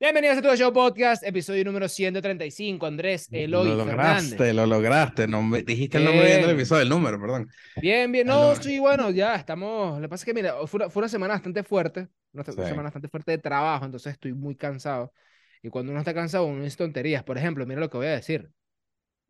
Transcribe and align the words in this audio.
Bienvenidos 0.00 0.38
a 0.38 0.42
tu 0.42 0.54
show 0.56 0.72
podcast, 0.72 1.24
episodio 1.24 1.64
número 1.64 1.88
135. 1.88 2.86
Andrés 2.86 3.28
Eloy 3.32 3.68
Lo 3.70 3.74
lograste, 3.74 4.28
Fernández. 4.36 4.54
lo 4.54 4.66
lograste. 4.66 5.26
No 5.26 5.42
me- 5.42 5.62
dijiste 5.62 5.98
el 5.98 6.04
nombre 6.04 6.24
bien 6.26 6.40
del 6.42 6.50
episodio, 6.50 6.82
el 6.82 6.88
número, 6.88 7.20
perdón. 7.20 7.48
Bien, 7.82 8.10
bien. 8.12 8.26
No, 8.28 8.54
no. 8.54 8.62
sí, 8.62 8.78
bueno, 8.78 9.10
ya 9.10 9.34
estamos. 9.34 9.96
Lo 9.96 10.02
que 10.02 10.08
pasa 10.08 10.22
es 10.22 10.24
que, 10.26 10.34
mira, 10.34 10.54
fue 10.68 10.78
una, 10.78 10.90
fue 10.90 11.00
una 11.00 11.08
semana 11.08 11.34
bastante 11.34 11.64
fuerte, 11.64 12.06
una 12.32 12.44
Sí. 12.44 12.52
semana 12.52 12.82
bastante 12.84 13.08
fuerte 13.08 13.32
de 13.32 13.38
trabajo, 13.38 13.86
entonces 13.86 14.12
estoy 14.12 14.34
muy 14.34 14.54
cansado. 14.54 15.12
Y 15.62 15.68
cuando 15.68 15.90
uno 15.90 16.00
está 16.00 16.14
cansado, 16.14 16.46
uno 16.46 16.62
dice 16.62 16.76
tonterías. 16.76 17.24
Por 17.24 17.36
ejemplo, 17.36 17.66
mira 17.66 17.80
lo 17.80 17.90
que 17.90 17.96
voy 17.96 18.06
a 18.06 18.10
decir. 18.12 18.48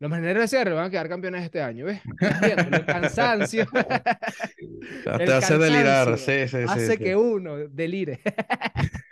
Los 0.00 0.10
Marineros 0.10 0.42
de 0.42 0.48
Seattle 0.48 0.74
van 0.74 0.84
a 0.84 0.90
quedar 0.90 1.08
campeones 1.08 1.42
este 1.44 1.62
año, 1.62 1.86
¿ves? 1.86 2.00
El 2.42 2.84
cansancio 2.86 3.66
El 5.06 5.24
Te 5.26 5.32
hace 5.32 5.56
delirar, 5.58 6.18
sí, 6.18 6.46
sí. 6.46 6.58
hace 6.68 6.92
sí. 6.92 6.98
que 6.98 7.16
uno 7.16 7.56
delire. 7.56 8.20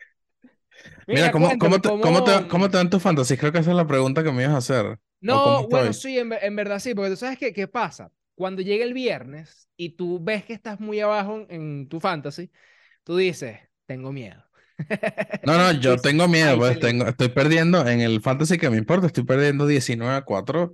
Mira, 1.11 1.31
¿cómo, 1.31 1.49
cuéntame, 1.49 1.59
cómo, 1.59 1.81
te, 1.81 1.99
cómo, 2.01 2.23
te, 2.25 2.47
¿cómo- 2.49 2.71
te 2.71 2.77
van 2.77 2.91
tus 2.91 3.03
fantasies? 3.03 3.39
Creo 3.39 3.53
que 3.53 3.59
esa 3.59 3.71
es 3.71 3.77
la 3.77 3.87
pregunta 3.87 4.23
que 4.25 4.33
me 4.33 4.43
ibas 4.43 4.55
a 4.55 4.59
hacer. 4.59 4.99
¿O 5.29 5.65
No, 5.65 5.69
bueno, 5.69 5.93
sí, 5.93 6.19
en, 6.19 6.29
ver- 6.29 6.45
en 6.45 6.55
verdad 6.57 6.79
sí, 6.79 6.95
porque 6.95 7.11
tú 7.11 7.17
sabes 7.17 7.39
qué, 7.39 7.53
qué 7.53 7.67
pasa. 7.69 8.13
Cuando 8.35 8.63
llega 8.63 8.85
el 8.85 8.93
viernes 8.95 9.69
y 9.77 9.91
tú 9.97 10.21
ves 10.23 10.45
que 10.45 10.53
estás 10.53 10.79
muy 10.79 11.01
abajo 11.01 11.39
en, 11.41 11.47
en 11.51 11.89
tu 11.89 12.01
fantasy, 12.01 12.51
tú 13.05 13.17
dices, 13.17 13.59
tengo 13.87 14.13
miedo. 14.13 14.45
No, 15.43 15.57
no, 15.59 15.73
yo 15.81 15.97
tengo 16.01 16.27
miedo, 16.27 16.49
"Ay, 16.51 16.59
pues 16.59 16.75
peligro". 16.75 16.81
tengo, 16.81 17.07
estoy 17.07 17.29
perdiendo 17.29 17.87
en 17.87 18.01
el 18.01 18.21
fantasy 18.21 18.59
que 18.59 18.69
me 18.69 18.79
importa, 18.79 19.07
estoy 19.07 19.25
perdiendo 19.25 19.67
19 19.67 20.15
a 20.17 20.23
4. 20.25 20.73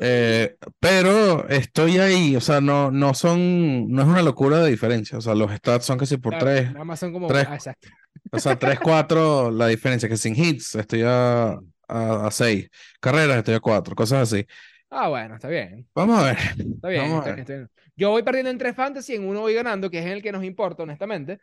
Eh, 0.00 0.56
pero 0.80 1.48
estoy 1.48 1.98
ahí, 1.98 2.36
o 2.36 2.40
sea, 2.40 2.60
no, 2.60 2.90
no 2.90 3.14
son, 3.14 3.88
no 3.90 4.02
es 4.02 4.08
una 4.08 4.22
locura 4.22 4.58
de 4.62 4.70
diferencia. 4.70 5.18
O 5.18 5.20
sea, 5.20 5.34
los 5.34 5.52
stats 5.52 5.84
son 5.86 5.98
que 5.98 6.06
si 6.06 6.16
por 6.18 6.36
Claro, 6.38 6.44
3, 6.46 6.72
Nada 6.72 6.84
más 6.84 7.00
son 7.00 7.12
como. 7.12 7.28
tres- 7.28 7.46
ah, 7.48 7.54
exacto. 7.54 7.88
o 8.30 8.38
sea, 8.38 8.58
3, 8.58 8.80
4, 8.80 9.50
la 9.50 9.66
diferencia, 9.68 10.08
que 10.08 10.16
sin 10.16 10.34
hits 10.36 10.74
estoy 10.74 11.02
a, 11.04 11.58
a, 11.88 12.30
6, 12.30 12.68
carreras 13.00 13.38
estoy 13.38 13.54
a 13.54 13.60
4, 13.60 13.94
cosas 13.94 14.32
así. 14.32 14.46
Ah, 14.90 15.08
bueno, 15.08 15.34
está 15.34 15.48
bien. 15.48 15.88
Vamos 15.94 16.18
a 16.20 16.24
ver. 16.26 16.38
Está 16.38 16.88
bien, 16.88 17.04
está 17.04 17.16
a 17.16 17.22
bien, 17.22 17.24
ver. 17.24 17.38
está 17.40 17.52
bien. 17.54 17.70
Yo 17.96 18.10
voy 18.10 18.22
perdiendo 18.22 18.50
en 18.50 18.58
tres 18.58 18.74
fantasy, 18.76 19.14
en 19.14 19.24
uno 19.26 19.40
voy 19.40 19.54
ganando, 19.54 19.90
que 19.90 19.98
es 19.98 20.06
en 20.06 20.12
el 20.12 20.22
que 20.22 20.32
nos 20.32 20.44
importa, 20.44 20.82
honestamente. 20.84 21.40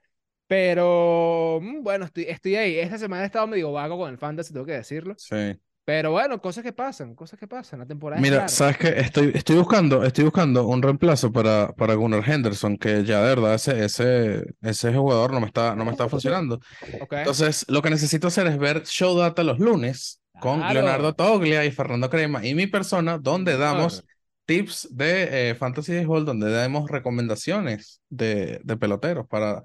Pero 0.48 1.60
mm, 1.62 1.82
bueno, 1.84 2.06
estoy, 2.06 2.26
estoy 2.26 2.56
ahí. 2.56 2.78
Esta 2.80 2.98
semana 2.98 3.24
he 3.24 3.26
estado 3.26 3.48
medio 3.48 3.72
vago 3.72 3.98
con 3.98 4.10
el 4.12 4.18
fantasy, 4.18 4.54
tengo 4.54 4.66
que 4.66 4.74
decirlo. 4.74 5.16
Sí. 5.18 5.60
Pero 5.92 6.12
bueno, 6.12 6.40
cosas 6.42 6.64
que 6.64 6.72
pasan, 6.72 7.16
cosas 7.16 7.38
que 7.38 7.48
pasan. 7.48 7.80
La 7.80 7.86
temporada 7.86 8.22
es 8.22 8.22
Mira, 8.22 8.38
larga. 8.38 8.48
sabes 8.48 8.78
que 8.78 8.88
estoy, 9.00 9.32
estoy 9.34 9.58
buscando, 9.58 10.06
estoy 10.06 10.24
buscando 10.24 10.66
un 10.66 10.82
reemplazo 10.82 11.34
para, 11.34 11.74
para 11.76 11.96
Gunnar 11.96 12.24
Henderson, 12.26 12.78
que 12.78 13.04
ya 13.04 13.20
de 13.22 13.28
verdad 13.36 13.56
ese, 13.56 13.84
ese, 13.84 14.46
ese 14.62 14.94
jugador 14.94 15.34
no 15.34 15.42
me 15.42 15.48
está, 15.48 15.76
no 15.76 15.84
me 15.84 15.92
está 15.92 16.08
funcionando. 16.10 16.62
Ok. 17.02 17.14
Entonces, 17.14 17.66
lo 17.68 17.82
que 17.82 17.90
necesito 17.90 18.28
hacer 18.28 18.48
es 18.48 18.58
ver 18.58 18.84
Show 18.86 19.18
Data 19.18 19.44
los 19.44 19.60
lunes 19.60 20.22
con 20.40 20.60
Claro. 20.60 20.74
Leonardo 20.76 21.14
Toglia 21.14 21.66
y 21.66 21.72
Fernando 21.72 22.10
Crema 22.10 22.46
y 22.46 22.56
mi 22.56 22.68
persona, 22.68 23.18
donde 23.18 23.58
damos 23.58 24.06
tips 24.46 24.88
de 24.96 25.50
eh, 25.52 25.56
Fantasy 25.56 25.94
Baseball, 25.96 26.24
donde 26.26 26.50
damos 26.52 26.90
recomendaciones 26.90 28.02
de, 28.10 28.62
de 28.64 28.78
peloteros 28.78 29.28
para 29.28 29.62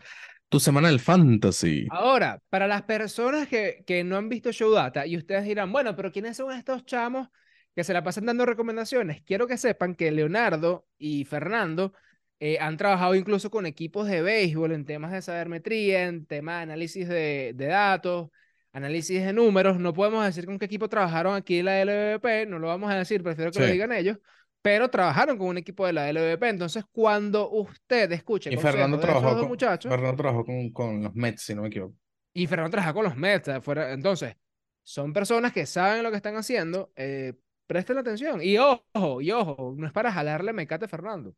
tu 0.48 0.60
semana 0.60 0.88
del 0.88 1.00
Fantasy. 1.00 1.86
Ahora, 1.88 2.42
para 2.48 2.66
las 2.66 2.82
personas 2.82 3.48
que, 3.48 3.84
que 3.86 4.04
no 4.04 4.16
han 4.16 4.28
visto 4.28 4.52
Show 4.52 4.72
Data 4.72 5.06
y 5.06 5.16
ustedes 5.16 5.44
dirán, 5.44 5.72
bueno, 5.72 5.94
pero 5.96 6.10
¿quiénes 6.12 6.36
son 6.36 6.52
estos 6.52 6.84
chamos 6.84 7.28
que 7.74 7.84
se 7.84 7.92
la 7.92 8.02
pasan 8.02 8.26
dando 8.26 8.46
recomendaciones? 8.46 9.22
Quiero 9.22 9.46
que 9.46 9.56
sepan 9.58 9.94
que 9.94 10.10
Leonardo 10.10 10.86
y 10.98 11.24
Fernando 11.24 11.92
eh, 12.40 12.58
han 12.60 12.76
trabajado 12.76 13.14
incluso 13.14 13.50
con 13.50 13.66
equipos 13.66 14.08
de 14.08 14.22
béisbol 14.22 14.72
en 14.72 14.84
temas 14.84 15.12
de 15.12 15.22
sabermetría, 15.22 16.04
en 16.08 16.26
temas 16.26 16.56
de 16.58 16.62
análisis 16.64 17.08
de, 17.08 17.52
de 17.54 17.66
datos, 17.66 18.30
análisis 18.72 19.24
de 19.24 19.32
números. 19.32 19.78
No 19.78 19.92
podemos 19.94 20.24
decir 20.24 20.44
con 20.46 20.58
qué 20.58 20.64
equipo 20.66 20.88
trabajaron 20.88 21.34
aquí 21.34 21.58
en 21.58 21.64
la 21.66 21.80
LVP, 21.80 22.46
no 22.46 22.58
lo 22.58 22.68
vamos 22.68 22.90
a 22.90 22.96
decir, 22.96 23.22
prefiero 23.22 23.52
que 23.52 23.60
lo 23.60 23.66
Sí. 23.66 23.72
digan 23.72 23.92
ellos. 23.92 24.18
Pero 24.66 24.90
trabajaron 24.90 25.38
con 25.38 25.46
un 25.46 25.58
equipo 25.58 25.86
de 25.86 25.92
la 25.92 26.10
LVP. 26.10 26.48
Entonces, 26.48 26.84
cuando 26.90 27.48
usted 27.50 28.10
escuche 28.10 28.52
Y 28.52 28.56
Fernando 28.56 28.98
trabajó 28.98 29.38
con, 29.38 29.46
muchachos, 29.46 29.88
Fernando 29.88 30.16
trabajó 30.16 30.44
con, 30.44 30.70
con 30.70 31.04
los 31.04 31.14
Mets, 31.14 31.42
si 31.42 31.54
no 31.54 31.62
me 31.62 31.68
equivoco. 31.68 31.94
y 32.34 32.48
Fernando 32.48 32.72
trabaja 32.72 32.92
con 32.92 33.04
los 33.04 33.16
Mets. 33.16 33.48
Fuera... 33.62 33.92
Entonces, 33.92 34.34
son 34.82 35.12
personas 35.12 35.52
que 35.52 35.66
saben 35.66 36.02
lo 36.02 36.10
que 36.10 36.16
están 36.16 36.34
haciendo. 36.34 36.90
eh, 36.96 37.34
presten 37.68 37.98
atención. 37.98 38.40
Y 38.42 38.58
ojo, 38.58 39.20
y 39.20 39.30
ojo, 39.30 39.74
no 39.76 39.86
es 39.86 39.92
para 39.92 40.10
jalarle 40.10 40.52
mecate 40.52 40.86
a 40.86 40.88
Fernando. 40.88 41.36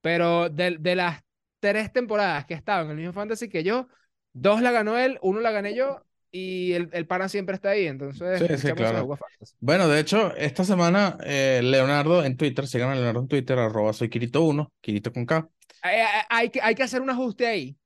Pero 0.00 0.48
de, 0.48 0.78
de 0.80 0.96
las 0.96 1.22
tres 1.60 1.92
temporadas 1.92 2.44
que 2.44 2.54
estaba 2.54 2.82
en 2.82 2.90
el 2.90 2.96
mismo 2.96 3.12
Fantasy 3.12 3.48
que 3.48 3.62
yo, 3.62 3.86
dos 4.32 4.62
la 4.62 4.72
ganó 4.72 4.98
él, 4.98 5.16
uno 5.22 5.38
la 5.38 5.52
gané 5.52 5.76
yo. 5.76 6.04
Y 6.30 6.72
el, 6.74 6.90
el 6.92 7.06
pana 7.06 7.28
siempre 7.28 7.54
está 7.54 7.70
ahí. 7.70 7.86
Entonces, 7.86 8.38
Sí, 8.40 8.58
sí, 8.68 8.72
claro. 8.72 9.18
Bueno, 9.60 9.88
de 9.88 10.00
hecho, 10.00 10.34
esta 10.36 10.64
semana 10.64 11.16
eh, 11.24 11.60
Leonardo 11.62 12.24
en 12.24 12.36
Twitter, 12.36 12.66
sigan 12.66 12.90
a 12.90 12.94
Leonardo 12.94 13.20
en 13.20 13.28
Twitter, 13.28 13.58
arroba 13.58 13.92
soy 13.92 14.08
Kirito1, 14.08 14.70
Kirito 14.80 15.12
con 15.12 15.24
K. 15.26 15.48
Hay, 15.82 15.96
hay- 16.00 16.22
hay 16.28 16.50
que, 16.50 16.60
hay 16.60 16.74
que 16.74 16.82
hacer 16.82 17.00
un 17.00 17.10
ajuste 17.10 17.46
ahí. 17.46 17.76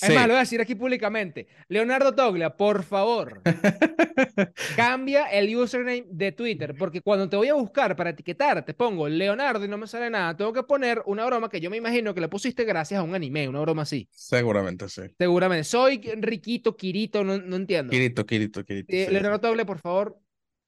Es 0.00 0.08
Sí. 0.08 0.14
más, 0.14 0.22
lo 0.26 0.34
voy 0.34 0.36
a 0.36 0.40
decir 0.40 0.60
aquí 0.60 0.74
públicamente. 0.74 1.46
Leonardo 1.68 2.14
Toglia, 2.14 2.56
por 2.56 2.82
favor, 2.84 3.42
cambia 4.76 5.26
el 5.26 5.54
username 5.56 6.04
de 6.10 6.32
Twitter, 6.32 6.74
porque 6.78 7.00
cuando 7.00 7.28
te 7.28 7.36
voy 7.36 7.48
a 7.48 7.54
buscar 7.54 7.96
para 7.96 8.10
etiquetar, 8.10 8.64
te 8.64 8.74
pongo 8.74 9.08
Leonardo 9.08 9.64
y 9.64 9.68
no 9.68 9.76
me 9.78 9.86
sale 9.86 10.10
nada. 10.10 10.36
Tengo 10.36 10.52
que 10.52 10.62
poner 10.62 11.02
una 11.06 11.24
broma 11.26 11.48
que 11.48 11.60
yo 11.60 11.70
me 11.70 11.76
imagino 11.76 12.14
que 12.14 12.20
le 12.20 12.28
pusiste 12.28 12.64
gracias 12.64 13.00
a 13.00 13.02
un 13.02 13.14
anime, 13.14 13.48
una 13.48 13.60
broma 13.60 13.82
así. 13.82 14.08
Seguramente 14.12 14.88
sí. 14.88 15.02
Seguramente. 15.18 15.64
Soy 15.64 16.00
Riquito, 16.20 16.76
Kirito, 16.76 17.24
no, 17.24 17.38
no 17.38 17.56
entiendo. 17.56 17.90
Kirito, 17.90 18.24
Kirito, 18.26 18.64
Kirito. 18.64 18.92
Eh, 18.94 19.06
sí, 19.06 19.12
Leonardo. 19.12 19.40
Toglia, 19.40 19.64
por 19.66 19.78
favor, 19.78 20.18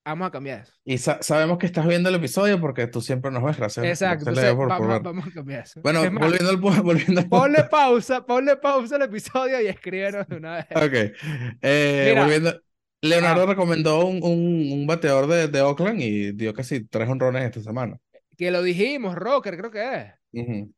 vamos 0.05 0.29
a 0.29 0.31
cambiar 0.31 0.61
eso. 0.63 0.73
Y 0.85 0.99
sa- 0.99 1.23
sabemos 1.23 1.59
que 1.59 1.67
estás 1.67 1.87
viendo 1.87 2.09
el 2.09 2.15
episodio 2.17 2.61
porque 2.61 2.87
tú 2.87 3.01
siempre 3.01 3.31
nos 3.31 3.43
ves. 3.45 3.57
Gracias. 3.57 3.85
Exacto. 3.87 4.29
Entonces, 4.29 4.51
por- 4.55 4.69
por 4.69 4.69
vamos, 4.69 4.89
ver. 4.89 5.03
vamos 5.03 5.27
a 5.27 5.31
cambiar 5.31 5.63
eso. 5.65 5.81
Bueno, 5.83 6.03
Es 6.05 6.13
más, 6.13 6.23
volviendo 6.25 6.51
al, 6.51 6.57
volviendo 6.83 7.21
al 7.21 7.29
ponle 7.29 7.65
pausa, 7.65 8.25
ponle 8.27 8.57
pausa 8.57 8.97
al 8.97 9.03
episodio 9.03 9.61
y 9.61 9.67
escríbenos 9.67 10.27
de 10.29 10.37
una 10.37 10.57
vez. 10.57 10.67
Ok. 10.75 11.17
Eh, 11.63 12.07
Mira. 12.11 12.23
volviendo. 12.23 12.61
Leonardo 13.03 13.45
Ah. 13.45 13.47
recomendó 13.47 14.05
un, 14.07 14.23
un, 14.23 14.73
un 14.73 14.87
bateador 14.87 15.27
de, 15.27 15.49
de 15.49 15.61
Oakland 15.63 16.01
y 16.03 16.33
dio 16.33 16.53
casi 16.53 16.85
tres 16.87 17.09
honrones 17.09 17.45
esta 17.45 17.63
semana. 17.63 17.99
Que 18.37 18.51
lo 18.51 18.63
dijimos, 18.63 19.15
Rocker, 19.15 19.57
creo 19.57 19.71
que 19.71 20.15
es. 20.33 20.69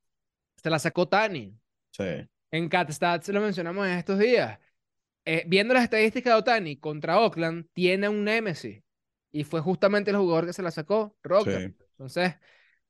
Se 0.62 0.70
la 0.70 0.78
sacó 0.78 1.08
Tani. 1.08 1.52
Sí. 1.90 2.04
En 2.52 2.68
CatStats 2.68 3.28
lo 3.30 3.40
mencionamos 3.40 3.86
en 3.86 3.94
estos 3.98 4.18
días. 4.18 4.58
Eh, 5.24 5.44
viendo 5.46 5.74
las 5.74 5.84
estadísticas 5.84 6.32
de 6.34 6.38
Otani 6.38 6.76
contra 6.78 7.18
Oakland, 7.18 7.66
tiene 7.72 8.08
un 8.08 8.24
Nemesis. 8.24 8.82
Y 9.32 9.44
fue 9.44 9.60
justamente 9.60 10.10
el 10.10 10.18
jugador 10.18 10.46
que 10.46 10.52
se 10.52 10.62
la 10.62 10.70
sacó, 10.70 11.16
Rocker. 11.22 11.70
Sí. 11.70 11.84
Entonces, 11.92 12.34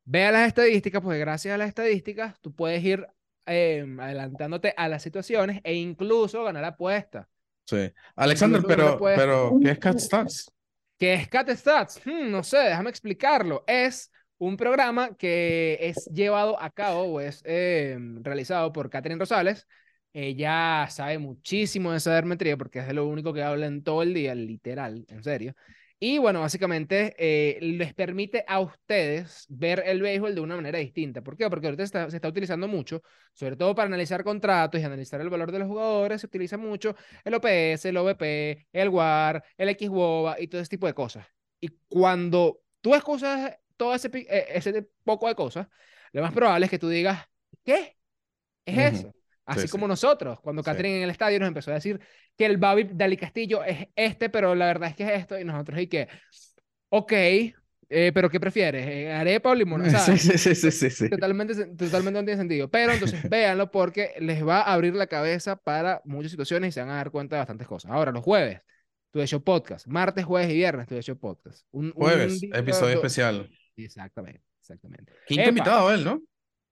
vea 0.05 0.33
las 0.33 0.49
estadísticas, 0.49 1.01
porque 1.01 1.19
gracias 1.19 1.55
a 1.55 1.59
las 1.59 1.69
estadísticas 1.69 2.41
tú 2.41 2.55
puedes 2.55 2.83
ir 2.85 3.07
eh, 3.47 3.87
adelantándote 3.99 4.75
a 4.77 4.89
las 4.89 5.03
situaciones 5.03 5.61
e 5.65 5.75
incluso 5.75 6.45
ganar 6.45 6.65
apuesta. 6.65 7.29
Sí. 7.65 7.91
Alexander, 8.17 8.61
Incluso 8.61 8.99
pero, 8.99 9.17
pero, 9.17 9.59
¿qué 9.63 9.71
es 9.71 9.79
Cat 9.79 9.99
Stats? 9.99 10.53
¿Qué 11.03 11.15
es 11.15 11.29
CatStats? 11.29 12.01
Hmm, 12.05 12.31
no 12.31 12.45
sé, 12.45 12.59
déjame 12.59 12.89
explicarlo. 12.89 13.65
Es 13.67 14.13
un 14.39 14.57
programa 14.57 15.17
que 15.17 15.77
es 15.81 16.05
llevado 16.07 16.61
a 16.63 16.71
cabo 16.71 17.03
o 17.03 17.21
es 17.21 17.43
eh, 17.45 17.99
realizado 18.21 18.73
por 18.73 18.89
Catherine 18.89 19.19
Rosales. 19.19 19.67
Ella 20.13 20.87
sabe 20.91 21.19
muchísimo 21.19 21.91
de 21.91 21.99
sabermetría 21.99 22.57
porque 22.57 22.79
es 22.79 22.87
de 22.87 22.95
lo 22.95 23.09
único 23.09 23.33
que 23.33 23.43
habla 23.43 23.67
en 23.67 23.83
todo 23.83 24.03
el 24.03 24.15
día, 24.15 24.37
literal, 24.37 25.05
en 25.09 25.25
serio. 25.25 25.57
Y 26.05 26.19
bueno, 26.19 26.41
básicamente 26.41 27.15
eh, 27.17 27.61
les 27.61 27.95
permite 27.95 28.45
a 28.49 28.59
ustedes 28.59 29.47
ver 29.49 29.85
el 29.87 30.03
béisbol 30.03 30.35
de 30.35 30.41
una 30.41 30.57
manera 30.57 30.81
distinta. 30.81 31.23
¿Por 31.23 31.37
qué? 31.37 31.49
Porque 31.49 31.69
ahorita 31.69 31.85
se 31.85 31.85
está, 31.85 32.11
se 32.11 32.17
está 32.17 32.27
utilizando 32.27 32.67
mucho, 32.67 33.05
sobre 33.33 33.55
todo 33.55 33.73
para 33.77 33.87
analizar 33.87 34.25
contratos 34.25 34.81
y 34.81 34.85
analizar 34.85 35.21
el 35.21 35.31
valor 35.31 35.53
de 35.53 35.61
los 35.61 35.69
jugadores, 35.69 36.21
se 36.21 36.27
utiliza 36.27 36.59
mucho 36.59 36.97
el 37.23 37.35
OPS, 37.35 37.85
el 37.85 37.97
OVP, 37.97 38.67
el 38.73 38.89
WAR, 38.89 39.45
el 39.57 39.77
XWOBA 39.79 40.41
y 40.41 40.49
todo 40.49 40.61
ese 40.61 40.71
tipo 40.71 40.89
de 40.89 40.95
cosas. 40.95 41.25
Y 41.61 41.69
cuando 41.87 42.61
tú 42.81 42.97
escuchas 42.97 43.57
todo 43.77 43.95
ese, 43.95 44.11
eh, 44.13 44.47
ese 44.55 44.89
poco 45.05 45.29
de 45.29 45.37
cosas, 45.37 45.69
lo 46.11 46.21
más 46.23 46.33
probable 46.33 46.67
es 46.67 46.71
que 46.71 46.81
tú 46.81 46.89
digas, 46.89 47.29
¿qué? 47.65 47.97
¿Es 48.67 48.95
eso? 48.95 49.15
Así 49.45 49.63
Sí, 49.63 49.69
como 49.69 49.87
sí. 49.87 49.91
nosotros, 49.91 50.41
cuando 50.41 50.63
Sí. 50.63 50.67
Catherine 50.71 50.99
en 50.99 51.03
el 51.05 51.11
estadio 51.11 51.39
nos 51.41 51.49
empezó 51.49 51.71
a 51.71 51.75
decir 51.75 52.01
que 52.37 52.47
el 52.47 52.57
Babi 52.59 52.89
Dali 52.93 53.17
Castillo 53.17 53.65
es 53.65 53.89
este, 53.97 54.31
pero 54.31 54.55
la 54.55 54.67
verdad 54.67 54.91
es 54.91 54.97
que 54.97 55.03
es 55.05 55.11
esto, 55.21 55.39
y 55.39 55.45
nosotros 55.45 55.81
y 55.81 55.87
que, 55.89 56.09
ok, 56.91 57.13
eh, 57.95 58.11
pero 58.15 58.31
¿qué 58.31 58.41
prefieres? 58.41 58.87
Eh, 58.87 59.13
¿Arepa 59.13 59.51
o 59.51 59.55
limón? 59.55 59.85
Sí, 59.91 60.17
sí, 60.19 60.39
sí, 60.39 60.55
sí, 60.55 60.71
sí, 60.71 60.91
sí. 60.91 61.11
Totalmente, 61.11 61.55
totalmente 61.77 62.21
no 62.21 62.25
tiene 62.25 62.37
sentido. 62.39 62.71
Pero 62.71 62.93
entonces 62.93 63.21
véanlo 63.31 63.71
porque 63.71 64.15
les 64.21 64.47
va 64.47 64.61
a 64.63 64.73
abrir 64.73 64.95
la 64.95 65.07
cabeza 65.07 65.57
para 65.57 66.01
muchas 66.05 66.31
situaciones 66.31 66.69
y 66.69 66.73
se 66.73 66.81
van 66.81 66.91
a 66.91 66.95
dar 66.97 67.11
cuenta 67.11 67.37
de 67.37 67.41
bastantes 67.41 67.67
cosas. 67.67 67.91
Ahora, 67.91 68.11
los 68.13 68.25
jueves, 68.25 68.61
tu 69.11 69.21
hecho 69.21 69.43
podcast. 69.45 69.87
Martes, 69.87 70.25
jueves 70.25 70.51
y 70.51 70.55
viernes, 70.55 70.87
tu 70.87 70.95
hecho 70.97 71.19
podcast. 71.19 71.67
Un, 71.71 71.87
un 71.87 71.93
Jueves, 71.93 72.41
día- 72.41 72.57
episodio 72.57 72.95
especial. 72.95 73.51
Exactamente, 73.77 74.43
exactamente. 74.61 75.13
Quinto 75.27 75.43
Epa. 75.43 75.49
invitado 75.51 75.93
él, 75.93 76.05
¿no? 76.05 76.23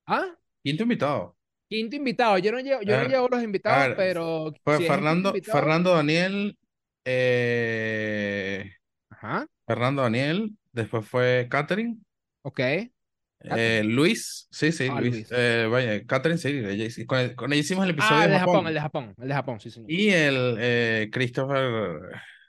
¿Ah? 0.07 0.25
Quinto 0.63 0.85
invitado. 0.85 1.37
Quinto 1.71 1.95
invitado. 1.97 2.37
Yo 2.39 2.51
no 2.51 2.59
llevo, 2.59 2.83
yo 2.83 2.95
no 2.97 3.03
ver, 3.03 3.11
llevo 3.11 3.29
los 3.29 3.43
invitados, 3.43 3.89
ver, 3.89 3.97
pero. 3.97 4.53
Fue 4.65 4.79
si 4.79 4.85
Fernando, 4.87 5.29
invitado- 5.31 5.59
Fernando 5.61 5.95
Daniel, 5.95 6.59
eh, 7.05 8.73
Ajá. 9.11 9.47
Fernando 9.67 10.03
Daniel, 10.03 10.51
después 10.73 11.07
fue 11.07 11.47
Catherine, 11.49 11.97
Ok. 12.43 12.59
eh, 12.61 13.83
Luis, 13.85 14.49
sí, 14.51 14.73
sí, 14.73 14.89
Ah, 14.91 15.01
Luis, 15.01 15.15
Luis. 15.15 15.29
eh, 15.31 15.69
vaya, 15.71 16.05
Catherine, 16.07 16.39
sí, 16.39 16.49
ella 16.49 17.07
con, 17.07 17.19
el- 17.21 17.35
con 17.37 17.53
ella 17.53 17.61
hicimos 17.61 17.85
el 17.85 17.91
episodio 17.93 18.17
Ah, 18.17 18.25
el 18.25 18.31
de 18.33 18.39
Japón, 18.41 18.55
Japón. 18.55 18.67
el 18.69 18.75
de 18.75 18.81
Japón, 18.81 19.15
el 19.19 19.29
de 19.29 19.35
Japón, 19.35 19.61
sí, 19.61 19.71
señor. 19.71 19.91
Y 19.91 20.11
el 20.11 20.57
eh, 20.59 21.09
Christopher, 21.13 22.01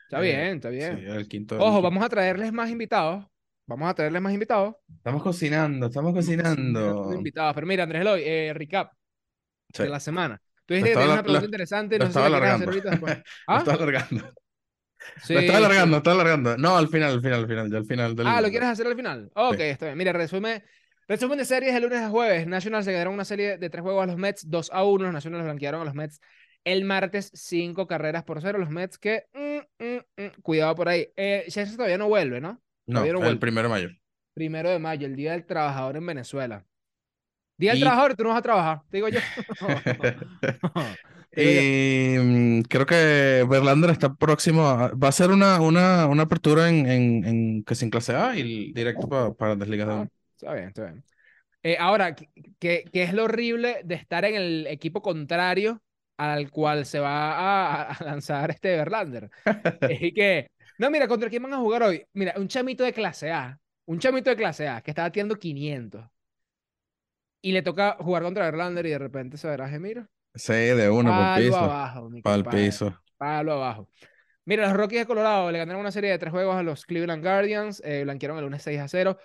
Está 0.06 0.20
bien, 0.20 0.56
está 0.58 0.70
sí, 0.70 0.76
bien. 0.76 0.98
el 0.98 1.28
quinto. 1.28 1.56
el 1.56 1.62
Ojo, 1.62 1.82
vamos 1.82 2.04
a 2.04 2.10
traerles 2.10 2.52
más 2.52 2.70
invitados. 2.70 3.26
Vamos 3.68 3.88
a 3.90 3.94
traerles 3.94 4.22
más 4.22 4.34
invitados. 4.34 4.76
Estamos 4.98 5.24
cocinando, 5.24 5.86
estamos 5.86 6.14
cocinando. 6.14 7.14
invitados. 7.16 7.54
Pero 7.54 7.68
mira, 7.68 7.84
Andrés 7.84 8.02
Eloy, 8.02 8.52
recap 8.54 8.92
Sí, 9.74 9.84
de 9.84 9.90
la 9.90 10.00
semana. 10.00 10.42
Estaba 10.68 10.80
tenías 10.82 10.96
una 10.98 11.24
pregunta 11.24 11.40
lo- 11.40 11.46
interesante, 11.46 11.98
lo 11.98 12.00
no 12.00 12.04
la 12.06 12.10
estaba 12.10 12.26
alargando. 12.28 12.72
después. 12.72 13.18
Lo 13.48 13.54
¿Ah? 13.54 13.58
estaba 13.60 13.78
alargando. 13.84 14.30
Sí, 15.24 15.34
Lo 15.34 15.40
estaba 15.40 15.58
sí. 15.60 15.66
alargando, 15.66 15.98
estaba 15.98 16.14
alargando. 16.22 16.58
No, 16.58 16.78
al 16.78 16.88
final, 16.88 17.14
al 17.14 17.22
final, 17.22 17.40
al 17.40 17.48
final, 17.48 17.72
ya 17.72 17.78
al 17.80 17.86
final 17.86 18.16
del. 18.16 18.28
Ah, 18.28 18.40
¿lo 18.40 18.50
quieres 18.50 18.70
hacer 18.70 18.86
al 18.86 18.96
final? 18.96 19.32
Ok, 19.34 19.56
Sí. 19.56 19.62
está 19.64 19.86
bien. 19.88 19.98
Mira, 19.98 20.14
resumen, 20.14 20.64
resumen 21.08 21.40
de 21.40 21.46
series 21.46 21.74
de 21.74 21.80
lunes 21.80 22.00
a 22.02 22.10
jueves. 22.10 22.46
Nationals 22.46 22.86
se 22.86 22.92
quedaron 22.92 23.16
una 23.16 23.26
serie 23.26 23.58
de 23.58 23.70
tres 23.72 23.82
juegos 23.82 24.04
a 24.04 24.06
los 24.06 24.18
Mets, 24.18 24.48
2 24.50 24.70
a 24.72 24.84
1. 24.84 25.06
Los 25.06 25.14
Nationals 25.14 25.44
blanquearon 25.44 25.82
a 25.82 25.86
los 25.86 25.96
Mets 25.96 26.20
el 26.64 26.86
martes, 26.86 27.32
cinco 27.34 27.88
carreras 27.88 28.24
por 28.24 28.40
cero. 28.42 28.60
Los 28.60 28.70
Mets 28.70 29.00
que, 29.00 29.26
mm, 29.34 29.84
mm, 29.84 30.24
mm, 30.24 30.42
cuidado 30.44 30.76
por 30.76 30.88
ahí. 30.88 31.08
Eh, 31.16 31.46
Scherzer 31.50 31.76
todavía 31.78 31.98
no 31.98 32.08
vuelve, 32.08 32.40
¿no? 32.40 32.62
No, 32.86 33.04
el 33.04 33.40
primero 33.40 33.70
de 33.70 33.70
mayo. 33.70 33.90
Primero 34.36 34.70
de 34.70 34.78
mayo, 34.80 35.08
el 35.08 35.16
Día 35.16 35.32
del 35.32 35.46
Trabajador 35.48 35.98
en 35.98 36.06
Venezuela. 36.06 36.64
Día 37.62 37.72
del 37.72 37.78
Y- 37.80 37.81
Trabajador, 37.81 38.16
tú 38.16 38.24
no 38.24 38.30
vas 38.30 38.40
a 38.40 38.42
trabajar, 38.42 38.81
te 38.90 38.98
digo 38.98 39.08
yo. 39.10 39.19
Y 41.34 42.18
mm, 42.19 42.62
creo 42.63 42.86
que 42.86 43.46
Verlander 43.50 43.92
está 43.92 44.13
próximo 44.13 44.68
a... 44.68 44.90
Va 44.90 45.08
a 45.08 45.12
ser 45.13 45.30
una, 45.31 45.62
una, 45.62 46.08
una 46.08 46.24
apertura 46.24 46.68
en, 46.68 46.86
en, 46.90 47.25
en 47.25 47.63
que 47.63 47.75
sin 47.75 47.90
clase 47.90 48.13
A 48.16 48.36
y 48.36 48.74
directo 48.74 49.08
para 49.08 49.34
para 49.34 49.56
las 49.56 49.69
ligas 49.69 49.88
Ah, 49.90 50.08
está 50.36 50.54
bien, 50.54 50.68
está 50.68 50.84
bien. 50.86 51.04
Eh, 51.63 51.78
ahora, 51.80 52.16
¿qué, 52.16 52.84
qué, 52.92 53.04
es 53.04 53.13
lo 53.13 53.25
horrible 53.25 53.81
de 53.86 53.96
estar 53.96 54.25
en 54.25 54.36
el 54.36 54.68
equipo 54.68 55.02
contrario 55.02 55.81
al 56.18 56.50
cual 56.50 56.86
se 56.86 57.00
va 57.00 57.34
a, 57.34 57.94
a 57.94 58.04
lanzar 58.04 58.52
este 58.52 58.75
Verlander? 58.75 59.30
Es 59.81 60.00
que, 60.13 60.48
no, 60.80 60.90
mira, 60.92 61.08
¿contra 61.08 61.30
quién 61.30 61.44
van 61.44 61.54
a 61.54 61.60
jugar 61.60 61.84
hoy? 61.84 62.04
Mira, 62.13 62.34
un 62.38 62.48
chamito 62.48 62.84
de 62.84 62.92
clase 62.94 63.31
A, 63.31 63.58
un 63.86 64.00
chamito 64.00 64.30
de 64.30 64.36
clase 64.36 64.68
A 64.68 64.81
que 64.81 64.92
está 64.92 65.04
batiendo 65.04 65.36
500 65.38 66.11
y 67.42 67.52
le 67.52 67.62
toca 67.62 67.98
jugar 68.00 68.24
contra 68.24 68.46
Verlander 68.46 68.86
y 68.86 68.90
de 68.92 69.00
repente 69.00 69.38
se 69.38 69.48
verá, 69.48 69.68
mira, 69.80 70.10
Sí, 70.34 70.54
de 70.54 70.90
uno 70.90 71.14
por 71.14 71.30
palo 71.34 71.46
piso. 71.46 71.58
abajo, 71.58 72.10
mi 72.10 72.22
Para 72.22 72.36
el 72.38 72.44
compadre. 72.44 72.66
piso. 72.66 73.02
Palo 73.18 73.54
abajo. 73.54 73.90
Mira, 74.46 74.66
los 74.68 74.74
Rockies 74.78 75.02
de 75.02 75.06
Colorado 75.06 75.52
le 75.52 75.60
ganaron 75.60 75.82
una 75.82 75.92
serie 75.92 76.12
de 76.12 76.18
tres 76.20 76.32
juegos 76.32 76.56
a 76.56 76.64
los 76.64 76.86
Cleveland 76.86 77.24
Guardians, 77.24 77.82
eh, 77.86 78.04
blanquearon 78.04 78.38
el 78.38 78.46
lunes 78.46 78.64
6 78.64 78.80
a 78.80 78.88
0. 78.88 79.18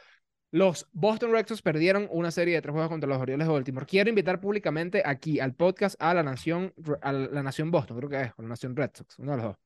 Los 0.52 0.88
Boston 0.92 1.32
Red 1.32 1.46
Sox 1.48 1.62
perdieron 1.62 2.08
una 2.10 2.30
serie 2.30 2.54
de 2.54 2.62
tres 2.62 2.72
juegos 2.72 2.90
contra 2.90 3.08
los 3.08 3.18
Orioles 3.20 3.46
de 3.46 3.52
Baltimore. 3.52 3.86
Quiero 3.86 4.10
invitar 4.10 4.40
públicamente 4.40 5.02
aquí 5.04 5.40
al 5.40 5.54
podcast 5.54 5.96
a 6.00 6.14
la 6.14 6.22
Nación, 6.22 6.72
a 7.02 7.12
la 7.12 7.42
Nación 7.42 7.70
Boston, 7.70 7.98
creo 7.98 8.10
que 8.10 8.20
es, 8.22 8.32
o 8.36 8.42
la 8.42 8.48
Nación 8.48 8.76
Red 8.76 8.90
Sox, 8.94 9.18
uno 9.18 9.32
de 9.32 9.36
los 9.38 9.46
dos. 9.46 9.56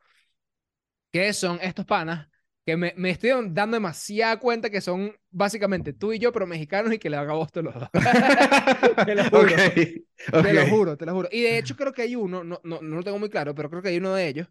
Que 1.13 1.33
son 1.33 1.59
estos 1.63 1.85
panas 1.87 2.29
que 2.71 2.77
me, 2.77 2.95
me 2.97 3.11
estoy 3.11 3.31
dando 3.51 3.77
demasiada 3.77 4.39
cuenta 4.39 4.71
que 4.71 4.81
son 4.81 5.13
básicamente 5.31 5.93
tú 5.93 6.13
y 6.13 6.19
yo, 6.19 6.33
pero 6.33 6.47
mexicanos 6.47 6.93
y 6.93 6.99
que 6.99 7.11
le 7.11 7.17
haga 7.17 7.35
Boston 7.35 7.65
los 7.67 7.75
dos. 7.75 7.89
Te 9.05 9.15
lo 9.15 9.25
juro. 9.25 9.49
Te 10.43 10.53
lo 10.53 10.67
juro, 10.67 10.97
te 10.97 11.07
lo 11.07 11.15
juro. 11.15 11.29
Y 11.33 11.43
de 11.43 11.59
hecho 11.59 11.77
creo 11.77 11.93
que 11.93 12.03
hay 12.03 12.15
uno, 12.17 12.45
no, 12.45 12.61
no, 12.63 12.81
no 12.81 12.97
lo 12.97 13.03
tengo 13.03 13.19
muy 13.19 13.31
claro, 13.31 13.55
pero 13.55 13.71
creo 13.71 13.83
que 13.83 13.89
hay 13.89 13.97
uno 13.99 14.15
de 14.15 14.29
ellos 14.29 14.49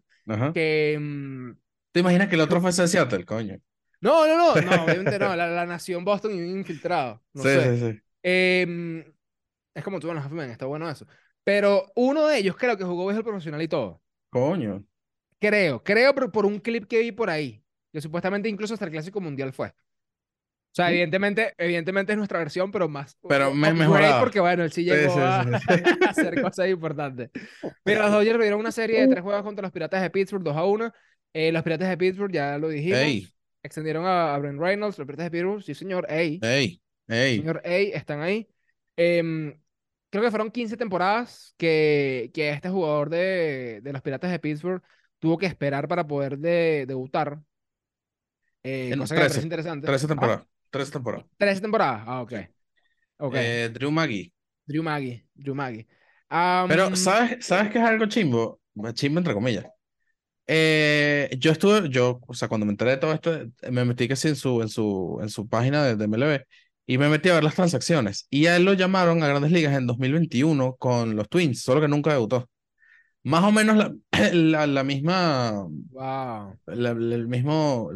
que... 0.52 0.98
mm, 1.00 1.50
¿Te 1.92 2.00
imaginas 2.00 2.28
que 2.28 2.34
el 2.34 2.40
otro 2.42 2.60
fuese 2.60 2.82
de 2.82 2.88
Seattle, 2.88 3.24
coño? 3.24 3.58
No, 4.00 4.26
no, 4.26 4.36
no, 4.36 4.60
no, 4.60 4.84
obviamente 4.84 5.18
no, 5.18 5.34
la, 5.34 5.48
la 5.48 5.66
nación 5.66 6.04
Boston 6.04 6.32
y 6.34 6.40
un 6.40 6.58
infiltrado, 6.58 7.22
no 7.32 7.42
sí, 7.42 7.48
sé. 7.48 7.76
sí, 7.76 7.92
sí. 7.92 8.00
Em, 8.22 9.04
es 9.74 9.84
como 9.84 10.00
tú 10.00 10.10
en 10.10 10.16
los 10.16 10.50
está 10.50 10.66
bueno 10.66 10.88
eso. 10.90 11.06
Pero 11.44 11.90
uno 11.96 12.26
de 12.26 12.38
ellos 12.38 12.56
creo 12.56 12.76
que 12.76 12.84
jugó 12.84 13.06
béisbol 13.06 13.24
profesional 13.24 13.62
y 13.62 13.68
todo. 13.68 14.02
Coño. 14.30 14.84
Creo, 15.38 15.82
creo 15.82 16.14
por, 16.14 16.30
por 16.32 16.46
un 16.46 16.58
clip 16.58 16.86
que 16.86 17.00
vi 17.00 17.12
por 17.12 17.30
ahí, 17.30 17.62
que 17.92 18.00
supuestamente 18.00 18.48
incluso 18.48 18.74
hasta 18.74 18.86
el 18.86 18.92
Clásico 18.92 19.20
Mundial 19.20 19.52
fue. 19.52 19.68
O 19.68 20.72
sea, 20.72 20.90
evidentemente, 20.90 21.52
evidentemente 21.58 22.12
es 22.12 22.18
nuestra 22.18 22.38
versión, 22.38 22.70
pero 22.70 22.88
más 22.88 23.18
Pero 23.28 23.52
me- 23.52 23.72
mejorada. 23.74 24.20
porque 24.20 24.38
bueno, 24.38 24.62
él 24.62 24.70
sí 24.70 24.84
llegó 24.84 25.12
sí, 25.12 25.18
a, 25.20 25.42
sí, 25.44 25.50
sí. 25.58 25.82
a 26.06 26.10
hacer 26.10 26.40
cosas 26.40 26.68
importantes. 26.68 27.30
Mira, 27.84 28.02
los 28.02 28.12
Dodgers 28.12 28.38
dieron 28.40 28.60
una 28.60 28.70
serie 28.70 29.00
de 29.00 29.08
tres 29.08 29.22
juegos 29.22 29.42
contra 29.42 29.62
los 29.62 29.72
Piratas 29.72 30.00
de 30.00 30.10
Pittsburgh, 30.10 30.44
2 30.44 30.56
a 30.56 30.64
1. 30.64 30.92
Eh, 31.32 31.50
los 31.50 31.62
Piratas 31.64 31.88
de 31.88 31.96
Pittsburgh, 31.98 32.32
ya 32.32 32.56
lo 32.58 32.68
dijimos, 32.68 32.98
Ey, 33.00 33.28
extendieron 33.64 34.04
a, 34.06 34.32
a 34.34 34.38
Brent 34.38 34.60
Reynolds, 34.60 34.96
los 34.98 35.06
Piratas 35.06 35.26
de 35.26 35.30
Pittsburgh, 35.32 35.62
sí 35.62 35.74
señor, 35.74 36.06
ey, 36.08 36.38
ey, 36.42 36.80
ey. 37.08 37.36
señor 37.38 37.60
ey, 37.64 37.90
están 37.92 38.20
ahí. 38.20 38.48
Em, 38.96 39.60
creo 40.08 40.22
que 40.22 40.30
fueron 40.30 40.50
15 40.52 40.76
temporadas 40.76 41.52
que, 41.56 42.30
que 42.32 42.50
este 42.50 42.68
jugador 42.68 43.10
de, 43.10 43.80
de 43.82 43.92
los 43.92 44.02
Piratas 44.02 44.30
de 44.30 44.38
Pittsburgh 44.38 44.82
tuvo 45.18 45.36
que 45.36 45.46
esperar 45.46 45.88
para 45.88 46.06
poder 46.06 46.38
de- 46.38 46.84
debutar. 46.86 47.40
Eh, 48.62 48.90
En 48.92 48.98
cosa 48.98 49.14
que 49.14 49.20
me 49.20 49.26
13, 49.26 49.34
parece 49.34 49.46
interesante. 49.46 49.86
13 49.86 50.06
Ah, 50.06 50.08
temporadas. 50.08 50.46
13 50.70 50.92
temporadas. 50.92 51.26
13 51.38 51.60
temporadas. 51.60 52.02
Ah, 52.06 52.22
ok. 52.22 52.32
Sí. 52.32 52.46
Ok. 53.18 53.34
Eh, 53.36 53.70
Drew 53.72 53.90
Maggi. 53.90 54.32
Drew 54.66 54.82
Maggi. 54.82 55.24
Drew 55.34 55.54
Maggi. 55.54 55.86
Pero, 56.68 56.84
Am, 56.84 56.96
¿sabes, 56.96 57.44
¿sabes 57.44 57.70
qué 57.72 57.78
es 57.78 57.84
algo 57.84 58.06
chimbo? 58.06 58.60
Chimbo 58.94 59.18
entre 59.18 59.34
comillas. 59.34 59.66
Eh, 60.46 61.30
yo 61.38 61.52
estuve, 61.52 61.88
yo, 61.90 62.20
o 62.26 62.34
sea, 62.34 62.48
cuando 62.48 62.66
me 62.66 62.72
enteré 62.72 62.92
de 62.92 62.96
todo 62.96 63.12
esto, 63.12 63.38
me 63.70 63.84
metí 63.84 64.08
que 64.08 64.16
sí 64.16 64.28
en 64.28 64.36
su, 64.36 64.62
en 64.62 64.68
su, 64.68 65.18
en 65.22 65.28
su 65.28 65.48
página 65.48 65.84
de, 65.84 65.96
de 65.96 66.04
MLB 66.04 66.40
y 66.86 66.98
me 66.98 67.08
metí 67.08 67.28
a 67.28 67.34
ver 67.34 67.44
las 67.44 67.54
transacciones. 67.54 68.26
Y 68.30 68.46
a 68.46 68.56
él 68.56 68.64
lo 68.64 68.72
llamaron 68.72 69.22
a 69.22 69.28
Grandes 69.28 69.52
Ligas 69.52 69.76
en 69.76 69.86
2021 69.86 70.74
con 70.76 71.14
los 71.16 71.28
Twins, 71.28 71.62
solo 71.62 71.80
que 71.80 71.88
nunca 71.88 72.12
debutó. 72.12 72.48
Más 73.22 73.44
o 73.44 73.52
menos 73.52 73.76
la, 73.76 73.94
la, 74.32 74.66
la 74.66 74.84
misma, 74.84 75.66
wow. 75.90 76.56
la- 76.66 76.90
el 76.90 77.28
mismo, 77.28 77.90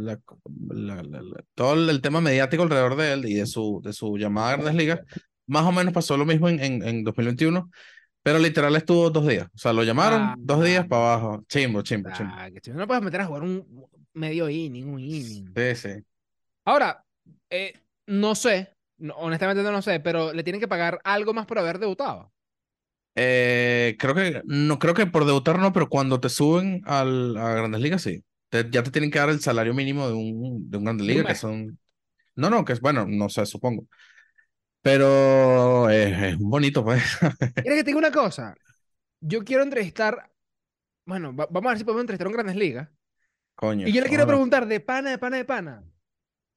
todo 1.54 1.74
el, 1.90 2.00
tema 2.02 2.20
mediático 2.20 2.62
alrededor 2.62 2.96
de 2.96 3.12
él 3.12 3.24
y 3.26 3.34
de 3.34 3.46
su, 3.46 3.80
de 3.82 3.92
su 3.92 4.18
llamada 4.18 4.48
a 4.50 4.52
Grandes 4.56 4.74
Ligas, 4.74 5.00
más 5.46 5.64
o 5.64 5.72
menos 5.72 5.92
pasó 5.94 6.16
lo 6.16 6.26
mismo 6.26 6.48
en, 6.48 6.60
en, 6.60 6.82
en 6.86 7.04
2021, 7.04 7.70
pero 8.22 8.38
literal 8.38 8.74
estuvo 8.76 9.10
dos 9.10 9.26
días. 9.26 9.46
O 9.54 9.58
sea, 9.58 9.72
lo 9.72 9.82
llamaron 9.82 10.20
Ah, 10.22 10.34
dos 10.38 10.62
días 10.64 10.86
para 10.86 11.14
abajo. 11.14 11.44
Chimbo, 11.48 11.82
chimbo, 11.82 12.10
chimbo. 12.12 12.32
ah, 12.36 12.50
que 12.50 12.60
chido. 12.60 12.76
no 12.76 12.86
puedes 12.86 13.02
meter 13.02 13.20
a 13.20 13.26
jugar 13.26 13.42
un 13.42 13.86
medio 14.12 14.48
inning, 14.48 14.88
un 14.88 15.00
inning. 15.00 15.52
Sí, 15.56 15.74
sí. 15.74 15.88
Ahora, 16.64 17.04
eh, 17.50 17.74
no 18.06 18.34
sé, 18.34 18.70
honestamente 19.16 19.62
no 19.62 19.72
lo 19.72 19.82
sé, 19.82 20.00
pero 20.00 20.32
le 20.32 20.42
tienen 20.42 20.60
que 20.60 20.68
pagar 20.68 21.00
algo 21.04 21.34
más 21.34 21.46
por 21.46 21.58
haber 21.58 21.78
debutado. 21.78 22.30
Eh, 23.16 23.96
creo 23.98 24.14
que, 24.14 24.42
no, 24.46 24.78
creo 24.78 24.94
que 24.94 25.06
por 25.06 25.24
debutar 25.24 25.58
no, 25.58 25.72
pero 25.72 25.88
cuando 25.88 26.20
te 26.20 26.28
suben 26.28 26.82
al, 26.84 27.36
a 27.36 27.54
Grandes 27.54 27.80
Ligas, 27.80 28.02
sí. 28.02 28.24
Te- 28.48 28.68
ya 28.70 28.82
te 28.82 28.90
tienen 28.90 29.10
que 29.10 29.18
dar 29.18 29.30
el 29.30 29.40
salario 29.40 29.74
mínimo 29.74 30.08
de 30.08 30.14
un, 30.14 30.70
de 30.70 30.78
un 30.78 30.84
Grandes 30.84 31.06
Ligas, 31.06 31.26
que 31.26 31.34
son... 31.34 31.78
No, 32.36 32.50
no, 32.50 32.64
que 32.64 32.74
es 32.74 32.80
bueno, 32.80 33.06
no 33.08 33.28
sé, 33.30 33.46
supongo. 33.46 33.86
Pero 34.82 35.90
eh, 35.90 36.30
es 36.30 36.38
bonito, 36.38 36.84
pues. 36.84 37.02
¿Quieres 37.62 37.78
que 37.80 37.84
te 37.84 37.90
diga 37.90 37.98
una 37.98 38.12
cosa? 38.12 38.54
Yo 39.20 39.44
quiero 39.44 39.62
entrevistar, 39.62 40.30
bueno, 41.06 41.34
va- 41.36 41.48
vamos 41.50 41.68
a 41.68 41.70
ver 41.72 41.78
si 41.78 41.84
podemos 41.84 42.02
entrevistar 42.02 42.26
a 42.26 42.30
un 42.30 42.34
Grandes 42.34 42.56
Ligas. 42.56 42.88
Coño. 43.56 43.86
Y 43.86 43.92
yo 43.94 44.02
le 44.02 44.08
quiero 44.08 44.26
preguntar 44.26 44.66
de 44.66 44.80
pana, 44.80 45.10
de 45.12 45.18
pana, 45.18 45.36
de 45.38 45.44
pana. 45.44 45.84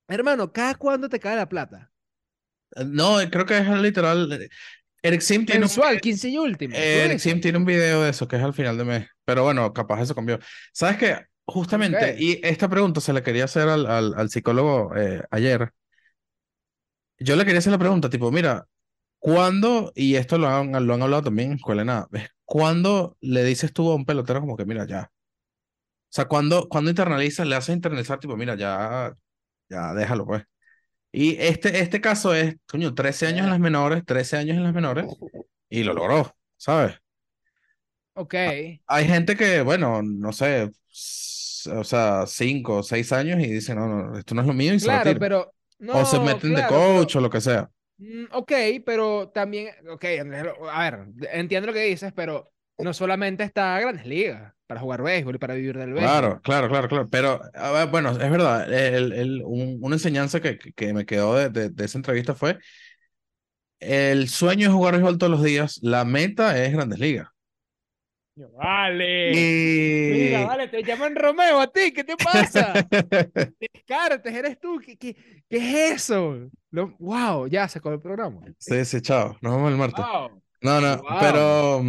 Hermano, 0.09 0.53
¿cada 0.53 0.75
cuándo 0.75 1.09
te 1.09 1.19
cae 1.19 1.35
la 1.37 1.49
plata? 1.49 1.91
Eh, 2.75 2.83
No, 2.85 3.17
creo 3.31 3.45
que 3.45 3.57
es 3.57 3.67
literal. 3.81 4.49
Eh, 5.03 5.07
Eric 5.09 5.21
Sim 5.21 5.45
tiene 5.45 5.59
un, 5.59 5.61
Mensual, 5.61 6.01
15 6.01 6.29
y 6.29 6.37
último. 6.37 6.73
¿tú 6.73 6.79
Eric? 6.79 7.19
Sim 7.19 7.41
tiene 7.41 7.57
un 7.57 7.65
video 7.65 8.03
de 8.03 8.09
eso 8.09 8.27
que 8.27 8.35
es 8.35 8.43
al 8.43 8.53
final 8.53 8.77
de 8.77 8.85
mes. 8.85 9.07
Pero 9.25 9.43
bueno, 9.43 9.73
capaz 9.73 10.01
eso 10.01 10.15
cambió. 10.15 10.39
¿Sabes 10.73 10.97
qué? 10.97 11.25
Justamente, 11.45 12.17
y 12.19 12.41
esta 12.43 12.67
pregunta 12.67 12.99
se 12.99 13.13
la 13.13 13.23
quería 13.23 13.45
hacer 13.45 13.69
al, 13.69 13.85
al, 13.85 14.13
al 14.17 14.29
psicólogo 14.29 14.93
eh, 14.97 15.23
ayer. 15.31 15.71
Yo 17.19 17.35
le 17.35 17.45
quería 17.45 17.59
hacer 17.59 17.71
la 17.71 17.79
pregunta, 17.79 18.09
tipo, 18.09 18.31
mira, 18.31 18.67
¿cuándo, 19.17 19.91
y 19.95 20.15
esto 20.15 20.37
lo 20.37 20.49
han, 20.49 20.71
lo 20.85 20.93
han 20.93 21.01
hablado 21.01 21.23
también 21.23 21.51
en 21.51 21.57
Escuela 21.57 21.81
de 21.81 21.85
Nada. 21.85 22.07
¿cuándo 22.45 23.17
le 23.21 23.43
dices 23.43 23.73
tú 23.73 23.89
a 23.91 23.95
un 23.95 24.05
pelotero 24.05 24.41
como 24.41 24.57
que, 24.57 24.65
mira, 24.65 24.85
ya? 24.85 25.09
O 25.09 26.09
sea, 26.09 26.25
¿cuándo, 26.25 26.67
cuándo 26.69 26.89
internalizas, 26.89 27.47
le 27.47 27.55
haces 27.55 27.75
internalizar, 27.75 28.19
tipo, 28.19 28.37
mira, 28.37 28.55
ya, 28.55 29.13
ya, 29.69 29.93
déjalo, 29.93 30.25
pues. 30.25 30.43
Y 31.11 31.35
este, 31.39 31.79
este 31.79 32.01
caso 32.01 32.33
es, 32.33 32.55
coño, 32.67 32.93
13 32.93 33.27
años 33.27 33.45
en 33.45 33.49
las 33.49 33.59
menores, 33.59 34.03
13 34.05 34.37
años 34.37 34.57
en 34.57 34.63
las 34.63 34.73
menores, 34.73 35.05
y 35.69 35.83
lo 35.83 35.93
logró, 35.93 36.35
¿sabes? 36.57 36.95
Ok. 38.13 38.33
Hay 38.87 39.05
gente 39.05 39.35
que, 39.35 39.61
bueno, 39.61 40.01
no 40.03 40.31
sé, 40.33 40.69
o 41.71 41.83
sea, 41.83 42.25
5 42.27 42.77
o 42.77 42.83
6 42.83 43.11
años 43.11 43.39
y 43.39 43.47
dicen, 43.47 43.77
no, 43.77 43.87
no, 43.87 44.17
esto 44.17 44.33
no 44.35 44.41
es 44.41 44.47
lo 44.47 44.53
mío 44.53 44.73
y 44.73 44.79
se 44.79 44.85
Claro, 44.85 45.03
retiran. 45.03 45.19
pero. 45.19 45.53
No, 45.79 45.93
O 45.99 46.05
se 46.05 46.19
meten 46.19 46.49
de 46.55 46.55
claro, 46.55 46.69
pero- 46.75 46.95
coach 46.97 47.15
o 47.17 47.21
lo 47.21 47.29
que 47.29 47.39
sea. 47.41 47.69
Mm, 47.97 48.25
ok, 48.31 48.51
pero 48.85 49.29
también. 49.29 49.69
Ok, 49.89 50.05
lo- 50.25 50.69
a 50.71 50.89
ver, 50.89 51.05
entiendo 51.31 51.67
lo 51.67 51.73
que 51.73 51.83
dices, 51.83 52.11
pero 52.15 52.51
no 52.79 52.93
solamente 52.93 53.43
está 53.43 53.79
Grandes 53.79 54.05
Ligas 54.05 54.53
para 54.67 54.81
jugar 54.81 55.01
béisbol 55.01 55.35
y 55.35 55.37
para 55.37 55.53
vivir 55.55 55.77
del 55.77 55.93
béisbol. 55.93 56.03
Claro, 56.09 56.41
claro, 56.41 56.67
claro, 56.69 56.87
claro. 56.89 57.07
Pero, 57.09 57.41
ver, 57.73 57.87
bueno, 57.89 58.11
es 58.11 58.17
verdad. 58.31 58.71
El, 58.71 59.13
el- 59.13 59.41
un- 59.45 59.79
una 59.81 59.95
enseñanza 59.95 60.41
que, 60.41 60.57
que- 60.57 60.93
me 60.93 61.05
quedó 61.05 61.35
de, 61.35 61.49
de- 61.49 61.69
de 61.69 61.85
esa 61.85 61.97
entrevista 61.97 62.35
fue: 62.35 62.57
el 63.79 64.27
sueño 64.29 64.67
es 64.67 64.73
jugar 64.73 64.93
béisbol 64.95 65.17
todos 65.17 65.31
los 65.31 65.43
días, 65.43 65.79
la 65.81 66.03
meta 66.05 66.63
es 66.63 66.73
Grandes 66.73 66.99
Ligas. 66.99 67.27
Vale. 68.35 69.31
Y. 69.33 70.11
Mira, 70.11 70.45
vale, 70.45 70.67
te 70.67 70.83
llaman 70.83 71.15
Romeo 71.15 71.59
a 71.59 71.67
ti, 71.71 71.91
¿qué 71.91 72.03
te 72.03 72.15
pasa? 72.17 72.73
Descartes, 73.59 74.33
eres 74.35 74.59
tú, 74.59 74.79
¿qué, 74.83 74.95
qué, 74.95 75.15
qué 75.49 75.57
es 75.57 75.93
eso? 76.03 76.49
Lo- 76.69 76.95
wow, 76.99 77.47
ya 77.47 77.67
se 77.67 77.79
acabó 77.79 77.95
el 77.95 78.01
programa. 78.01 78.41
Sí, 78.59 78.85
sí, 78.85 79.01
chao. 79.01 79.35
Nos 79.41 79.55
vemos 79.55 79.71
el 79.71 79.77
martes. 79.77 80.05
Wow. 80.05 80.41
No, 80.61 80.81
no, 80.81 80.97
Wow. 80.97 81.17
pero. 81.19 81.83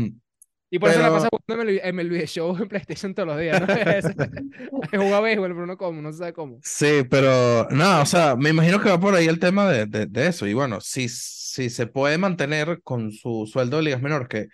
Mm, 0.70 0.74
Y 0.74 0.78
por 0.78 0.90
eso 0.90 0.98
la 1.00 1.06
Pero- 1.08 1.14
pasa 1.16 1.28
jugando 1.30 1.72
MLB, 1.82 2.26
Show 2.26 2.56
en 2.60 2.68
PlayStation 2.68 3.14
todos 3.14 3.28
los 3.28 3.40
días, 3.40 3.60
¿no? 3.60 3.66
Juega 4.90 5.20
béisbol, 5.20 5.48
pero 5.54 5.66
no 5.66 5.76
cómo, 5.76 6.02
no 6.02 6.12
se 6.12 6.18
sabe 6.18 6.32
cómo. 6.32 6.58
Sí, 6.62 7.02
pero 7.10 7.68
no, 7.70 8.02
o 8.02 8.06
sea, 8.06 8.36
me 8.36 8.50
imagino 8.50 8.80
que 8.80 8.88
va 8.90 9.00
por 9.00 9.14
ahí 9.14 9.26
el 9.26 9.38
tema 9.38 9.68
de, 9.70 9.86
de, 9.86 10.06
de 10.06 10.26
eso. 10.26 10.46
Y 10.46 10.54
bueno, 10.54 10.80
si, 10.80 11.08
si 11.08 11.70
se 11.70 11.86
puede 11.86 12.18
mantener 12.18 12.80
con 12.82 13.12
su 13.12 13.48
sueldo 13.50 13.78
de 13.78 13.84
ligas 13.84 14.02
menores, 14.02 14.28
que 14.28 14.48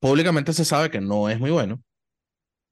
públicamente 0.00 0.52
se 0.52 0.64
sabe 0.64 0.90
que 0.90 1.00
no 1.00 1.28
es 1.30 1.38
muy 1.38 1.50
bueno, 1.50 1.80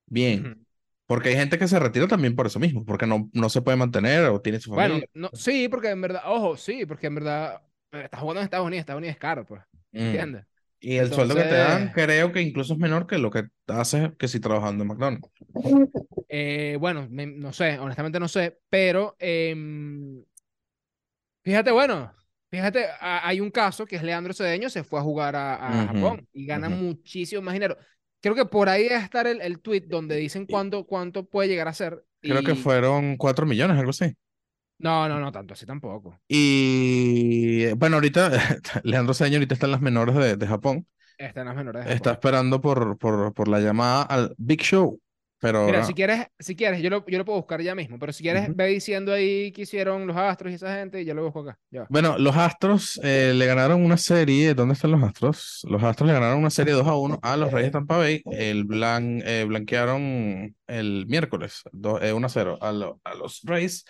bien. 0.07 0.47
Ujú. 0.47 0.61
Porque 1.07 1.31
hay 1.31 1.35
gente 1.37 1.59
que 1.59 1.67
se 1.67 1.79
retira 1.81 2.07
también 2.07 2.37
por 2.37 2.47
eso 2.47 2.61
mismo, 2.61 2.85
porque 2.85 3.07
no, 3.07 3.29
no 3.33 3.49
se 3.49 3.63
puede 3.63 3.77
mantener 3.77 4.27
o 4.27 4.41
tiene 4.41 4.61
su 4.61 4.71
Bueno, 4.71 4.91
familia. 4.95 5.09
no, 5.15 5.29
sí, 5.33 5.69
porque 5.69 5.89
en 5.91 6.01
verdad, 6.01 6.23
ojo, 6.27 6.57
sí, 6.57 6.87
porque 6.87 7.09
en 7.09 7.17
verdad 7.17 7.63
estás 7.91 8.21
jugando 8.21 8.41
en 8.41 8.45
Estados 8.45 8.67
Unidos, 8.67 8.81
Estados 8.81 8.99
Unidos 9.01 9.15
es 9.15 9.21
caro, 9.21 9.45
pues, 9.45 9.61
Mm. 9.93 10.37
Y 10.81 10.97
el 10.97 11.13
sueldo 11.13 11.35
que 11.35 11.43
te 11.43 11.55
dan, 11.55 11.93
creo 11.93 12.33
que 12.33 12.41
incluso 12.41 12.73
es 12.73 12.79
menor 12.79 13.07
que 13.07 13.19
lo 13.19 13.31
que 13.31 13.45
haces 13.67 14.11
que 14.19 14.29
si 14.29 14.41
trabajando 14.41 14.83
en 14.83 14.89
McDonald's. 14.89 15.29
Eh, 16.29 16.77
bueno, 16.81 17.07
me- 17.11 17.27
no 17.27 17.53
sé, 17.53 17.79
honestamente 17.79 18.19
no 18.19 18.29
sé, 18.29 18.61
pero 18.71 19.15
em, 19.19 20.25
fíjate, 21.43 21.71
bueno, 21.71 22.13
fíjate, 22.51 22.87
a- 23.01 23.27
hay 23.29 23.41
un 23.41 23.51
caso 23.51 23.85
que 23.85 23.97
es 23.97 24.03
Leandro 24.03 24.33
Cedeño, 24.33 24.71
se 24.71 24.83
fue 24.85 25.01
a 25.01 25.03
jugar 25.03 25.37
a, 25.37 25.87
Japón 25.87 26.27
y 26.33 26.47
gana 26.47 26.69
muchísimo 26.69 27.43
más 27.43 27.55
dinero. 27.55 27.77
Creo 28.23 28.35
que 28.35 28.45
por 28.45 28.69
ahí 28.69 28.85
debe 28.85 28.97
estar 28.97 29.27
el, 29.27 29.41
el 29.41 29.61
tweet 29.61 29.83
donde 29.89 30.17
dicen 30.17 30.47
cuánto, 30.47 30.87
cuánto 30.87 31.25
puede 31.25 31.49
llegar 31.49 31.69
a 31.69 31.75
ser. 31.75 32.05
Creo 32.21 32.43
que 32.43 32.55
fueron 32.55 33.17
4 33.17 33.47
millones, 33.47 33.79
algo 33.79 33.91
así. 33.91 34.15
No, 34.81 35.09
no, 35.09 35.21
no 35.21 35.31
tanto, 35.31 35.55
así 35.55 35.67
tampoco. 35.67 36.19
Y 36.29 37.73
bueno, 37.75 37.97
ahorita 37.97 38.31
Leandro 38.85 39.15
Señor 39.15 39.35
ahorita 39.37 39.55
está 39.55 39.67
en 39.67 39.73
las 39.73 39.81
menores 39.81 40.15
de, 40.17 40.37
de 40.37 40.47
Japón. 40.47 40.87
Está 41.19 41.41
en 41.43 41.47
las 41.49 41.57
menores 41.57 41.85
de 41.85 41.93
Está 41.93 42.11
Japón. 42.11 42.13
esperando 42.15 42.61
por, 42.61 42.99
por, 42.99 43.35
por 43.35 43.49
la 43.49 43.61
llamada 43.61 44.03
al 44.03 44.35
Big 44.39 44.63
Show. 44.63 44.99
Pero 45.43 45.65
Mira, 45.65 45.81
ah, 45.81 45.85
si 45.85 45.95
quieres, 45.95 46.27
si 46.39 46.55
quieres, 46.55 46.83
yo 46.83 46.91
lo, 46.91 47.03
yo 47.07 47.17
lo 47.17 47.25
puedo 47.25 47.39
buscar 47.39 47.63
ya 47.63 47.75
mismo, 47.75 47.99
pero 47.99 48.13
si 48.13 48.23
quieres, 48.23 48.45
Ujú. 48.45 48.53
ve 48.57 48.67
diciendo 48.67 49.11
ahí 49.11 49.51
que 49.53 49.63
hicieron 49.63 50.07
los 50.07 50.15
Astros 50.15 50.53
y 50.53 50.57
esa 50.57 50.75
gente 50.77 51.01
y 51.01 51.07
yo 51.07 51.15
lo 51.15 51.25
busco 51.25 51.41
acá. 51.41 51.59
Ya. 51.71 51.87
bueno, 51.89 52.19
los 52.19 52.37
Astros 52.37 53.01
eh, 53.03 53.33
le 53.35 53.47
ganaron 53.47 53.83
una 53.83 53.97
serie. 53.97 54.53
¿Dónde 54.53 54.75
están 54.75 54.91
los 54.91 55.03
Astros? 55.03 55.61
Los 55.67 55.83
Astros 55.83 56.09
le 56.09 56.13
ganaron 56.13 56.39
una 56.41 56.51
serie 56.51 56.75
2 56.75 56.87
a 56.87 56.95
1 56.95 57.21
a 57.23 57.37
los 57.39 57.51
Reyes 57.53 57.69
de 57.69 57.73
Tampa 57.73 57.97
Bay. 57.97 58.21
El 58.31 58.65
blan, 58.65 59.23
eh, 59.25 59.47
blanquearon 59.49 60.55
el 60.67 61.07
miércoles 61.07 61.63
do- 61.73 62.03
eh, 62.03 62.13
1 62.13 62.27
a 62.27 62.29
0 62.31 62.59
a, 62.61 62.73
lo- 62.73 63.01
a 63.03 63.15
los 63.15 63.41
Rays. 63.45 63.87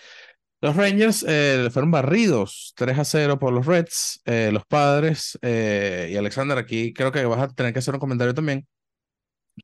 Los 0.61 0.76
Rangers 0.76 1.25
eh, 1.26 1.69
fueron 1.73 1.90
barridos 1.90 2.75
3 2.76 2.99
a 2.99 3.05
0 3.05 3.38
por 3.38 3.52
los 3.52 3.67
Reds. 3.67 4.21
eh, 4.26 4.50
los 4.52 4.64
Padres 4.67 5.38
eh, 5.43 6.11
y 6.12 6.17
Alexander, 6.17 6.59
aquí 6.59 6.93
creo 6.93 7.12
que 7.12 7.25
vas 7.25 7.40
a 7.40 7.49
tener 7.49 7.73
que 7.73 7.79
hacer 7.79 7.95
un 7.95 8.00
comentario 8.00 8.35
también. 8.35 8.67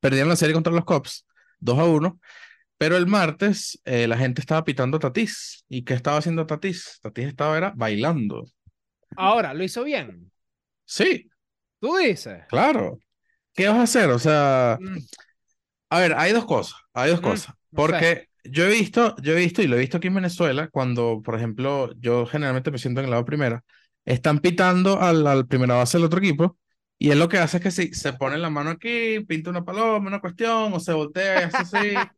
Perdieron 0.01 0.29
la 0.29 0.37
serie 0.37 0.55
contra 0.55 0.73
los 0.73 0.85
Cubs 0.85 1.27
2 1.61 1.79
a 1.79 1.85
1. 1.85 2.21
Pero 2.79 2.97
el 2.97 3.07
martes 3.07 3.81
eh, 3.85 4.07
la 4.09 4.19
gente 4.19 4.41
estaba 4.41 4.65
pitando 4.65 4.99
a 4.99 5.01
Tatis. 5.01 5.65
¿Y 5.69 5.85
qué 5.85 5.95
estaba 5.95 6.19
haciendo 6.19 6.47
Tatis? 6.47 6.99
Tatis 7.03 7.27
estaba 7.27 7.57
era 7.59 7.73
bailando. 7.77 8.45
Ahora, 9.17 9.53
lo 9.55 9.63
hizo 9.65 9.85
bien. 9.85 10.31
Sí, 10.87 11.31
Tú 11.81 11.97
dices. 11.97 12.45
claro. 12.47 12.99
¿Qué 13.55 13.69
vas 13.69 13.79
a 13.79 13.83
hacer? 13.85 14.11
O 14.11 14.19
sea, 14.19 14.79
Mm, 14.79 14.99
a 15.91 16.01
ver, 16.01 16.15
hay 16.17 16.33
dos 16.33 16.45
cosas, 16.47 16.75
hay 16.93 17.11
dos 17.11 17.21
Ujú, 17.21 17.29
cosas. 17.29 17.55
no 17.73 17.83
sé. 17.85 18.11
Yo 18.51 18.65
he 18.65 18.71
visto, 18.71 19.17
yo 19.23 19.33
he 19.33 19.37
visto 19.37 19.63
y 19.63 19.67
lo 19.67 19.77
he 19.77 19.81
visto 19.81 19.97
aquí 19.99 20.09
en 20.09 20.15
Venezuela, 20.15 20.69
cuando, 20.69 21.23
por 21.25 21.35
ejemplo, 21.37 21.93
yo 21.99 22.27
generalmente 22.27 22.71
me 22.71 22.79
siento 22.79 23.01
en 23.01 23.07
el 23.07 23.11
lado 23.11 23.25
primera, 23.25 23.63
están 24.05 24.39
pitando 24.41 25.01
al, 25.01 25.27
al 25.27 25.47
primera 25.47 25.77
base 25.77 25.99
del 25.99 26.07
otro 26.07 26.19
equipo, 26.21 26.59
y 26.99 27.11
él 27.11 27.19
lo 27.19 27.29
que 27.29 27.39
hace 27.39 27.59
es 27.59 27.63
que 27.63 27.71
si 27.71 27.93
se 27.95 28.13
pone 28.15 28.39
la 28.39 28.51
mano 28.51 28.71
aquí, 28.71 29.21
pinta 29.27 29.51
una 29.51 29.65
paloma, 29.65 30.09
una 30.09 30.21
cuestión, 30.21 30.73
o 30.73 30.81
se 30.81 30.93
voltea 30.93 31.41
y 31.41 31.43
hace 31.43 31.63
así. 31.63 32.13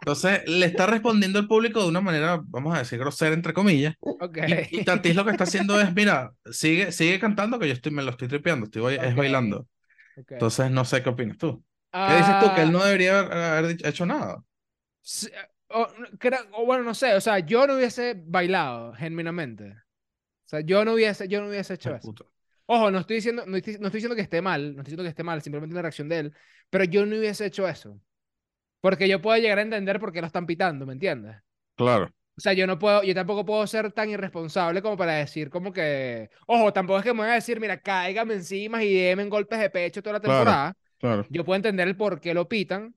Entonces, 0.00 0.42
le 0.48 0.66
está 0.66 0.86
respondiendo 0.86 1.38
el 1.38 1.48
público 1.48 1.82
de 1.82 1.88
una 1.88 2.00
manera, 2.00 2.40
vamos 2.46 2.74
a 2.74 2.78
decir, 2.78 2.98
grosera, 2.98 3.34
entre 3.34 3.52
comillas. 3.52 3.94
Ok. 4.00 4.38
Y, 4.46 4.76
y 4.76 4.84
Tatis 4.84 5.16
lo 5.16 5.24
que 5.24 5.32
está 5.32 5.44
haciendo 5.44 5.80
es, 5.80 5.92
mira, 5.94 6.32
sigue, 6.52 6.92
sigue 6.92 7.18
cantando 7.18 7.58
que 7.58 7.66
yo 7.68 7.74
estoy, 7.74 7.92
me 7.92 8.02
lo 8.02 8.10
estoy 8.12 8.28
tripeando, 8.28 8.66
estoy, 8.66 8.82
bai- 8.82 9.00
es 9.02 9.16
bailando. 9.16 9.66
ok. 10.16 10.32
Entonces, 10.32 10.70
no 10.70 10.84
sé 10.84 11.02
qué 11.02 11.08
opinas 11.10 11.38
tú. 11.38 11.64
¿Qué 12.04 12.14
dices 12.16 12.38
tú? 12.38 12.52
Que 12.52 12.60
Ah, 12.60 12.62
él 12.62 12.72
no 12.72 12.84
debería 12.84 13.20
haber, 13.20 13.32
haber 13.38 13.86
hecho 13.86 14.06
nada. 14.06 14.42
O, 15.68 15.86
o 16.52 16.66
bueno, 16.66 16.84
no 16.84 16.94
sé, 16.94 17.14
o 17.14 17.20
sea, 17.20 17.38
yo 17.40 17.66
no 17.66 17.74
hubiese 17.76 18.14
bailado 18.26 18.92
genuinamente. 18.94 19.72
O 19.72 20.48
sea, 20.48 20.60
yo 20.60 20.84
no 20.84 20.94
hubiese, 20.94 21.28
yo 21.28 21.40
no 21.42 21.48
hubiese 21.48 21.74
hecho 21.74 21.90
Ay, 21.90 21.94
eso. 21.94 22.12
puto. 22.12 22.32
Ojo, 22.66 22.90
no 22.90 23.00
estoy 23.00 23.16
diciendo, 23.16 23.44
no 23.46 23.56
estoy, 23.58 23.74
no 23.78 23.86
estoy 23.88 23.98
diciendo 23.98 24.16
que 24.16 24.22
esté 24.22 24.42
mal, 24.42 24.62
no 24.76 24.82
estoy 24.82 24.84
diciendo 24.92 25.02
que 25.04 25.08
esté 25.10 25.24
mal, 25.24 25.42
simplemente 25.42 25.74
una 25.74 25.82
reacción 25.82 26.08
de 26.08 26.18
él, 26.20 26.34
pero 26.70 26.84
yo 26.84 27.06
no 27.06 27.16
hubiese 27.18 27.46
hecho 27.46 27.68
eso. 27.68 28.00
Porque 28.80 29.08
yo 29.08 29.22
puedo 29.22 29.38
llegar 29.38 29.58
a 29.58 29.62
entender 29.62 30.00
por 30.00 30.12
qué 30.12 30.20
lo 30.22 30.28
están 30.28 30.46
pitando, 30.46 30.86
¿me 30.86 30.94
entiendes? 30.94 31.36
Claro, 31.76 32.12
O 32.38 32.40
sea, 32.40 32.52
yo 32.52 32.66
no 32.66 32.78
puedo, 32.78 33.02
yo 33.02 33.14
tampoco 33.14 33.46
puedo 33.46 33.66
ser 33.66 33.92
tan 33.92 34.10
irresponsable 34.10 34.82
como 34.82 34.96
para 34.96 35.14
decir 35.14 35.48
como 35.48 35.72
que, 35.72 36.28
ojo, 36.46 36.70
tampoco 36.72 36.98
es 36.98 37.04
que 37.04 37.12
me 37.14 37.20
voy 37.20 37.30
a 37.30 37.34
decir, 37.34 37.58
mira, 37.60 37.80
cáigame 37.80 38.34
encima 38.34 38.84
y 38.84 38.92
déme 38.94 39.24
golpes 39.28 39.58
de 39.58 39.70
pecho 39.70 40.02
toda 40.02 40.14
la 40.14 40.20
Claro. 40.20 40.20
temporada. 40.20 40.76
claro. 40.98 41.26
Yo 41.28 41.44
puedo 41.44 41.56
entender 41.56 41.88
el 41.88 41.96
por 41.96 42.20
qué 42.20 42.34
lo 42.34 42.46
pitan, 42.48 42.94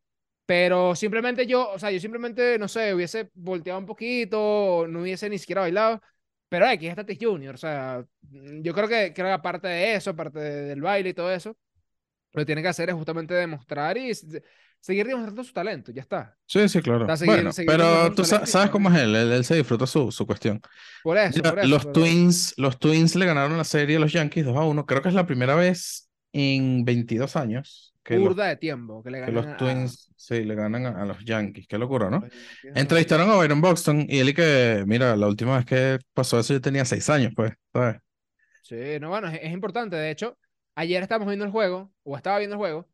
pero 0.50 0.96
simplemente 0.96 1.46
yo, 1.46 1.70
o 1.74 1.78
sea, 1.78 1.92
yo 1.92 2.00
simplemente, 2.00 2.58
no 2.58 2.68
sé, 2.68 2.92
hubiese 2.96 3.30
volteado 3.36 3.78
un 3.80 3.86
poquito, 3.86 4.40
o 4.42 4.88
no 4.88 5.02
hubiese 5.02 5.30
ni 5.30 5.38
siquiera 5.38 5.62
bailado, 5.62 6.02
pero 6.50 6.68
aquí 6.68 6.88
está 6.88 7.04
Tatis 7.04 7.20
Junior, 7.22 7.54
o 7.54 7.58
sea, 7.60 8.04
mm, 8.32 8.64
yo 8.64 8.74
creo 8.74 8.88
que, 8.88 9.14
creo 9.14 9.28
que 9.28 9.32
aparte 9.34 9.68
de 9.68 9.94
eso, 9.94 10.10
aparte 10.10 10.40
de- 10.40 10.62
del 10.64 10.82
baile 10.82 11.10
y 11.10 11.14
todo 11.14 11.32
eso, 11.32 11.56
lo 12.34 12.42
que 12.42 12.46
tiene 12.48 12.64
que 12.64 12.68
hacer 12.70 12.90
es 12.90 12.96
justamente 12.96 13.36
demostrar 13.36 13.96
y 14.00 14.12
seguir 14.80 15.06
demostrando 15.06 15.44
su 15.44 15.54
talento, 15.54 15.92
ya 15.92 16.02
está. 16.02 16.36
Sí, 16.48 16.68
sí, 16.68 16.82
claro. 16.82 17.02
Está 17.02 17.16
seguir- 17.18 17.36
Bueno, 17.36 17.52
seguir 17.52 17.70
pero 17.70 18.12
tú 18.16 18.26
sabes 18.26 18.52
todo 18.52 18.72
cómo 18.72 18.90
es 18.90 18.98
él, 19.04 19.16
él, 19.16 19.32
él 19.32 19.46
se 19.46 19.54
disfruta 19.56 19.86
su, 19.86 20.12
su 20.12 20.26
cuestión. 20.26 20.60
Por 21.04 21.16
eso, 21.16 21.36
Mira, 21.36 21.52
por 21.52 21.60
eso. 21.60 21.68
los 21.68 21.92
Twins, 21.92 22.56
los 22.58 22.80
Twins 22.80 23.16
le 23.16 23.28
ganaron 23.28 23.56
la 23.56 23.64
serie 23.66 23.98
a 23.98 24.00
los 24.00 24.12
Yankees 24.14 24.46
2 24.46 24.58
a 24.58 24.62
1. 24.62 24.88
Creo 24.88 25.04
que 25.04 25.10
es 25.10 25.16
la 25.16 25.28
primera 25.28 25.54
vez 25.54 26.10
en 26.34 26.86
22 26.86 27.36
años 27.36 27.89
que 28.04 28.18
los, 28.20 28.36
burda 28.36 28.46
de 28.48 28.56
tiempo 28.58 29.04
que 29.04 29.12
le 29.12 29.20
que 29.22 29.32
ganan 29.32 29.36
los 29.36 29.46
a- 29.48 29.58
Twins 29.58 30.12
sí, 30.16 30.44
le 30.44 30.56
ganan 30.56 30.86
a, 30.86 31.02
a 31.02 31.06
los 31.06 31.24
Yankees. 31.26 31.68
Qué 31.68 31.78
locura, 31.78 32.10
¿no? 32.10 32.22
los. 32.22 32.32
Entrevistaron 32.74 33.30
a 33.30 33.36
Byron 33.36 33.62
Buxton 33.62 34.06
y 34.10 34.20
él 34.20 34.30
y 34.30 34.34
que, 34.34 34.84
mira, 34.88 35.16
la 35.16 35.28
última 35.28 35.58
vez 35.58 35.66
que 35.66 36.00
pasó 36.14 36.40
eso 36.40 36.54
yo 36.54 36.62
tenía 36.62 36.86
6 36.86 37.10
años, 37.10 37.34
pues, 37.36 37.54
¿sabes? 37.74 37.98
Sí, 38.62 38.76
no, 39.00 39.10
bueno, 39.10 39.28
es, 39.28 39.40
es 39.42 39.52
importante. 39.52 39.96
De 39.96 40.12
hecho, 40.12 40.38
ayer 40.76 41.02
estábamos 41.02 41.28
viendo 41.28 41.46
el 41.46 41.52
juego, 41.52 41.92
o 42.04 42.16
estaba 42.16 42.38
viendo 42.38 42.56
el 42.56 42.60
juego, 42.60 42.88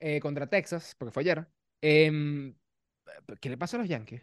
eh, 0.00 0.20
contra 0.20 0.48
Texas, 0.48 0.94
porque 0.98 1.12
fue 1.12 1.22
ayer. 1.22 1.46
Em, 1.82 2.54
¿qué 3.40 3.50
le 3.50 3.58
pasa 3.58 3.76
a 3.76 3.80
los 3.80 3.88
Yankees? 3.88 4.22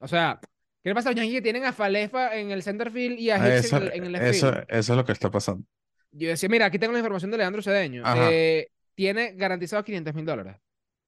O 0.00 0.08
sea, 0.08 0.40
¿qué 0.82 0.90
le 0.90 0.94
pasa 0.94 1.10
a 1.10 1.12
los 1.12 1.16
Yankees 1.18 1.36
que 1.38 1.42
tienen 1.42 1.64
a 1.64 1.72
Falefa 1.72 2.36
en 2.36 2.50
el 2.50 2.62
center 2.62 2.90
field 2.90 3.18
y 3.18 3.30
a 3.30 3.38
Hicks 3.38 3.64
Eso, 3.66 3.76
en 3.76 3.82
el, 3.82 3.92
en 3.94 4.04
el 4.06 4.16
eso, 4.16 4.48
field? 4.48 4.66
eso 4.68 4.92
es 4.92 4.96
lo 4.96 5.04
que 5.04 5.12
está 5.12 5.30
pasando. 5.30 5.64
Yo 6.12 6.28
decía, 6.28 6.48
mira, 6.48 6.66
aquí 6.66 6.78
tengo 6.78 6.92
la 6.92 6.98
información 6.98 7.30
de 7.30 7.38
Leandro 7.38 7.62
Cedeño. 7.62 8.04
Eh, 8.14 8.68
tiene 8.94 9.32
garantizado 9.34 9.84
500 9.84 10.14
mil 10.14 10.24
dólares. 10.24 10.56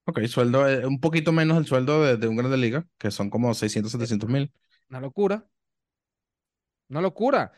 Ok, 0.06 0.20
sueldo, 0.26 0.68
eh, 0.68 0.86
un 0.86 1.00
poquito 1.00 1.32
menos 1.32 1.56
el 1.58 1.66
sueldo 1.66 2.02
de, 2.04 2.16
de 2.18 2.28
un 2.28 2.36
grande 2.36 2.58
liga, 2.58 2.86
que 2.98 3.10
son 3.10 3.30
como 3.30 3.54
600, 3.54 3.92
700 3.92 4.28
mil. 4.28 4.52
Una 4.90 5.00
locura. 5.00 5.46
Una 6.88 7.00
locura. 7.00 7.52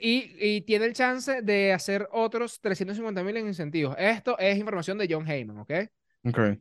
Y, 0.00 0.34
y 0.40 0.62
tiene 0.62 0.86
el 0.86 0.94
chance 0.94 1.42
de 1.42 1.72
hacer 1.72 2.08
otros 2.12 2.60
350 2.60 3.22
mil 3.22 3.36
en 3.36 3.46
incentivos. 3.48 3.94
Esto 3.98 4.38
es 4.38 4.58
información 4.58 4.98
de 4.98 5.08
John 5.10 5.28
Heyman, 5.28 5.58
¿ok? 5.58 5.72
Ok. 6.24 6.58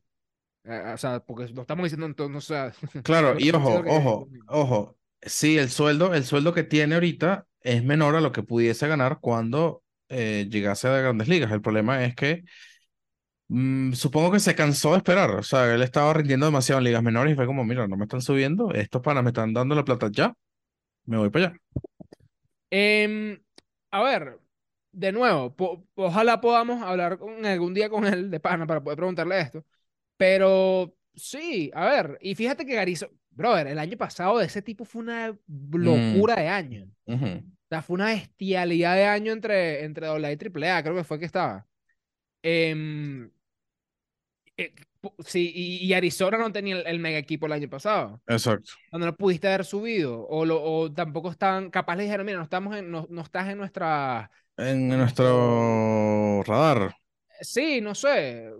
Eh, 0.63 0.91
o 0.93 0.97
sea, 0.97 1.19
porque 1.21 1.47
lo 1.53 1.61
estamos 1.61 1.83
diciendo 1.83 2.05
entonces, 2.05 2.37
o 2.37 2.41
sea, 2.41 2.73
Claro, 3.03 3.35
y 3.39 3.49
ojo, 3.51 3.83
ojo, 3.87 4.27
ojo. 4.47 4.97
Sí, 5.23 5.57
el 5.57 5.69
sueldo, 5.69 6.13
el 6.13 6.23
sueldo 6.25 6.53
que 6.53 6.63
tiene 6.63 6.95
ahorita 6.95 7.47
es 7.61 7.83
menor 7.83 8.15
a 8.15 8.21
lo 8.21 8.31
que 8.31 8.43
pudiese 8.43 8.87
ganar 8.87 9.19
cuando 9.21 9.83
eh, 10.11 10.47
llegase 10.49 10.87
a 10.87 10.97
grandes 10.99 11.27
ligas. 11.27 11.51
El 11.51 11.61
problema 11.61 12.03
es 12.05 12.15
que 12.15 12.43
mm, 13.47 13.93
supongo 13.93 14.31
que 14.31 14.39
se 14.39 14.55
cansó 14.55 14.91
de 14.91 14.97
esperar. 14.97 15.31
O 15.31 15.43
sea, 15.43 15.73
él 15.73 15.81
estaba 15.81 16.13
rindiendo 16.13 16.45
demasiado 16.45 16.79
en 16.79 16.85
ligas 16.85 17.03
menores 17.03 17.33
y 17.33 17.35
fue 17.35 17.45
como, 17.45 17.63
mira, 17.63 17.87
no 17.87 17.97
me 17.97 18.05
están 18.05 18.21
subiendo, 18.21 18.71
estos 18.73 19.01
panas 19.01 19.23
me 19.23 19.29
están 19.29 19.53
dando 19.53 19.75
la 19.75 19.83
plata 19.85 20.09
ya, 20.11 20.33
me 21.05 21.17
voy 21.17 21.29
para 21.29 21.47
allá. 21.47 21.57
Em, 22.69 23.41
a 23.91 24.03
ver, 24.03 24.39
de 24.91 25.11
nuevo, 25.11 25.55
po- 25.55 25.85
ojalá 25.95 26.39
podamos 26.41 26.81
hablar 26.81 27.17
con, 27.17 27.45
algún 27.45 27.73
día 27.73 27.89
con 27.89 28.05
él 28.05 28.31
de 28.31 28.39
pana 28.39 28.65
para 28.67 28.81
poder 28.83 28.97
preguntarle 28.97 29.39
esto. 29.41 29.65
Pero 30.17 30.95
sí, 31.15 31.71
a 31.73 31.85
ver, 31.85 32.17
y 32.21 32.35
fíjate 32.35 32.65
que 32.65 32.75
Garizo, 32.75 33.09
brother, 33.31 33.67
el 33.67 33.79
año 33.79 33.97
pasado 33.97 34.39
de 34.39 34.45
ese 34.45 34.61
tipo 34.61 34.85
fue 34.85 35.01
una 35.03 35.37
locura 35.47 36.35
de 36.35 36.47
año. 36.47 36.87
Ujú. 37.07 37.25
O 37.25 37.50
sea, 37.71 37.81
fue 37.81 37.95
una 37.95 38.07
bestialidad 38.07 38.95
de 38.95 39.05
año 39.05 39.31
entre, 39.31 39.83
entre 39.85 40.07
AA 40.07 40.31
y 40.33 40.37
AAA, 40.37 40.83
creo 40.83 40.95
que 40.95 41.03
fue 41.03 41.19
que 41.19 41.25
estaba. 41.25 41.65
Em, 42.43 43.31
eh, 44.57 44.73
sí, 45.25 45.51
y, 45.53 45.85
y 45.85 45.93
Arizona 45.93 46.37
no 46.37 46.51
tenía 46.51 46.77
el, 46.77 46.87
el 46.87 46.99
mega 46.99 47.17
equipo 47.17 47.45
el 47.45 47.53
año 47.53 47.69
pasado. 47.69 48.21
Exacto. 48.27 48.73
Donde 48.91 49.07
no 49.07 49.15
pudiste 49.15 49.47
haber 49.47 49.65
subido. 49.65 50.27
O, 50.27 50.45
lo, 50.45 50.61
o 50.61 50.91
tampoco 50.91 51.31
estaban, 51.31 51.69
capaz 51.69 51.95
le 51.95 52.03
dijeron, 52.03 52.25
mira, 52.25 52.37
no, 52.37 52.43
estamos 52.43 52.75
en, 52.75 52.91
no, 52.91 53.07
no 53.09 53.21
estás 53.21 53.49
en 53.49 53.57
nuestra... 53.57 54.29
En 54.57 54.89
nuestro 54.89 56.43
radar. 56.43 56.95
Sí, 57.41 57.81
no 57.81 57.95
sé. 57.95 58.51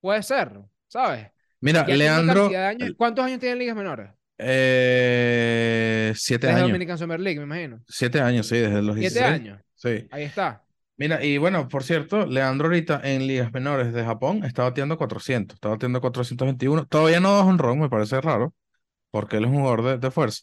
Puede 0.00 0.22
ser, 0.22 0.58
¿sabes? 0.88 1.28
Mira, 1.60 1.84
Leandro, 1.86 2.46
años. 2.56 2.92
¿Cuántos 2.96 3.24
años 3.24 3.38
tiene 3.40 3.52
en 3.52 3.58
ligas 3.58 3.76
menores? 3.76 4.10
Eh, 4.38 6.12
siete 6.16 6.46
Desde 6.46 6.58
años. 6.60 6.68
Dominican 6.70 6.98
Summer 6.98 7.20
League, 7.20 7.38
me 7.38 7.44
imagino. 7.44 7.82
Siete 7.88 8.20
años, 8.20 8.46
sí, 8.46 8.56
desde 8.56 8.82
los 8.82 8.96
Siete 8.96 9.14
16. 9.20 9.24
años. 9.32 9.60
Sí. 9.74 10.06
Ahí 10.10 10.24
está. 10.24 10.64
Mira, 10.96 11.24
y 11.24 11.38
bueno, 11.38 11.68
por 11.68 11.84
cierto, 11.84 12.26
Leandro 12.26 12.66
ahorita 12.66 13.00
en 13.04 13.26
ligas 13.26 13.52
menores 13.52 13.92
de 13.92 14.04
Japón 14.04 14.44
está 14.44 14.64
batiendo 14.64 14.96
400, 14.98 15.54
está 15.54 15.68
batiendo 15.68 16.00
421. 16.00 16.86
Todavía 16.86 17.20
no 17.20 17.34
da 17.36 17.44
un 17.44 17.58
ron, 17.58 17.78
me 17.78 17.88
parece 17.88 18.20
raro, 18.20 18.54
porque 19.10 19.36
él 19.38 19.44
es 19.44 19.50
un 19.50 19.58
jugador 19.58 19.82
de, 19.84 19.98
de 19.98 20.10
fuerza. 20.10 20.42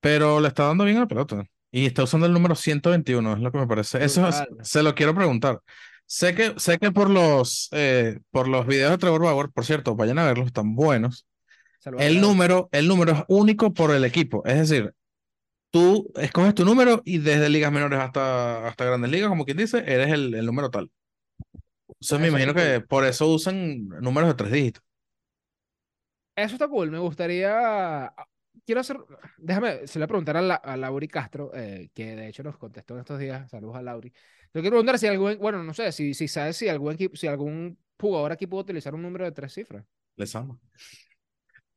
Pero 0.00 0.40
le 0.40 0.48
está 0.48 0.64
dando 0.66 0.84
bien 0.84 0.96
a 0.98 1.00
la 1.00 1.06
pelota. 1.08 1.44
Y 1.70 1.86
está 1.86 2.02
usando 2.04 2.26
el 2.26 2.32
número 2.32 2.54
121, 2.54 3.34
es 3.34 3.38
lo 3.40 3.52
que 3.52 3.58
me 3.58 3.66
parece. 3.66 4.02
Eso 4.04 4.26
es- 4.28 4.42
se 4.62 4.82
lo 4.82 4.94
quiero 4.94 5.14
preguntar. 5.14 5.60
Sé 6.06 6.34
que, 6.34 6.54
sé 6.58 6.78
que 6.78 6.90
por 6.90 7.08
los, 7.08 7.68
eh, 7.72 8.18
por 8.30 8.48
los 8.48 8.66
videos 8.66 8.90
de 8.90 8.98
Trevor 8.98 9.22
Bauer, 9.22 9.50
por 9.50 9.64
cierto, 9.64 9.94
vayan 9.94 10.18
a 10.18 10.24
verlos, 10.26 10.46
están 10.46 10.74
buenos. 10.74 11.26
El 11.96 12.20
número, 12.20 12.68
el 12.72 12.88
número 12.88 13.12
es 13.12 13.24
único 13.28 13.72
por 13.74 13.90
el 13.94 14.04
equipo. 14.04 14.42
Es 14.46 14.68
decir, 14.68 14.94
tú 15.70 16.12
escoges 16.16 16.54
tu 16.54 16.64
número 16.64 17.02
y 17.04 17.18
desde 17.18 17.48
ligas 17.50 17.72
menores 17.72 18.00
hasta, 18.00 18.68
hasta 18.68 18.84
grandes 18.86 19.10
ligas, 19.10 19.28
como 19.30 19.44
quien 19.46 19.58
dice, 19.58 19.78
eres 19.86 20.10
el, 20.12 20.34
el 20.34 20.46
número 20.46 20.70
tal. 20.70 20.90
Entonces 22.00 22.20
me 22.20 22.28
Eso 22.28 22.36
imagino 22.36 22.54
está 22.54 22.54
que 22.54 22.80
cool. 22.80 22.88
por 22.88 23.04
eso 23.06 23.28
usan 23.28 23.88
números 23.88 24.28
de 24.30 24.34
tres 24.34 24.52
dígitos. 24.52 24.82
Eso 26.36 26.54
está 26.54 26.68
cool. 26.68 26.90
Me 26.90 26.98
gustaría. 26.98 28.12
Quiero 28.64 28.80
hacer. 28.80 28.96
Déjame, 29.38 29.86
se 29.86 29.98
le 29.98 30.06
preguntar 30.06 30.36
a, 30.36 30.42
la, 30.42 30.54
a 30.56 30.76
Lauri 30.76 31.08
Castro, 31.08 31.50
eh, 31.54 31.90
que 31.94 32.16
de 32.16 32.28
hecho 32.28 32.42
nos 32.42 32.56
contestó 32.56 32.94
en 32.94 33.00
estos 33.00 33.18
días. 33.18 33.50
Saludos 33.50 33.76
a 33.76 33.82
Lauri. 33.82 34.12
Le 34.52 34.60
quiero 34.60 34.70
preguntar 34.74 34.98
si 34.98 35.06
algún. 35.06 35.38
Bueno, 35.38 35.62
no 35.62 35.74
sé, 35.74 35.92
si, 35.92 36.14
si 36.14 36.28
sabes 36.28 36.56
si 36.56 36.68
algún 36.68 36.92
equipo, 36.94 37.16
si 37.16 37.26
algún 37.26 37.78
jugador 37.98 38.32
aquí 38.32 38.46
puede 38.46 38.62
utilizar 38.62 38.94
un 38.94 39.02
número 39.02 39.24
de 39.24 39.32
tres 39.32 39.52
cifras. 39.52 39.84
Les 40.16 40.34
ama. 40.36 40.58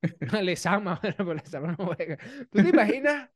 Lesama, 0.44 1.00
bueno, 1.02 1.16
pero 1.18 1.34
Lesama 1.36 1.76
no 1.78 1.86
juega. 1.86 2.18
¿Tú 2.52 2.62
te 2.62 2.70
imaginas? 2.70 3.30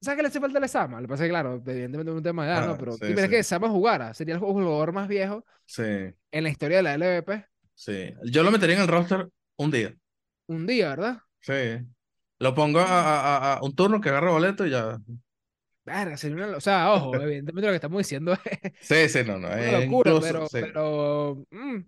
¿Sabes 0.00 0.16
qué 0.18 0.22
le 0.22 0.28
hace 0.28 0.40
falta 0.40 0.58
a 0.58 0.60
Lesama? 0.62 0.96
Lo 1.00 1.06
que 1.06 1.10
pasa 1.10 1.24
es 1.24 1.28
que, 1.28 1.32
claro, 1.32 1.54
evidentemente 1.66 2.10
es 2.12 2.16
un 2.16 2.22
tema 2.22 2.44
de 2.46 2.52
edad, 2.52 2.62
¿no? 2.64 2.74
Ah, 2.74 2.78
Pero 2.78 2.92
sí, 2.92 2.98
¿tú 2.98 3.06
te 3.06 3.12
imaginas 3.12 3.30
sí. 3.30 3.30
que 3.30 3.36
Lesama 3.38 3.70
jugara? 3.70 4.14
Sería 4.14 4.34
el 4.34 4.40
jugador 4.40 4.92
más 4.92 5.08
viejo 5.08 5.44
Sí, 5.66 6.14
en 6.32 6.44
la 6.44 6.50
historia 6.50 6.78
de 6.78 6.82
la 6.84 6.94
LVP. 6.94 7.46
sí. 7.74 8.14
Yo 8.24 8.42
lo 8.42 8.50
metería 8.50 8.76
en 8.76 8.82
el 8.82 8.88
roster 8.88 9.28
un 9.56 9.70
día. 9.70 9.94
Un 10.46 10.66
día, 10.66 10.90
¿verdad? 10.90 11.22
Sí. 11.40 11.52
Lo 12.38 12.54
pongo 12.54 12.80
a, 12.80 12.84
a- 12.86 13.54
a- 13.54 13.62
un 13.62 13.74
turno 13.74 14.00
que 14.00 14.08
agarre 14.10 14.30
boleto 14.30 14.66
y 14.66 14.70
ya. 14.70 14.98
Verga, 15.84 16.16
sería 16.16 16.36
una- 16.46 16.56
O 16.56 16.60
sea, 16.60 16.92
ojo, 16.92 17.14
evidentemente 17.16 17.66
lo 17.66 17.72
que 17.72 17.76
estamos 17.76 17.98
diciendo 17.98 18.32
es 18.32 18.72
Sí, 18.80 19.08
sí, 19.08 19.20
no, 19.24 19.38
no. 19.38 19.48
una 19.56 19.70
eh, 19.78 19.86
locura, 19.86 20.10
incluso, 20.10 20.20
pero, 20.20 20.48
pero 20.50 21.46
mm, 21.50 21.78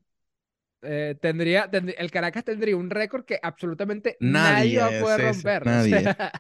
eh, 0.84 1.16
tendría, 1.20 1.70
tendría- 1.70 1.96
el 1.98 2.10
Caracas 2.10 2.44
tendría 2.44 2.76
un 2.76 2.90
récord 2.90 3.24
que 3.24 3.38
absolutamente 3.42 4.16
Nadie, 4.20 4.76
nadie, 4.76 4.78
va 4.78 4.86
a 4.86 5.00
poder 5.02 5.20
romper. 5.32 5.62
O 5.66 5.66
nadie. 5.66 6.00
sea, 6.00 6.32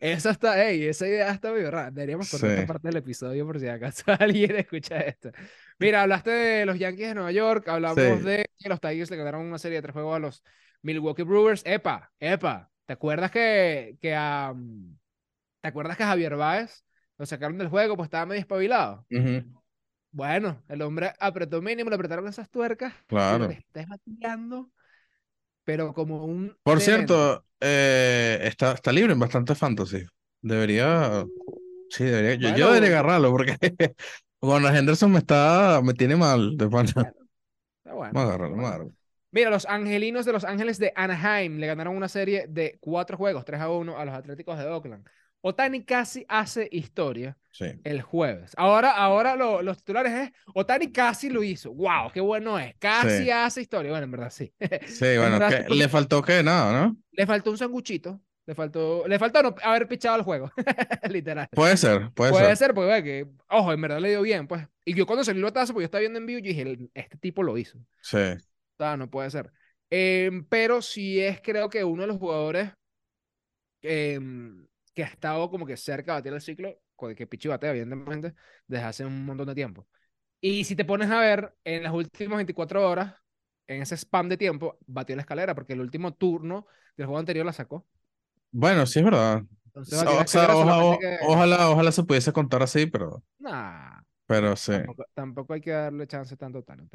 eso 0.00 0.30
está, 0.30 0.64
ey, 0.64 0.84
esa 0.86 1.06
idea 1.08 1.30
está 1.32 1.50
muy 1.52 1.62
rara. 1.64 1.90
Deberíamos 1.90 2.30
cortar 2.30 2.50
Sí. 2.50 2.54
esta 2.56 2.66
parte 2.66 2.88
del 2.88 2.96
episodio 2.98 3.46
por 3.46 3.58
si 3.60 3.68
acaso 3.68 4.04
alguien 4.20 4.56
escucha 4.56 4.98
esto. 5.00 5.30
Mira, 5.78 6.02
hablaste 6.02 6.30
de 6.30 6.66
los 6.66 6.78
Yankees 6.78 7.08
de 7.08 7.14
Nueva 7.14 7.32
York, 7.32 7.68
hablamos 7.68 7.96
Sí. 7.98 8.24
de 8.24 8.46
que 8.58 8.68
los 8.68 8.80
Tigers 8.80 9.10
le 9.10 9.16
ganaron 9.16 9.42
una 9.42 9.58
serie 9.58 9.76
de 9.78 9.82
tres 9.82 9.92
juegos 9.92 10.16
a 10.16 10.18
los 10.18 10.42
Milwaukee 10.82 11.22
Brewers. 11.22 11.62
Epa, 11.66 12.12
epa, 12.20 12.70
¿te 12.86 12.92
acuerdas 12.92 13.30
que, 13.30 13.96
que 14.00 14.14
a, 14.14 14.54
¿te 15.60 15.68
acuerdas 15.68 15.96
que 15.96 16.02
a 16.04 16.08
Javier 16.08 16.36
Báez 16.36 16.84
lo 17.18 17.26
sacaron 17.26 17.58
del 17.58 17.68
juego? 17.68 17.96
Pues 17.96 18.06
estaba 18.06 18.26
medio 18.26 18.40
espabilado. 18.40 19.04
Ujú, 19.10 19.44
Bueno, 20.16 20.62
el 20.68 20.80
hombre 20.80 21.12
apretó 21.20 21.60
mínimo, 21.60 21.90
le 21.90 21.96
apretaron 21.96 22.26
esas 22.26 22.48
tuercas. 22.48 22.94
Claro. 23.06 23.50
está 23.50 23.82
es 23.82 23.86
bateando, 23.86 24.70
pero 25.64 25.92
como 25.92 26.24
un. 26.24 26.56
Por 26.62 26.80
cierto, 26.80 27.44
eh, 27.60 28.38
está, 28.44 28.72
está 28.72 28.92
libre 28.92 29.12
en 29.12 29.18
bastante 29.18 29.54
fantasy. 29.54 30.06
Debería, 30.40 31.22
sí, 31.90 32.04
debería, 32.04 32.34
yo, 32.36 32.56
yo 32.56 32.66
Bueno. 32.66 32.74
debería 32.74 32.98
agarrarlo 33.00 33.30
porque 33.30 33.56
Gunnar 34.40 34.74
Henderson 34.74 35.12
me 35.12 35.18
está, 35.18 35.82
me 35.84 35.92
tiene 35.92 36.16
mal 36.16 36.56
de 36.56 36.68
pana. 36.68 37.12
Está 37.78 37.94
bueno, 37.94 38.14
Vamos 38.14 38.30
a 38.30 38.34
agarrarlo, 38.34 38.56
está 38.56 38.56
vamos 38.56 38.66
a 38.66 38.68
bueno. 38.70 38.76
agarrarlo. 38.76 38.94
Mira, 39.32 39.50
los 39.50 39.66
angelinos 39.66 40.24
de 40.26 40.32
Los 40.32 40.44
Ángeles 40.44 40.78
de 40.78 40.92
Anaheim 40.96 41.58
le 41.58 41.66
ganaron 41.66 41.96
una 41.96 42.08
serie 42.08 42.46
de 42.48 42.78
cuatro 42.80 43.16
juegos, 43.18 43.44
3 43.44 43.60
a 43.60 43.70
1, 43.70 43.98
a 43.98 44.04
los 44.04 44.14
Atléticos 44.14 44.58
de 44.58 44.66
Oakland. 44.66 45.06
Otani 45.46 45.84
casi 45.84 46.24
hace 46.28 46.68
historia 46.72 47.36
Sí. 47.52 47.66
el 47.84 48.02
jueves. 48.02 48.52
Ahora, 48.56 48.90
ahora 48.90 49.34
lo- 49.36 49.62
los 49.62 49.78
titulares 49.78 50.12
es 50.12 50.30
Otani 50.54 50.92
casi 50.92 51.30
lo 51.30 51.42
hizo. 51.42 51.72
¡Wow! 51.72 52.10
¡Qué 52.12 52.20
bueno 52.20 52.58
es! 52.58 52.74
Casi 52.78 53.24
Sí. 53.24 53.30
hace 53.30 53.62
historia. 53.62 53.90
Bueno, 53.92 54.04
en 54.04 54.10
verdad 54.10 54.30
sí. 54.30 54.52
Sí, 54.86 55.16
bueno, 55.16 55.32
verdad, 55.38 55.48
que 55.50 55.56
sí, 55.58 55.62
porque- 55.68 55.78
le 55.78 55.88
faltó 55.88 56.22
que 56.22 56.42
nada, 56.42 56.72
¿no? 56.86 56.96
Le 57.12 57.26
faltó 57.26 57.50
un 57.50 57.58
sanguchito. 57.58 58.20
Le 58.48 58.54
faltó, 58.54 59.08
le 59.08 59.18
faltó 59.18 59.42
no 59.42 59.54
haber 59.62 59.88
pichado 59.88 60.16
el 60.16 60.22
juego. 60.22 60.52
Literal. 61.10 61.48
Puede 61.50 61.76
ser, 61.76 62.10
puede, 62.12 62.30
Puede 62.30 62.46
ser. 62.46 62.56
ser, 62.56 62.74
porque 62.74 63.02
que, 63.02 63.26
ojo, 63.48 63.72
en 63.72 63.80
verdad 63.80 63.98
le 64.00 64.10
dio 64.10 64.22
bien, 64.22 64.46
pues. 64.46 64.66
Y 64.84 64.94
yo 64.94 65.04
cuando 65.06 65.24
salió 65.24 65.40
el 65.40 65.44
batazo, 65.44 65.72
porque 65.72 65.82
yo 65.82 65.86
estaba 65.86 66.00
viendo 66.00 66.18
en 66.20 66.26
vivo, 66.26 66.38
yo 66.38 66.48
dije, 66.48 66.62
"El- 66.62 66.90
este 66.94 67.16
tipo 67.18 67.42
lo 67.42 67.58
hizo. 67.58 67.78
Sí. 68.02 68.18
O 68.18 68.76
sea, 68.78 68.96
no 68.96 69.10
puede 69.10 69.30
ser. 69.30 69.50
Em, 69.90 70.44
pero 70.44 70.80
sí 70.82 71.20
es, 71.20 71.40
creo 71.40 71.68
que 71.70 71.82
uno 71.84 72.02
de 72.02 72.08
los 72.08 72.18
jugadores 72.18 72.70
em, 73.82 74.66
que 74.96 75.04
ha 75.04 75.08
estado 75.08 75.50
como 75.50 75.66
que 75.66 75.76
cerca 75.78 76.14
de 76.14 76.18
batir 76.20 76.34
el 76.34 76.42
ciclo, 76.42 76.74
que 77.16 77.28
Pichi 77.28 77.48
batea, 77.48 77.70
evidentemente, 77.72 78.34
desde 78.66 78.84
hace 78.86 79.06
un 79.06 79.26
montón 79.26 79.46
de 79.48 79.54
tiempo. 79.54 79.86
Y 80.40 80.64
si 80.64 80.76
te 80.76 80.86
pones 80.86 81.10
a 81.10 81.20
ver, 81.20 81.54
en 81.64 81.82
las 81.84 81.92
últimas 81.92 82.36
24 82.38 82.88
horas, 82.88 83.14
en 83.68 83.82
ese 83.82 83.96
spam 83.96 84.28
de 84.30 84.38
tiempo, 84.38 84.78
batió 84.86 85.16
la 85.16 85.22
escalera, 85.22 85.54
porque 85.54 85.74
el 85.74 85.80
último 85.82 86.14
turno 86.14 86.66
del 86.96 87.06
juego 87.06 87.18
anterior 87.20 87.46
la 87.46 87.52
sacó. 87.52 87.86
Bueno, 88.52 88.86
sí 88.86 89.00
es 89.00 89.04
verdad. 89.04 89.44
Entonces, 89.66 89.98
O 90.02 90.26
sea, 90.26 90.98
que- 90.98 91.18
ojalá, 91.26 91.70
ojalá 91.70 91.92
se 91.92 92.04
pudiese 92.04 92.32
contar 92.32 92.62
así, 92.62 92.86
pero, 92.86 93.22
Nah, 93.38 94.00
pero 94.26 94.56
sí. 94.56 94.72
Tampoco, 94.72 95.04
tampoco 95.14 95.52
hay 95.54 95.60
que 95.60 95.70
darle 95.70 96.06
chance 96.06 96.36
tanto 96.36 96.58
a 96.58 96.60
Otani. 96.62 96.88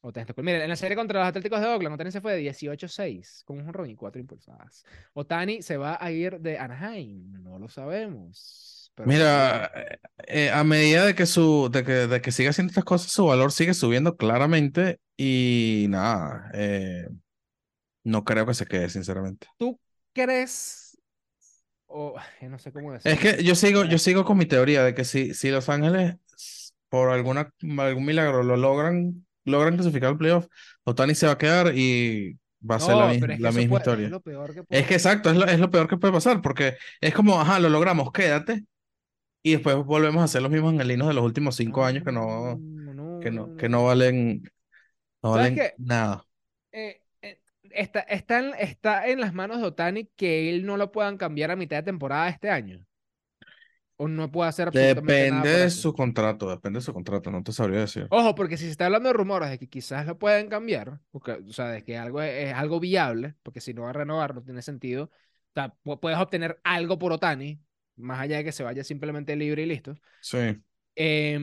Otani 0.00 0.26
es-. 0.28 0.36
Mire, 0.44 0.62
en 0.62 0.68
la 0.70 0.76
serie 0.76 0.96
contra 0.96 1.20
los 1.20 1.28
Atléticos 1.28 1.60
de 1.60 1.66
Oakland, 1.66 1.94
Otani 1.94 2.12
se 2.12 2.20
fue 2.20 2.32
de 2.34 2.40
18-6 2.40 3.42
con 3.44 3.58
un 3.58 3.64
jonrón 3.64 3.90
y 3.90 3.96
cuatro 3.96 4.20
impulsadas. 4.20 4.84
Otani 5.14 5.62
se 5.62 5.76
va 5.76 5.98
a 6.00 6.10
ir 6.12 6.40
de 6.40 6.58
Anaheim, 6.58 7.32
no 7.42 7.58
lo 7.58 7.68
sabemos. 7.68 8.92
pero 8.94 9.08
Mira, 9.08 9.70
eh, 9.74 9.98
eh, 10.26 10.50
a 10.50 10.64
medida 10.64 11.06
de 11.06 11.14
que 11.14 11.24
su, 11.26 11.70
de 11.72 11.84
que, 11.84 11.92
de 12.08 12.20
que 12.20 12.32
siga 12.32 12.50
haciendo 12.50 12.70
estas 12.70 12.84
cosas, 12.84 13.10
su 13.12 13.26
valor 13.26 13.52
sigue 13.52 13.72
subiendo 13.74 14.16
claramente 14.16 15.00
y 15.16 15.86
nada, 15.88 16.50
eh, 16.54 17.08
no 18.04 18.24
creo 18.24 18.46
que 18.46 18.54
se 18.54 18.66
quede, 18.66 18.90
sinceramente. 18.90 19.48
¿Tú 19.56 19.78
crees? 20.12 20.98
O 21.86 22.16
ay, 22.18 22.48
no 22.48 22.58
sé 22.58 22.72
cómo 22.72 22.94
Es 23.04 23.18
decirlo. 23.18 23.18
que 23.18 23.42
yo 23.44 23.54
sigo, 23.54 23.84
yo 23.84 23.98
sigo 23.98 24.24
con 24.24 24.36
mi 24.38 24.46
teoría 24.46 24.82
de 24.84 24.94
que 24.94 25.04
si, 25.04 25.34
si 25.34 25.50
Los 25.50 25.68
Ángeles 25.68 26.16
por 26.88 27.10
alguna, 27.10 27.52
algún 27.78 28.04
milagro 28.06 28.42
lo 28.42 28.56
logran, 28.56 29.26
logran 29.48 29.76
clasificar 29.76 30.10
al 30.10 30.18
playoff, 30.18 30.46
Otani 30.84 31.14
se 31.14 31.26
va 31.26 31.32
a 31.32 31.38
quedar 31.38 31.72
y 31.76 32.38
va 32.68 32.76
a 32.76 32.80
ser 32.80 32.96
la, 32.96 33.12
es 33.14 33.20
que 33.20 33.28
misma 33.52 33.68
puede- 33.68 33.80
historia. 33.80 34.04
Es 34.06 34.10
lo 34.10 34.20
peor 34.20 34.54
que 34.54 34.64
puede 34.64 34.80
Es 34.82 34.86
que 34.88 34.94
exacto, 34.94 35.30
es 35.30 35.36
lo, 35.36 35.46
es 35.46 35.58
lo 35.60 35.70
peor 35.70 35.88
que 35.88 35.96
puede 35.96 36.12
pasar, 36.12 36.42
porque 36.42 36.76
es 37.00 37.14
como, 37.14 37.40
ajá, 37.40 37.58
lo 37.60 37.68
logramos, 37.70 38.12
quédate, 38.12 38.64
y 39.42 39.52
después 39.52 39.76
volvemos 39.78 40.22
a 40.22 40.28
ser 40.28 40.42
los 40.42 40.50
mismos 40.50 40.72
angelinos 40.74 41.08
de 41.08 41.14
los 41.14 41.24
últimos 41.24 41.56
cinco 41.56 41.84
años 41.84 42.04
que 42.04 42.12
no, 42.12 42.62
no, 42.94 43.20
que 43.20 43.30
no, 43.30 43.54
que 43.56 43.68
no. 43.68 43.84
valen, 43.86 44.42
no 45.22 45.30
¿Sabes 45.32 45.52
valen 45.54 45.62
nada. 45.78 46.24
eh, 46.72 47.02
eh, 47.22 47.40
está, 47.70 48.00
está, 48.00 48.38
en, 48.40 48.54
está 48.58 49.08
en 49.08 49.20
las 49.20 49.34
manos 49.34 49.58
de 49.60 49.64
Otani 49.66 50.06
que 50.16 50.50
él 50.50 50.66
no 50.66 50.76
lo 50.76 50.92
puedan 50.92 51.16
cambiar 51.18 51.50
a 51.50 51.56
mitad 51.56 51.76
de 51.78 51.82
temporada 51.84 52.28
este 52.28 52.50
año. 52.50 52.84
O 54.02 54.08
no 54.08 54.30
puede 54.32 54.48
hacer 54.50 54.68
absolutamente 54.68 55.26
nada 55.26 55.46
Depende 55.46 55.48
de 55.50 55.70
su 55.70 55.92
contrato, 55.94 56.48
depende 56.48 56.78
de 56.78 56.82
su 56.84 56.92
contrato, 56.94 57.30
no 57.30 57.42
te 57.42 57.52
sabría 57.52 57.80
decir. 57.80 58.10
Ojo, 58.10 58.34
porque 58.34 58.56
si 58.56 58.64
se 58.64 58.70
está 58.70 58.86
hablando 58.86 59.08
de 59.08 59.12
rumores 59.12 59.50
de 59.50 59.58
que 59.58 59.68
quizás 59.68 60.06
lo 60.06 60.18
pueden 60.18 60.48
cambiar, 60.48 61.00
porque, 61.10 61.32
o 61.32 61.52
sea, 61.52 61.66
de 61.68 61.84
que 61.84 61.98
algo 61.98 62.22
es, 62.22 62.48
es 62.48 62.54
algo 62.54 62.80
viable, 62.80 63.34
porque 63.42 63.60
si 63.60 63.74
no 63.74 63.82
va 63.82 63.90
a 63.90 63.92
renovar 63.92 64.34
no 64.34 64.42
tiene 64.42 64.62
sentido. 64.62 65.04
O 65.04 65.10
sea, 65.54 65.74
pu- 65.84 66.00
puedes 66.00 66.18
obtener 66.18 66.58
algo 66.64 66.98
por 66.98 67.12
Otani, 67.12 67.60
más 67.96 68.20
allá 68.20 68.38
de 68.38 68.44
que 68.44 68.52
se 68.52 68.62
vaya 68.64 68.82
simplemente 68.82 69.36
libre 69.36 69.62
y 69.62 69.66
listo. 69.66 69.94
Sí. 70.20 70.62
Eh, 70.96 71.38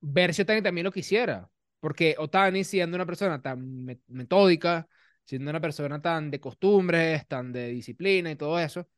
ver 0.00 0.34
si 0.34 0.42
Otani 0.42 0.62
también 0.62 0.84
lo 0.84 0.92
quisiera, 0.92 1.50
porque 1.80 2.14
Otani 2.18 2.64
siendo 2.64 2.96
una 2.96 3.06
persona 3.06 3.40
tan 3.42 3.84
me- 3.84 4.00
metódica, 4.08 4.88
siendo 5.24 5.50
una 5.50 5.60
persona 5.60 6.00
tan 6.00 6.30
de 6.30 6.40
costumbres, 6.40 7.26
tan 7.28 7.52
de 7.52 7.68
disciplina 7.68 8.30
y 8.30 8.36
todo 8.36 8.58
eso, 8.58 8.88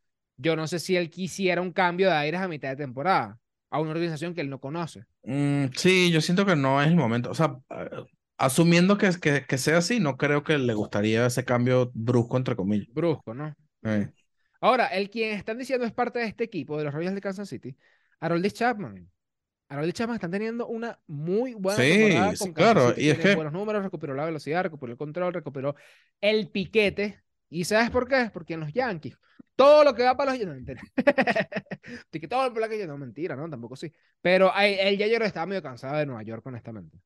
yo 0.41 0.57
no 0.57 0.67
sé 0.67 0.79
si 0.79 0.97
él 0.97 1.11
quisiera 1.11 1.61
un 1.63 1.73
cambio 1.73 2.09
de 2.09 2.15
aires 2.15 2.41
a 2.41 2.49
mitad 2.49 2.71
de 2.71 2.77
temporada, 2.77 3.39
a 3.71 3.81
una 3.81 3.91
organización 3.91 4.35
que 4.35 4.41
él 4.41 4.51
no 4.51 4.61
conoce. 4.61 5.05
Mm, 5.23 5.67
sí, 5.77 6.11
yo 6.11 6.21
siento 6.21 6.47
que 6.47 6.57
no 6.57 6.81
es 6.81 6.89
el 6.89 6.97
momento. 6.97 7.31
O 7.31 7.35
sea, 7.35 7.59
asumiendo 8.39 8.97
que, 8.99 9.11
que, 9.21 9.45
que 9.47 9.59
sea 9.59 9.79
así, 9.79 10.01
no 10.01 10.17
creo 10.17 10.43
que 10.43 10.59
le 10.59 10.75
gustaría 10.75 11.27
ese 11.27 11.45
cambio 11.45 11.91
brusco, 11.95 12.37
entre 12.37 12.57
comillas. 12.57 12.89
Brusco, 12.93 13.35
¿no? 13.35 13.55
Eh, 13.83 14.11
Ahora, 14.61 14.87
el 14.89 15.09
quien 15.11 15.37
están 15.37 15.59
diciendo 15.59 15.87
es 15.87 15.93
parte 15.93 16.19
de 16.19 16.27
este 16.27 16.45
equipo 16.45 16.77
de 16.77 16.85
los 16.85 16.93
Royals 16.95 17.15
de 17.15 17.21
Kansas 17.21 17.49
City, 17.49 17.77
Haroldis 18.21 18.55
Chapman. 18.55 19.11
Haroldis 19.69 19.95
Chapman 19.95 20.17
están 20.17 20.31
teniendo 20.31 20.67
una 20.67 20.99
muy 21.07 21.55
buena 21.55 21.81
Sí, 21.83 21.91
temporada 21.91 22.33
sí, 22.33 22.39
con 22.39 22.53
Kansas 22.53 22.75
claro, 22.75 22.89
City, 22.95 23.07
y 23.07 23.11
es 23.11 23.19
que- 23.19 23.35
buenos 23.37 23.53
números, 23.53 23.83
recuperó 23.83 24.15
la 24.15 24.25
velocidad, 24.25 24.63
recuperó 24.65 24.93
el 24.93 24.99
control, 24.99 25.33
recuperó 25.33 25.77
el 26.21 26.49
piquete. 26.51 27.23
¿Y 27.51 27.65
sabes 27.65 27.91
por 27.91 28.09
qué? 28.09 28.31
Porque 28.33 28.55
en 28.55 28.61
los 28.61 28.73
Yankees, 28.73 29.17
todo 29.57 29.85
lo 29.85 29.95
que 29.95 30.05
va 30.05 30.17
para 30.17 30.33
los 30.33 30.41
Yankees, 30.41 30.49
no, 30.49 30.55
mentira. 30.55 30.83
Que 32.11 32.29
todo 32.29 32.51
lo 32.51 32.69
que 32.69 32.87
no, 32.87 32.99
mentira, 32.99 33.37
¿no? 33.37 33.49
Tampoco 33.51 33.77
sí. 33.77 33.93
Pero 34.21 34.53
él, 34.57 34.77
él 34.81 34.99
ya 34.99 35.07
yo 35.07 35.17
estaba 35.25 35.47
medio 35.47 35.63
cansado 35.63 35.97
de 35.99 36.07
Nueva 36.07 36.23
York, 36.23 36.47
honestamente. 36.47 36.99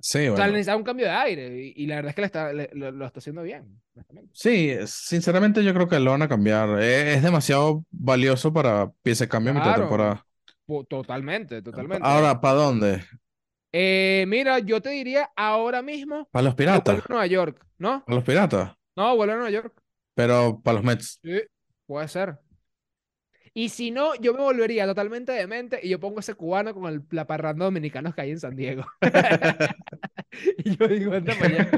sí, 0.00 0.28
O 0.32 0.36
sea, 0.36 0.46
bueno. 0.46 0.52
necesitaba 0.52 0.78
un 0.78 0.84
cambio 0.84 1.06
de 1.06 1.12
aire 1.12 1.56
y, 1.76 1.84
y 1.84 1.86
la 1.86 1.96
verdad 1.96 2.10
es 2.10 2.14
que 2.16 2.20
le 2.22 2.26
está, 2.26 2.52
le- 2.52 2.70
lo, 2.74 2.90
lo 2.90 3.06
está 3.06 3.18
haciendo 3.20 3.42
bien. 3.42 3.80
Sí, 4.32 4.72
sinceramente 4.86 5.62
yo 5.64 5.72
creo 5.74 5.88
que 5.88 6.00
lo 6.00 6.10
van 6.10 6.22
a 6.22 6.28
cambiar. 6.28 6.80
Eh, 6.82 7.14
Es, 7.14 7.22
demasiado 7.22 7.84
valioso 7.90 8.52
para 8.52 8.92
ese 9.04 9.28
cambio 9.28 9.52
a 9.52 9.54
mitad 9.54 9.70
de 9.70 9.74
Claro. 9.74 9.82
temporada. 9.82 10.26
Po- 10.66 10.84
Totalmente, 10.84 11.62
totalmente. 11.62 12.06
Ahora, 12.06 12.40
¿para 12.40 12.54
dónde? 12.54 13.04
Eh, 13.72 14.24
mira, 14.28 14.58
yo 14.60 14.80
te 14.80 14.90
diría 14.90 15.30
ahora 15.36 15.82
mismo 15.82 16.30
Para 16.30 16.44
los 16.44 16.54
piratas. 16.54 17.02
Nueva 17.08 17.26
York, 17.26 17.66
¿no? 17.78 18.04
Para 18.04 18.16
los 18.16 18.24
piratas. 18.24 18.76
No, 18.96 19.16
vuelve 19.16 19.32
a 19.32 19.36
Nueva 19.36 19.50
York. 19.50 19.82
Pero 20.14 20.60
para 20.62 20.76
los 20.76 20.84
Mets. 20.84 21.20
Sí, 21.22 21.40
puede 21.86 22.08
ser. 22.08 22.38
Y 23.56 23.68
si 23.68 23.92
no, 23.92 24.16
yo 24.16 24.32
me 24.34 24.40
volvería 24.40 24.84
totalmente 24.84 25.30
demente 25.30 25.78
y 25.80 25.88
yo 25.88 26.00
pongo 26.00 26.18
ese 26.18 26.34
cubano 26.34 26.74
con 26.74 26.92
el, 26.92 27.02
la 27.10 27.26
parranda 27.26 27.64
dominicanos 27.64 28.14
que 28.14 28.22
hay 28.22 28.30
en 28.32 28.40
San 28.40 28.56
Diego. 28.56 28.84
y 30.58 30.76
yo 30.76 30.88
digo, 30.88 31.12
anda 31.12 31.34
allá. 31.40 31.70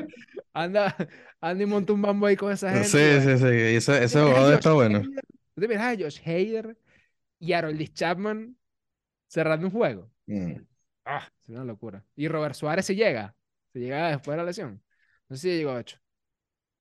Anda, 0.55 0.97
anda 1.39 1.63
y 1.63 1.67
monta 1.67 1.93
un 1.93 2.01
mambo 2.01 2.27
ahí 2.27 2.37
con 2.37 2.51
esa 2.51 2.71
gente. 2.71 2.89
Sí, 2.89 3.21
sí, 3.21 3.39
sí. 3.39 3.47
y 3.47 3.77
Ese, 3.77 4.05
ese 4.05 4.19
a 4.19 4.25
jugador 4.25 4.55
está 4.55 4.73
bueno. 4.73 5.03
Tú 5.03 5.61
te 5.61 5.69
miras 5.69 5.95
a 5.95 6.03
Josh 6.03 6.19
Hader 6.25 6.79
y 7.39 7.53
Haroldis 7.53 7.93
Chapman 7.93 8.57
cerrando 9.29 9.67
un 9.67 9.73
juego. 9.73 10.11
Mm. 10.25 10.55
Ah, 11.05 11.29
es 11.43 11.49
una 11.51 11.65
locura. 11.65 12.03
Y 12.15 12.27
Robert 12.29 12.55
Suárez 12.55 12.87
se 12.87 12.95
llega. 12.95 13.35
Se 13.75 13.81
llega 13.81 14.09
después 14.09 14.33
de 14.33 14.37
la 14.39 14.45
lesión. 14.45 14.83
No 15.29 15.37
sé 15.37 15.43
si 15.43 15.57
llegó 15.59 15.79
hecho. 15.79 15.99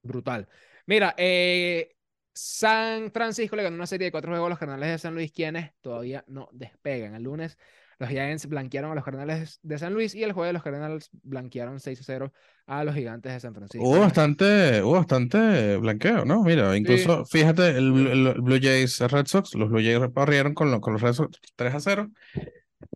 Brutal. 0.06 0.48
Mira, 0.86 1.13
eh, 1.18 1.89
San 2.34 3.12
Francisco 3.12 3.56
le 3.56 3.63
ganó 3.63 3.76
una 3.76 3.88
serie 3.88 4.06
de 4.06 4.12
cuatro 4.12 4.32
juegos 4.32 4.48
a 4.48 4.50
los 4.50 4.60
Cardenales 4.60 4.89
de 4.89 4.98
San 5.00 5.13
Luis, 5.13 5.32
quienes 5.32 5.72
todavía 5.82 6.24
no 6.28 6.50
despegan. 6.52 7.15
El 7.15 7.24
lunes 7.24 7.58
los 7.98 8.10
Giants 8.10 8.48
blanquearon 8.48 8.91
a 8.91 8.96
los 8.96 9.06
Cardenales 9.06 9.60
de 9.63 9.80
San 9.80 9.94
Luis 9.94 10.13
y 10.15 10.24
el 10.24 10.34
jueves 10.34 10.54
los 10.54 10.63
Cardenales 10.63 11.10
blanquearon 11.24 11.80
6 11.80 12.02
a 12.02 12.04
0 12.04 12.34
a 12.68 12.84
los 12.84 12.94
Gigantes 12.94 13.32
de 13.32 13.39
San 13.39 13.54
Francisco. 13.56 13.88
Hubo 13.88 14.00
bastante, 14.02 14.82
hubo 14.84 14.94
bastante 14.96 15.78
blanqueo, 15.78 16.26
¿no? 16.26 16.44
Mira, 16.44 16.76
incluso, 16.76 17.24
fíjate, 17.26 17.70
el, 17.70 17.91
Blue- 17.94 18.12
el 18.12 18.41
Blue 18.41 18.60
Jays 18.62 19.00
Red 19.00 19.28
Sox, 19.28 19.56
los 19.56 19.70
Blue 19.70 19.80
Jays 19.82 20.12
barrieron 20.13 20.54
con, 20.54 20.72
lo- 20.72 20.82
con 20.82 20.91
los 20.94 21.02
Red 21.02 21.13
Sox 21.13 21.39
3 21.56 21.74
a 21.74 21.80
0. 21.80 22.12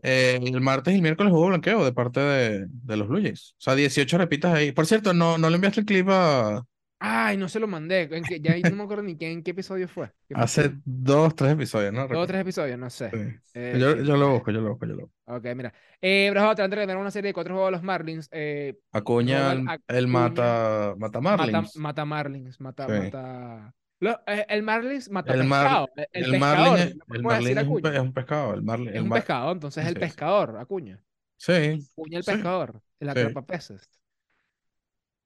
Eh, 0.03 0.39
el 0.43 0.59
martes 0.61 0.91
y 0.93 0.97
el 0.97 1.01
miércoles 1.01 1.31
hubo 1.31 1.47
blanqueo 1.47 1.83
de 1.85 1.93
parte 1.93 2.19
de, 2.19 2.65
de 2.69 2.97
los 2.97 3.07
Blue 3.07 3.21
Jays. 3.21 3.51
O 3.53 3.61
sea, 3.61 3.75
18 3.75 4.17
repitas 4.17 4.53
ahí. 4.53 4.71
Por 4.73 4.85
cierto, 4.85 5.13
no, 5.13 5.37
no 5.37 5.49
le 5.49 5.55
enviaste 5.55 5.79
el 5.81 5.85
clip 5.85 6.07
a, 6.09 6.65
Ay, 7.01 7.37
no 7.37 7.47
se 7.47 7.59
lo 7.61 7.67
mandé. 7.67 8.09
¿En 8.11 8.23
qué- 8.25 8.41
ya 8.41 8.57
no 8.69 8.75
me 8.75 8.83
acuerdo 8.83 9.03
ni 9.03 9.17
qué, 9.17 9.31
en 9.31 9.41
qué 9.41 9.51
episodio 9.51 9.87
fue. 9.87 10.11
¿Qué 10.27 10.35
hace 10.35 10.71
dos, 10.83 11.33
tres 11.33 11.53
episodios, 11.53 11.93
¿no? 11.93 11.99
Dos 12.01 12.05
o 12.07 12.07
Recuerdo. 12.09 12.27
tres 12.27 12.41
episodios, 12.41 12.77
no 12.77 12.89
sé. 12.89 13.09
Sí. 13.09 13.17
Eh, 13.53 13.77
Yo, 13.79 13.95
sí. 13.95 14.03
yo 14.05 14.17
lo 14.17 14.31
busco, 14.31 14.51
yo 14.51 14.59
lo 14.59 14.69
busco, 14.71 14.85
yo 14.85 14.93
lo 14.95 15.01
busco. 15.03 15.15
Ok, 15.25 15.45
mira. 15.55 15.73
Eh, 16.01 16.27
Bravos 16.31 16.51
Atlanta 16.53 16.75
le 16.75 16.81
ganaron 16.81 17.01
una 17.01 17.11
serie 17.11 17.29
de 17.29 17.33
cuatro 17.33 17.53
juegos 17.53 17.69
a 17.69 17.71
los 17.71 17.83
Marlins. 17.83 18.27
Eh, 18.33 18.77
Acuña, 18.91 19.53
el, 19.53 19.65
el 19.87 20.07
mata, 20.07 20.93
mata 20.97 21.21
Marlins. 21.21 21.75
mata 21.77 22.03
Marlins. 22.05 22.59
Mata, 22.59 22.85
Sí. 22.85 22.91
mata. 22.91 23.73
Lo- 24.01 24.19
eh, 24.27 24.45
el 24.49 24.63
Marlins 24.63 25.09
mata 25.09 25.33
El, 25.33 25.43
mar, 25.45 25.65
pescado. 25.65 25.89
El, 25.95 26.07
el 26.11 26.23
el 26.25 26.31
pescador. 26.31 26.57
Marlin, 26.69 26.87
es, 26.87 26.97
el 27.15 27.23
Marlin 27.23 27.57
es 27.57 27.67
un, 27.67 27.85
es 28.07 28.11
pescado. 28.13 28.53
El 28.55 28.61
Marlin, 28.63 28.89
Es 28.89 28.95
el 28.95 29.01
un 29.03 29.09
mar- 29.09 29.19
pescador, 29.19 29.53
entonces 29.53 29.85
el 29.85 29.93
sí, 29.93 29.93
sí. 29.95 29.99
pescador, 29.99 30.57
Acuña. 30.57 31.01
Sí, 31.37 31.89
Acuña 31.93 32.17
el 32.19 32.23
pescador, 32.25 32.81
el 32.99 33.09
atrapapeces. 33.09 33.89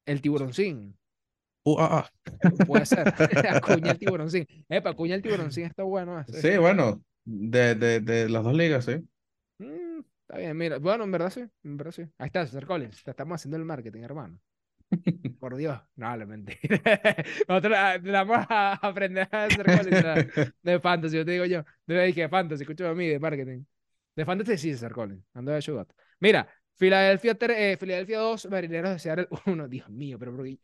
El 0.05 0.21
tiburoncín. 0.21 0.97
Uh, 1.65 1.78
ah, 1.80 2.10
Puede 2.67 2.86
ser. 2.86 3.08
Acuña 3.49 3.91
el 3.91 3.99
tiburoncín. 3.99 4.45
Epa, 4.67 4.89
Acuña 4.91 5.15
el 5.15 5.21
tiburoncín 5.21 5.65
está 5.65 5.84
bueno. 5.84 6.17
ah. 6.17 6.26
ese. 6.28 6.54
Sí, 6.54 6.58
bueno, 6.58 7.02
de, 7.26 7.76
de, 7.76 7.99
de 8.02 8.30
las 8.30 8.43
dos 8.43 8.54
ligas, 8.54 8.86
sí. 8.86 8.97
Mm, 9.60 9.99
está 10.21 10.38
bien, 10.38 10.58
mira. 10.58 10.80
Bueno, 10.80 11.04
en 11.06 11.12
verdad 11.12 11.30
sí. 11.30 11.45
En 11.63 11.78
verdad 11.78 11.91
sí. 11.93 12.04
Ahí 12.17 12.28
está, 12.28 12.45
César 12.45 12.65
Collins. 12.65 13.04
Te 13.04 13.12
estamos 13.12 13.36
haciendo 13.36 13.58
el 13.58 13.65
marketing, 13.65 14.02
hermano. 14.02 14.39
Por 15.39 15.56
Dios. 15.56 15.80
No, 15.95 16.15
la 16.15 16.26
mentira. 16.26 16.82
Nosotros 17.47 17.78
ah, 17.78 17.97
le 18.02 18.12
vamos 18.12 18.45
a 18.49 18.73
aprender 18.73 19.28
a 19.32 19.45
hacer 19.45 19.65
Collins 19.65 20.06
ah, 20.06 20.54
de 20.62 20.80
fantasy. 20.80 21.17
Yo 21.17 21.26
te 21.26 21.32
digo 21.32 21.45
yo. 21.45 21.63
De 21.88 22.13
que 22.13 22.28
fantasy, 22.28 22.63
escúchame 22.63 22.89
a 22.89 22.93
mí, 22.93 23.08
de 23.08 23.19
marketing. 23.19 23.63
De 24.15 24.26
fantasy 24.26 24.58
sí, 24.58 24.71
César 24.71 24.91
Collins. 24.91 25.23
Ando 25.34 25.52
de 25.54 25.62
Sugar. 25.62 25.88
Mira, 26.19 26.47
Filadelfia, 26.76 27.38
eh, 27.39 27.78
Filadelfia 27.80 28.19
2, 28.19 28.49
Marineros 28.49 28.91
de 28.91 28.99
Seattle 28.99 29.28
1. 29.45 29.67
Dios 29.67 29.89
mío, 29.89 30.19
pero 30.19 30.36
¿por 30.36 30.45
qué? 30.45 30.60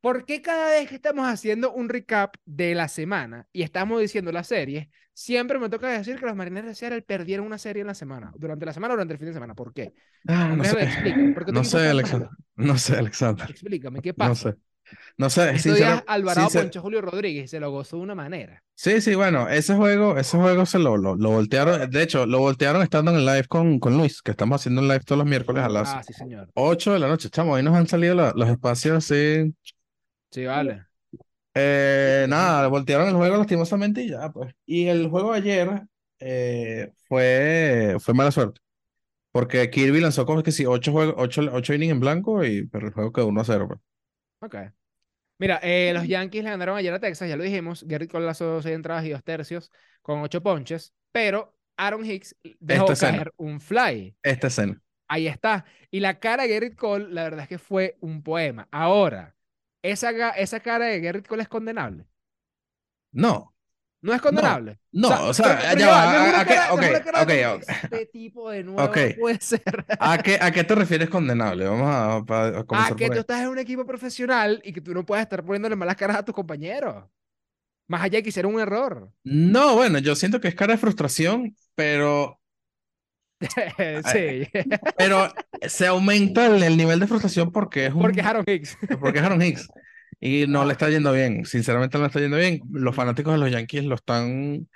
¿Por 0.00 0.24
qué 0.24 0.40
cada 0.42 0.70
vez 0.70 0.88
que 0.88 0.94
estamos 0.94 1.26
haciendo 1.26 1.72
un 1.72 1.88
recap 1.88 2.34
de 2.44 2.74
la 2.74 2.88
semana 2.88 3.46
y 3.52 3.62
estamos 3.62 4.00
diciendo 4.00 4.30
la 4.30 4.44
serie, 4.44 4.90
siempre 5.12 5.58
me 5.58 5.68
toca 5.68 5.88
decir 5.88 6.18
que 6.20 6.26
los 6.26 6.36
Marineros 6.36 6.68
de 6.68 6.74
Seattle 6.76 7.02
perdieron 7.02 7.44
una 7.46 7.58
serie 7.58 7.80
en 7.80 7.88
la 7.88 7.94
semana, 7.94 8.32
durante 8.36 8.64
la 8.64 8.72
semana 8.72 8.94
o 8.94 8.96
durante 8.96 9.14
el 9.14 9.18
fin 9.18 9.26
de 9.28 9.34
semana? 9.34 9.54
¿Por 9.54 9.72
qué? 9.74 9.92
Ah, 10.28 10.54
no 10.56 10.62
sé, 10.64 10.88
¿por 11.34 11.44
qué 11.44 11.52
no 11.52 11.64
sé, 11.64 11.88
Alexander. 11.88 12.28
No 12.56 12.78
sé, 12.78 12.96
Alexander. 12.96 13.50
Explícame, 13.50 14.00
¿qué 14.00 14.10
No 14.10 14.14
pasa? 14.16 14.52
sé. 14.52 14.56
No 15.18 15.28
sé, 15.28 15.50
Estos 15.50 15.76
días 15.76 16.02
Alvarado 16.06 16.48
sincer- 16.48 16.62
ponchó 16.62 16.78
a 16.78 16.82
Julio 16.82 17.00
Rodríguez 17.02 17.50
se 17.50 17.60
lo 17.60 17.70
gozó 17.70 17.96
de 17.98 18.02
una 18.04 18.14
manera. 18.14 18.62
Sí, 18.74 19.02
sí, 19.02 19.14
bueno, 19.16 19.46
ese 19.48 19.74
juego, 19.74 20.16
ese 20.16 20.38
juego 20.38 20.64
se 20.64 20.78
lo, 20.78 20.96
lo, 20.96 21.14
lo 21.14 21.30
voltearon. 21.30 21.90
De 21.90 22.02
hecho, 22.02 22.24
lo 22.24 22.38
voltearon 22.38 22.80
estando 22.82 23.10
en 23.10 23.18
el 23.18 23.26
live 23.26 23.44
con, 23.48 23.80
con 23.80 23.98
Luis, 23.98 24.22
que 24.22 24.30
estamos 24.30 24.60
haciendo 24.62 24.80
un 24.80 24.88
live 24.88 25.00
todos 25.00 25.18
los 25.18 25.26
miércoles 25.28 25.62
a 25.64 25.68
las 25.68 25.88
Ah, 25.90 26.02
sí, 26.02 26.14
señor. 26.14 26.48
8 26.54 26.94
de 26.94 27.00
la 27.00 27.08
noche. 27.08 27.28
Chamo, 27.28 27.54
ahí 27.54 27.62
nos 27.62 27.76
han 27.76 27.86
salido 27.86 28.14
la- 28.14 28.32
los 28.34 28.48
espacios 28.48 28.96
así. 28.96 29.52
Sí, 30.30 30.44
vale. 30.44 30.84
Eh, 31.54 32.26
nada, 32.28 32.68
voltearon 32.68 33.08
el 33.08 33.16
juego 33.16 33.36
lastimosamente 33.38 34.02
y 34.02 34.10
ya, 34.10 34.30
pues. 34.30 34.54
Y 34.66 34.86
el 34.88 35.08
juego 35.08 35.32
ayer 35.32 35.82
eh, 36.20 36.92
fue, 37.08 37.96
fue 38.00 38.14
mala 38.14 38.30
suerte. 38.30 38.60
Porque 39.32 39.70
Kirby 39.70 40.00
lanzó 40.00 40.26
como 40.26 40.42
que 40.42 40.52
sí, 40.52 40.66
8 40.66 40.92
juegos, 40.92 41.14
8, 41.18 41.42
ocho 41.52 41.74
innings 41.74 41.92
en 41.92 42.00
blanco, 42.00 42.44
y, 42.44 42.66
pero 42.68 42.88
el 42.88 42.94
juego 42.94 43.12
quedó 43.12 43.28
1 43.28 43.40
a 43.42 43.44
0. 43.44 43.68
Pues. 43.68 43.80
Ok. 44.40 44.56
Mira, 45.38 45.60
eh, 45.62 45.92
los 45.94 46.06
Yankees 46.08 46.44
le 46.44 46.50
ganaron 46.50 46.76
ayer 46.76 46.92
a 46.94 47.00
Texas, 47.00 47.28
ya 47.28 47.36
lo 47.36 47.44
dijimos. 47.44 47.84
Gerrit 47.88 48.10
Cole 48.10 48.26
lanzó 48.26 48.62
seis 48.62 48.74
entradas 48.74 49.04
y 49.06 49.10
dos 49.10 49.24
tercios 49.24 49.70
con 50.02 50.20
ocho 50.22 50.42
ponches, 50.42 50.94
pero 51.12 51.56
Aaron 51.76 52.04
Hicks 52.04 52.36
dejó 52.60 52.90
Esta 52.90 52.92
escena. 52.94 53.18
caer 53.18 53.32
un 53.36 53.60
fly. 53.60 54.16
Esta 54.22 54.46
escena. 54.48 54.80
Ahí 55.08 55.26
está. 55.26 55.64
Y 55.90 56.00
la 56.00 56.18
cara 56.20 56.42
de 56.44 56.50
Gerrit 56.50 56.76
Cole, 56.76 57.08
la 57.10 57.24
verdad 57.24 57.40
es 57.42 57.48
que 57.48 57.58
fue 57.58 57.96
un 58.00 58.22
poema. 58.22 58.68
Ahora, 58.70 59.36
esa, 59.82 60.30
esa 60.30 60.60
cara 60.60 60.86
de 60.86 61.00
Gerrit 61.00 61.26
Cole 61.26 61.42
es 61.42 61.48
condenable. 61.48 62.06
No, 63.12 63.54
No 64.00 64.14
es 64.14 64.20
condenable. 64.20 64.78
no, 64.92 65.08
o 65.28 65.34
sea, 65.34 65.74
ya 65.74 65.88
va. 65.88 66.42
Este 67.60 68.06
tipo 68.06 68.50
de 68.50 68.62
nuevo 68.64 68.82
Ok. 68.84 68.96
no 68.96 69.14
puede 69.20 69.40
ser. 69.40 69.62
¿A 69.98 70.18
qué, 70.22 70.38
a 70.40 70.50
qué 70.52 70.64
te 70.64 70.74
refieres 70.74 71.08
condenable? 71.10 71.66
Vamos 71.66 71.88
a, 71.88 72.14
a 72.14 72.58
A 72.60 72.64
comenzar 72.64 72.96
que 72.96 73.10
tú 73.10 73.18
estás 73.20 73.42
en 73.42 73.48
un 73.48 73.58
equipo 73.58 73.84
profesional 73.86 74.60
y 74.64 74.72
que 74.72 74.80
tú 74.80 74.94
no 74.94 75.04
puedes 75.04 75.22
estar 75.22 75.44
poniéndole 75.44 75.76
malas 75.76 75.96
caras 75.96 76.18
a 76.18 76.24
tus 76.24 76.34
compañeros. 76.34 77.04
Más 77.88 78.02
allá 78.02 78.18
de 78.18 78.22
que 78.22 78.28
hicieron 78.30 78.54
un 78.54 78.60
error. 78.60 79.10
No, 79.24 79.74
bueno, 79.76 79.98
yo 79.98 80.14
siento 80.14 80.40
que 80.40 80.48
es 80.48 80.54
cara 80.54 80.74
de 80.74 80.78
frustración, 80.78 81.56
pero, 81.74 82.40
sí. 84.12 84.48
pero 84.96 85.32
se 85.66 85.86
aumenta 85.86 86.46
el, 86.46 86.62
el 86.62 86.76
nivel 86.76 86.98
de 87.00 87.06
frustración 87.06 87.52
porque 87.52 87.86
es 87.86 87.94
un, 87.94 88.00
Porque 88.00 88.20
Aaron 88.20 88.44
Hicks. 88.46 88.76
porque 89.00 89.20
Aaron 89.20 89.42
Hicks 89.42 89.68
y 90.20 90.46
no 90.48 90.64
le 90.64 90.72
está 90.72 90.90
yendo 90.90 91.12
bien. 91.12 91.44
Sinceramente 91.46 91.96
no 91.98 92.02
le 92.04 92.08
está 92.08 92.20
yendo 92.20 92.36
bien. 92.36 92.60
Los 92.72 92.94
fanáticos 92.96 93.32
de 93.34 93.38
los 93.38 93.50
Yankees 93.50 93.84
lo 93.84 93.94
están, 93.94 94.68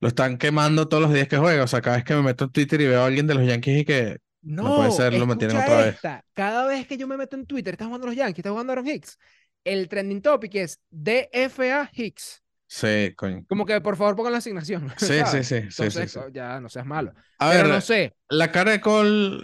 lo 0.00 0.08
están 0.08 0.38
quemando 0.38 0.88
todos 0.88 1.02
los 1.02 1.12
días 1.12 1.28
que 1.28 1.38
juega. 1.38 1.64
O 1.64 1.68
sea, 1.68 1.80
cada 1.82 1.96
vez 1.96 2.04
que 2.04 2.14
me 2.14 2.22
meto 2.22 2.44
en 2.44 2.50
Twitter 2.52 2.80
y 2.80 2.86
veo 2.86 3.02
a 3.02 3.06
alguien 3.06 3.26
de 3.26 3.34
los 3.34 3.46
Yankees 3.46 3.80
y 3.80 3.84
que 3.84 4.18
No, 4.42 4.76
puede 4.76 4.92
ser, 4.92 5.14
lo 5.14 5.26
mantienen 5.26 5.56
otra 5.58 5.78
vez. 5.78 5.96
esta. 5.96 6.24
Cada 6.34 6.66
vez 6.66 6.86
que 6.86 6.96
yo 6.96 7.08
me 7.08 7.16
meto 7.16 7.36
en 7.36 7.46
Twitter, 7.46 7.74
está 7.74 7.86
jugando 7.86 8.06
los 8.06 8.16
Yankees, 8.16 8.38
está 8.38 8.50
jugando 8.50 8.72
Aaron 8.72 8.86
Hicks. 8.88 9.18
El 9.64 9.88
trending 9.88 10.22
topic 10.22 10.54
es 10.54 10.80
DFA 10.90 11.90
Hicks. 11.92 12.42
Sí, 12.78 13.14
coño. 13.16 13.46
Como 13.48 13.66
que 13.66 13.80
por 13.80 13.96
favor 13.96 14.16
pongan 14.16 14.32
la 14.32 14.38
asignación, 14.38 14.88
Sí, 14.96 15.24
sí, 15.26 15.42
¿sabes? 15.42 15.44
sí, 15.44 15.60
sí, 15.70 15.90
sí, 15.90 15.90
Entonces, 15.90 16.08
sí. 16.08 16.20
co- 16.20 16.28
ya 16.28 16.60
no 16.60 16.68
seas 16.68 16.86
malo. 16.86 17.12
A 17.38 17.48
Pero 17.48 17.64
ver, 17.64 17.68
no 17.68 17.80
sé. 17.80 18.14
la 18.28 18.52
cara 18.52 18.72
de 18.72 18.80
Cole, 18.80 19.38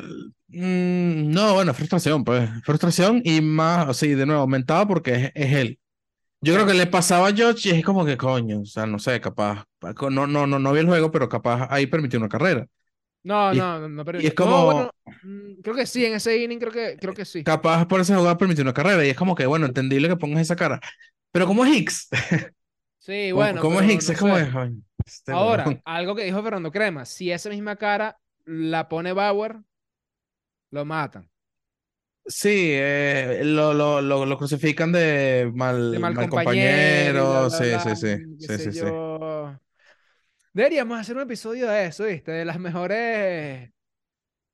mm, 0.49 1.31
no, 1.33 1.55
bueno, 1.55 1.75
frustración, 1.75 2.25
pues, 2.25 2.49
frustración 2.65 3.23
y 3.25 3.41
más, 3.41 3.89
así, 3.89 4.09
de 4.15 4.27
nuevo, 4.27 4.43
aumentada 4.43 4.87
porque 4.87 5.15
es, 5.15 5.33
es 5.35 5.53
él. 5.55 5.79
Yo 6.43 6.55
creo 6.55 6.67
que 6.67 6.75
le 6.75 6.87
pasaba 6.89 7.29
a 7.29 7.35
George 7.35 7.71
y 7.71 7.73
es 7.73 7.85
como 7.85 8.05
que 8.07 8.17
coño, 8.19 8.63
o 8.63 8.67
sea, 8.67 8.87
no 8.87 8.99
sé, 8.99 9.21
capaz, 9.21 9.65
no, 10.11 10.27
no, 10.27 10.47
no, 10.47 10.59
no 10.61 10.73
vi 10.73 10.81
el 10.81 10.87
juego, 10.87 11.11
pero 11.13 11.29
capaz 11.29 11.69
ahí 11.71 11.87
permitió 11.89 12.19
una 12.21 12.29
carrera. 12.31 12.67
No, 13.23 13.53
Y, 13.53 13.59
no, 13.59 13.81
no, 13.81 13.89
no, 13.89 14.05
pero 14.05 14.21
y 14.21 14.27
es 14.29 14.35
no, 14.37 14.65
como, 14.65 14.65
bueno, 14.65 14.91
mm, 15.23 15.55
creo 15.63 15.75
que 15.75 15.87
sí, 15.87 16.05
en 16.05 16.15
ese 16.15 16.37
inning 16.39 16.59
creo 16.61 16.73
que, 16.73 16.99
creo 17.01 17.15
que 17.15 17.25
sí. 17.25 17.45
capaz 17.45 17.87
por 17.87 18.01
esa 18.01 18.17
jugada 18.17 18.39
permitió 18.39 18.63
una 18.63 18.75
carrera 18.75 19.05
y 19.05 19.11
es 19.11 19.17
como 19.17 19.35
que, 19.35 19.47
bueno, 19.47 19.67
entendible 19.67 20.09
que 20.09 20.17
pongas 20.17 20.43
esa 20.43 20.57
cara. 20.57 20.81
Pero 21.33 21.47
como 21.47 21.65
es 21.65 21.77
Hicks, 21.77 22.09
Sí, 23.07 23.31
bueno, 23.31 23.61
como 23.61 23.81
es 23.81 23.87
no 23.87 24.13
es 24.13 24.19
como 24.19 24.37
este 24.37 25.33
Ahora, 25.33 25.65
algo 25.85 26.17
que 26.17 26.25
dijo 26.25 26.43
Fernando 26.43 26.73
Crema, 26.73 27.05
si 27.05 27.31
esa 27.31 27.49
misma 27.51 27.77
cara 27.77 28.19
la 28.45 28.89
pone 28.89 29.13
Bauer, 29.13 29.61
lo 30.73 30.85
matan. 30.85 31.31
Sí, 32.27 32.71
eh, 32.73 33.43
lo, 33.45 33.73
lo, 33.73 34.01
lo, 34.03 34.27
lo 34.27 34.37
crucifican 34.37 34.91
de 34.91 35.53
De 35.89 35.99
mal, 35.99 36.01
mal 36.01 36.29
compañero 36.29 37.29
bla, 37.29 37.49
compañero, 37.49 37.49
bla, 37.49 37.51
sí, 37.51 37.65
bla, 37.65 37.79
sí, 37.79 37.97
sí, 37.97 38.17
qué 38.41 38.59
sí, 38.59 38.59
sí, 38.59 38.73
sí. 38.73 38.81
yo. 38.81 39.61
Deberíamos 40.53 40.99
hacer 40.99 41.17
un 41.17 41.23
episodio 41.23 41.69
de 41.69 41.87
eso, 41.87 42.05
¿viste? 42.05 42.33
De 42.33 42.45
las 42.45 42.59
mejores 42.59 43.71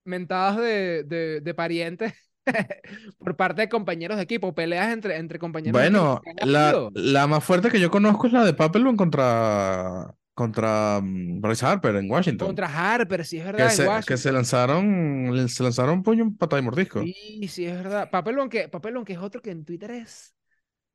mentadas 0.05 0.59
de, 0.59 1.05
de, 1.05 1.41
de 1.41 1.55
parientes 1.55 2.15
por 3.19 3.37
parte 3.37 3.63
de 3.63 3.69
compañeros 3.69 4.17
de 4.17 4.23
equipo, 4.25 4.55
peleas 4.55 4.93
entre, 4.93 5.17
entre 5.17 5.39
compañeros 5.39 5.81
de 5.81 5.87
equipo. 5.87 6.13
Bueno, 6.13 6.21
que 6.21 6.33
la, 6.43 6.89
la 6.95 7.27
más 7.27 7.43
fuerte 7.45 7.71
que 7.71 7.81
yo 7.81 7.91
conozco 7.91 8.27
es 8.27 8.33
la 8.33 8.45
de 8.45 8.53
Papelbon 8.55 8.97
contra, 8.97 10.15
contra 10.35 11.01
mm, 11.03 11.41
Bryce 11.41 11.65
Harper 11.65 11.97
en 11.97 12.11
Washington. 12.11 12.49
Contra 12.49 12.67
Harper, 12.95 13.25
sí 13.25 13.39
es 13.39 13.45
Que 13.55 13.71
verdad, 13.71 13.75
en 13.75 13.81
se, 13.81 14.05
que 14.07 14.17
se 14.17 14.33
lanzaron, 14.33 15.49
se 15.49 15.63
lanzaron 15.63 16.03
puño, 16.03 16.37
patada 16.37 16.61
y 16.61 16.65
mordisco. 16.65 17.01
Sí, 17.01 17.49
sí 17.49 17.67
es 17.67 17.75
verdad. 17.77 18.11
Papelón 18.11 18.49
que, 18.49 18.69
Papelón 18.69 19.05
que 19.05 19.15
es 19.15 19.19
otro 19.19 19.41
que 19.43 19.51
en 19.51 19.65
Twitter 19.65 19.91
es. 19.93 20.35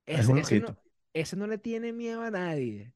Es 0.06 0.22
Ese, 0.22 0.28
un 0.28 0.40
ese 0.40 0.58
no, 0.58 0.78
ese 1.14 1.36
no 1.38 1.48
le 1.48 1.58
tiene 1.58 1.94
miedo 1.94 2.22
a 2.24 2.32
nadie. 2.32 2.94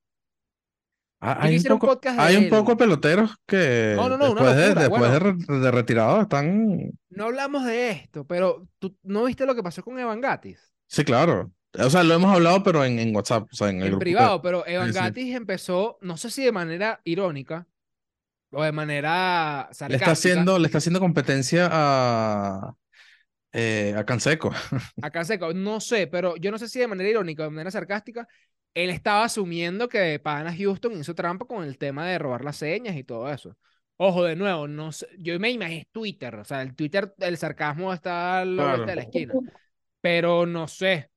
Ah, 1.23 1.37
Hay 1.41 1.57
un 1.57 1.63
poco, 1.63 2.01
hay 2.17 2.35
un 2.35 2.49
poco 2.49 2.75
peloteros 2.77 3.35
que 3.45 3.57
No, 3.95 4.09
no, 4.09 4.17
no, 4.17 4.27
después 4.35 4.55
de, 4.55 4.73
después 4.75 5.11
de, 5.11 5.19
Bueno, 5.19 5.19
re- 5.19 5.59
de 5.59 5.71
retirados 5.71 6.21
están. 6.23 6.91
no 7.09 7.25
hablamos 7.25 7.65
de 7.65 7.91
esto, 7.91 8.25
pero 8.25 8.67
tú 8.79 8.97
no 9.03 9.25
viste 9.25 9.45
lo 9.45 9.55
que 9.55 9.63
pasó 9.63 9.83
con 9.83 9.99
Evan 9.99 10.21
Gatis 10.21 10.73
Sí, 10.87 11.03
claro. 11.05 11.51
O 11.79 11.89
sea, 11.89 12.03
lo 12.03 12.13
hemos 12.13 12.33
hablado, 12.35 12.63
pero 12.63 12.83
en, 12.83 12.99
en 12.99 13.15
WhatsApp, 13.15 13.47
o 13.51 13.55
sea, 13.55 13.69
en 13.69 13.81
el 13.81 13.87
en 13.87 13.89
grupo. 13.89 13.99
privado, 13.99 14.41
pero 14.41 14.65
Evan 14.67 14.93
Sí, 14.93 14.93
sí. 14.93 14.99
Gatis 14.99 15.35
empezó, 15.35 15.97
no 16.01 16.17
sé 16.17 16.29
si 16.29 16.43
de 16.43 16.51
manera 16.51 17.01
irónica 17.03 17.67
o 18.51 18.63
de 18.63 18.71
manera 18.73 19.69
Le 19.87 19.97
está 19.97 20.11
sarcástica, 20.11 20.11
haciendo, 20.11 20.59
le 20.59 20.65
está 20.67 20.77
haciendo 20.79 20.99
competencia 20.99 21.69
a, 21.71 22.75
eh, 23.53 23.95
a 23.97 24.05
Canseco. 24.05 24.51
acá 25.01 25.23
seco, 25.25 25.53
no 25.53 25.79
sé, 25.79 26.07
pero 26.07 26.35
yo 26.37 26.51
no 26.51 26.57
sé 26.57 26.67
si 26.69 26.79
de 26.79 26.87
manera 26.87 27.09
irónica 27.09 27.43
o 27.43 27.45
de 27.45 27.51
manera 27.51 27.71
sarcástica, 27.71 28.27
él 28.73 28.89
estaba 28.89 29.25
asumiendo 29.25 29.89
que 29.89 30.19
Pana 30.19 30.55
Houston 30.55 30.93
hizo 30.99 31.15
trampa 31.15 31.45
con 31.45 31.63
el 31.63 31.77
tema 31.77 32.05
de 32.07 32.19
robar 32.19 32.43
las 32.45 32.57
señas 32.57 32.95
y 32.95 33.03
todo 33.03 33.31
eso. 33.31 33.55
Ojo, 33.97 34.23
de 34.23 34.35
nuevo, 34.35 34.67
no 34.67 34.91
sé, 34.91 35.07
yo 35.19 35.39
me 35.39 35.51
imagino 35.51 35.83
Twitter, 35.91 36.35
o 36.35 36.43
sea, 36.45 36.61
el 36.63 36.75
Twitter, 36.75 37.13
el 37.19 37.37
sarcasmo 37.37 37.93
está 37.93 38.39
a 38.41 38.45
la 38.45 38.65
vuelta 38.65 38.91
de 38.91 38.95
la 38.97 39.01
Claro. 39.01 39.03
esquina, 39.03 39.39
pero 40.01 40.45
no 40.47 40.67
sé, 40.67 41.11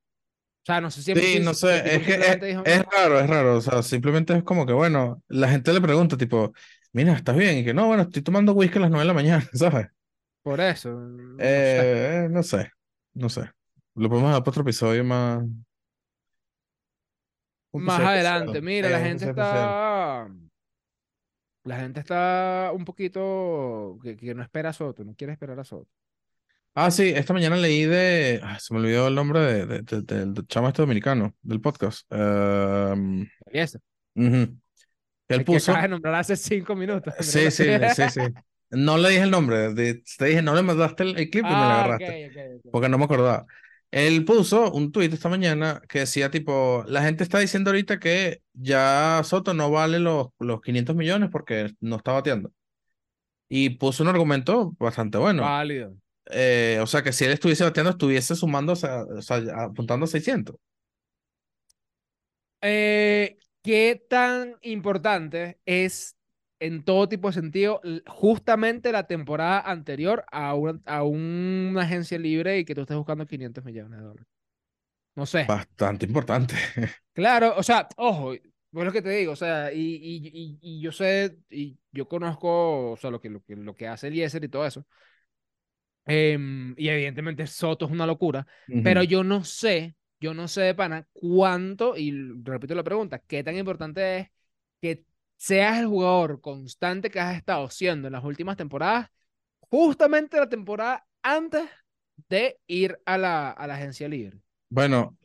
o 0.64 0.66
sea, 0.66 0.80
no 0.82 0.90
sé 0.90 1.02
si, 1.02 1.14
Sí, 1.14 1.38
no 1.40 1.54
si 1.54 1.54
sé, 1.54 1.78
es 1.96 2.02
que 2.02 2.14
es, 2.14 2.38
dijo, 2.46 2.64
es 2.64 2.84
raro, 2.86 3.20
es 3.20 3.28
raro, 3.30 3.56
o 3.56 3.60
sea, 3.60 3.82
simplemente 3.84 4.36
es 4.36 4.42
como 4.42 4.66
que, 4.66 4.72
bueno, 4.72 5.22
la 5.28 5.48
gente 5.48 5.72
le 5.72 5.80
pregunta, 5.80 6.16
tipo, 6.16 6.52
mira, 6.92 7.12
¿estás 7.12 7.36
bien? 7.36 7.58
Y 7.58 7.64
que, 7.64 7.72
no, 7.72 7.86
bueno, 7.86 8.02
estoy 8.02 8.22
tomando 8.22 8.52
whisky 8.52 8.78
a 8.78 8.80
las 8.82 8.90
9 8.90 9.02
de 9.04 9.06
la 9.08 9.14
mañana, 9.14 9.48
¿sabes? 9.54 9.88
por 10.42 10.60
eso, 10.60 10.90
no 10.92 11.64
sé. 11.64 11.86
Eh, 11.86 12.28
no 12.30 12.42
sé, 12.42 12.70
no 13.14 13.28
sé. 13.28 13.50
Lo 13.94 14.08
podemos 14.08 14.32
dar 14.32 14.40
para 14.42 14.50
otro 14.50 14.62
episodio 14.62 15.04
más, 15.04 15.44
Más 17.74 18.00
adelante, 18.00 18.60
mira, 18.62 18.88
la 18.88 19.00
gente 19.00 19.28
está, 19.28 20.28
la 21.64 21.76
gente 21.80 22.00
está 22.00 22.70
un 22.74 22.84
poquito 22.84 23.98
que, 24.02 24.16
que 24.16 24.34
no 24.34 24.42
espera 24.42 24.70
a 24.70 24.72
Soto, 24.72 25.04
no 25.04 25.14
quiere 25.14 25.32
esperar 25.32 25.58
a 25.58 25.64
Soto. 25.64 25.88
Ah, 26.76 26.90
sí, 26.90 27.12
esta 27.14 27.32
mañana 27.32 27.56
leí 27.56 27.84
de, 27.84 28.40
ah, 28.42 28.58
se 28.58 28.74
me 28.74 28.80
olvidó 28.80 29.06
el 29.08 29.14
nombre 29.14 29.40
de, 29.40 29.66
de- 29.66 29.82
de- 29.82 30.26
del 30.26 30.46
chamo 30.48 30.68
este 30.68 30.82
dominicano, 30.82 31.34
del 31.40 31.60
podcast. 31.60 32.04
Y 32.10 32.16
ujú. 34.16 34.58
Que 35.26 35.34
él 35.37 35.44
que 35.44 35.52
acabas 35.52 35.64
puso, 35.64 35.72
de 35.72 35.88
nombrar 35.88 36.14
hace 36.16 36.37
cinco 36.37 36.74
minutos. 36.76 37.14
sí, 37.20 37.50
sí, 37.50 37.64
sí, 37.94 38.02
sí. 38.10 38.20
No 38.70 38.98
le 38.98 39.10
dije 39.10 39.22
el 39.22 39.30
nombre, 39.30 39.72
te 39.74 40.24
dije, 40.26 40.42
no 40.42 40.54
le 40.54 40.62
mandaste 40.62 41.04
el, 41.04 41.10
el 41.16 41.30
clip 41.30 41.44
y 41.44 41.48
me 41.48 41.50
lo 41.50 41.56
Ah, 41.56 41.84
agarraste. 41.84 42.60
porque 42.72 42.88
no 42.88 42.98
me 42.98 43.04
acordaba. 43.04 43.46
Él 43.94 44.24
puso 44.24 44.72
un 44.72 44.90
tweet 44.90 45.11
esta 45.12 45.28
mañana 45.28 45.80
que 45.88 46.00
decía 46.00 46.28
tipo, 46.28 46.83
la 46.88 47.04
gente 47.04 47.22
está 47.22 47.38
diciendo 47.38 47.70
ahorita 47.70 48.00
que 48.00 48.42
ya 48.52 49.20
Soto 49.22 49.54
no 49.54 49.70
vale 49.70 50.00
los, 50.00 50.30
los 50.40 50.61
500 50.62 50.96
millones 50.96 51.28
porque 51.30 51.70
no 51.78 51.94
está 51.94 52.11
bateando. 52.11 52.50
Y 53.48 53.70
puso 53.70 54.02
un 54.02 54.09
argumento 54.09 54.74
bastante 54.80 55.16
bueno. 55.18 55.42
Válido. 55.42 55.96
Eh, 56.26 56.80
o 56.83 56.88
sea, 56.88 57.04
que 57.04 57.12
si 57.12 57.24
él 57.24 57.30
estuviese 57.30 57.62
bateando, 57.62 57.92
estuviese 57.92 58.35
sumando, 58.35 58.72
o 58.72 58.76
sea, 58.76 59.04
o 59.04 59.22
sea, 59.22 59.37
apuntando 59.57 60.07
a 60.07 60.09
600. 60.09 60.57
Eh, 62.62 63.38
¿qué 63.62 64.04
tan 64.11 64.57
importante 64.62 65.61
es 65.66 66.16
en 66.66 66.85
todo 66.85 67.09
tipo 67.09 67.29
de 67.29 67.35
sentido 67.35 67.81
justamente 68.07 68.92
la 68.92 69.07
temporada 69.07 69.61
anterior 69.61 70.24
a, 70.33 70.55
una- 70.55 70.81
a 70.87 71.03
una 71.05 71.83
agencia 71.83 72.18
libre 72.18 72.59
y 72.59 72.64
que 72.64 72.74
tú 72.74 72.83
estés 72.83 72.96
buscando 72.96 73.27
500 73.27 73.64
millones 73.64 73.98
de 73.98 74.05
dólares? 74.05 74.27
No 75.16 75.27
sé. 75.27 75.53
Bastante 75.53 76.05
importante. 76.07 76.55
Claro, 77.12 77.55
o 77.57 77.62
sea, 77.62 77.88
ojo, 77.96 78.33
es 78.35 78.40
lo 78.72 78.90
que 78.92 79.00
te 79.03 79.11
digo, 79.11 79.33
o 79.33 79.37
sea, 79.37 79.72
y, 79.72 79.79
y, 79.81 80.29
y, 80.33 80.59
y 80.61 80.81
yo 80.81 80.90
sé, 80.90 81.38
y 81.48 81.79
yo 81.92 82.09
conozco, 82.09 82.90
o 82.92 82.96
sea, 82.96 83.11
lo 83.11 83.20
que, 83.20 83.31
lo 83.31 83.40
que, 83.44 83.55
lo 83.55 83.74
que 83.74 83.87
hace 83.87 84.09
Eliezer 84.09 84.42
y 84.42 84.48
todo 84.48 84.66
eso. 84.66 84.85
Em, 86.07 86.74
y 86.77 86.88
evidentemente 86.88 87.46
Soto 87.46 87.87
es 87.87 87.90
una 87.92 88.07
locura, 88.07 88.46
pero 88.83 89.03
Ujú. 89.03 89.05
yo 89.05 89.24
no 89.24 89.42
sé, 89.44 89.96
yo 90.20 90.35
no 90.35 90.48
sé 90.48 90.61
de 90.62 90.74
pana 90.74 91.09
cuánto, 91.14 91.96
y 91.96 92.12
repito 92.42 92.74
la 92.74 92.83
pregunta, 92.85 93.20
qué 93.20 93.42
tan 93.42 93.57
importante 93.57 94.18
es 94.18 94.29
que 94.83 95.05
seas 95.46 95.78
el 95.78 95.87
jugador 95.87 96.40
constante 96.40 97.11
que 97.11 97.20
has 97.20 97.37
estado 97.37 97.68
siendo 97.70 98.09
en 98.09 98.12
las 98.12 98.24
últimas 98.24 98.57
temporadas, 98.57 99.09
justamente 99.61 100.38
la 100.38 100.48
temporada 100.48 101.07
antes 101.22 101.68
de 102.28 102.59
ir 102.66 102.98
a 103.07 103.18
la, 103.18 103.50
a 103.50 103.66
la 103.66 103.74
agencia 103.74 104.09
libre. 104.09 104.38
Bueno, 104.68 105.16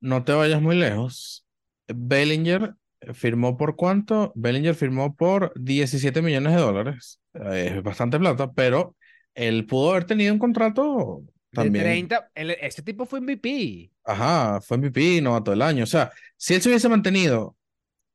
no 0.00 0.24
te 0.24 0.32
vayas 0.32 0.62
muy 0.62 0.76
lejos. 0.76 1.46
Bellinger 1.88 2.74
firmó 3.14 3.56
por 3.56 3.76
cuánto? 3.76 4.32
Bellinger 4.34 4.74
firmó 4.74 5.14
por 5.14 5.52
17 5.56 6.22
millones 6.22 6.54
de 6.54 6.60
dólares. 6.60 7.20
Es 7.34 7.82
bastante 7.82 8.18
plata, 8.18 8.52
pero 8.52 8.96
él 9.34 9.66
pudo 9.66 9.90
haber 9.90 10.04
tenido 10.04 10.32
un 10.32 10.38
contrato 10.38 11.22
De 11.52 11.70
también. 11.70 11.82
30, 11.82 12.30
él- 12.34 12.56
ese 12.60 12.82
tipo 12.82 13.06
fue 13.06 13.18
MVP. 13.20 13.90
Ajá, 14.04 14.60
fue 14.60 14.76
MVP, 14.76 15.20
novato 15.20 15.50
del 15.50 15.62
año. 15.62 15.84
O 15.84 15.86
sea, 15.86 16.12
si 16.36 16.54
él 16.54 16.62
se 16.62 16.68
hubiese 16.68 16.88
mantenido, 16.88 17.56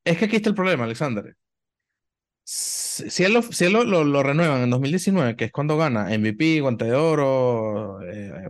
es 0.04 0.18
que 0.18 0.26
aquí 0.26 0.36
está 0.36 0.50
el 0.50 0.54
problema, 0.56 0.84
Alexander. 0.84 1.36
Si 2.44 3.22
él, 3.24 3.32
lo, 3.34 3.42
si 3.42 3.64
él 3.64 3.72
lo, 3.72 3.84
lo- 3.84 4.04
lo 4.04 4.22
renuevan 4.22 4.62
en 4.62 4.70
2019, 4.70 5.36
que 5.36 5.44
es 5.46 5.52
cuando 5.52 5.76
gana 5.76 6.12
MVP, 6.12 6.60
guante 6.60 6.84
de 6.86 6.94
oro, 6.94 8.02
eh, 8.02 8.48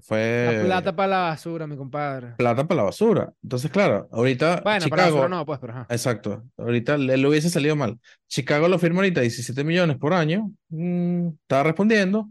La 0.48 0.52
fue 0.55 0.57
plata 0.57 0.94
para 0.94 1.09
la 1.09 1.18
basura, 1.31 1.66
mi 1.66 1.76
compadre. 1.76 2.37
plata 2.37 2.66
para 2.66 2.78
la 2.78 2.83
basura. 2.85 3.33
Entonces, 3.42 3.70
claro, 3.70 4.09
ahorita 4.12 4.64
Bueno, 4.64 4.88
para 4.88 5.02
la 5.02 5.07
basura 5.09 5.28
Chicago, 5.28 5.28
no, 5.28 5.44
pues, 5.46 5.59
pero 5.61 5.72
ajá. 5.74 5.90
exacto, 5.90 6.44
ahorita 6.57 6.96
le, 6.98 7.16
le 7.16 7.28
hubiese 7.28 7.50
salido 7.50 7.76
mal. 7.76 7.98
Chicago 8.28 8.68
lo 8.68 8.78
firma 8.78 8.98
ahorita 9.00 9.20
17 9.20 9.64
millones 9.64 9.98
por 9.98 10.14
año, 10.14 10.52
mm, 10.70 11.28
está 11.42 11.62
respondiendo, 11.62 12.31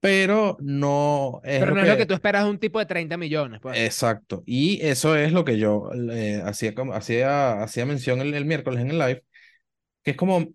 pero 0.00 0.56
no 0.60 1.40
es 1.44 1.64
Pero 1.64 1.70
lo 1.70 1.76
no 1.76 1.80
es 1.82 1.86
lo 1.88 1.96
que... 1.96 2.06
tú 2.06 2.14
esperas 2.14 2.44
de 2.44 2.50
un 2.50 2.58
tipo 2.58 2.78
de 2.80 2.86
30 2.86 3.16
millones, 3.16 3.60
pues. 3.60 3.76
Exacto, 3.76 4.42
y 4.46 4.80
eso 4.86 5.14
es 5.14 5.30
lo 5.32 5.44
que 5.44 5.58
yo 5.58 5.90
eh, 6.10 6.40
hacía, 6.44 6.72
hacía, 6.94 7.62
hacía 7.62 7.84
mención 7.84 8.20
el, 8.20 8.32
el 8.32 8.46
miércoles 8.46 8.80
en 8.80 8.90
el 8.90 8.98
live, 8.98 9.24
que 10.04 10.12
es 10.12 10.16
como 10.18 10.48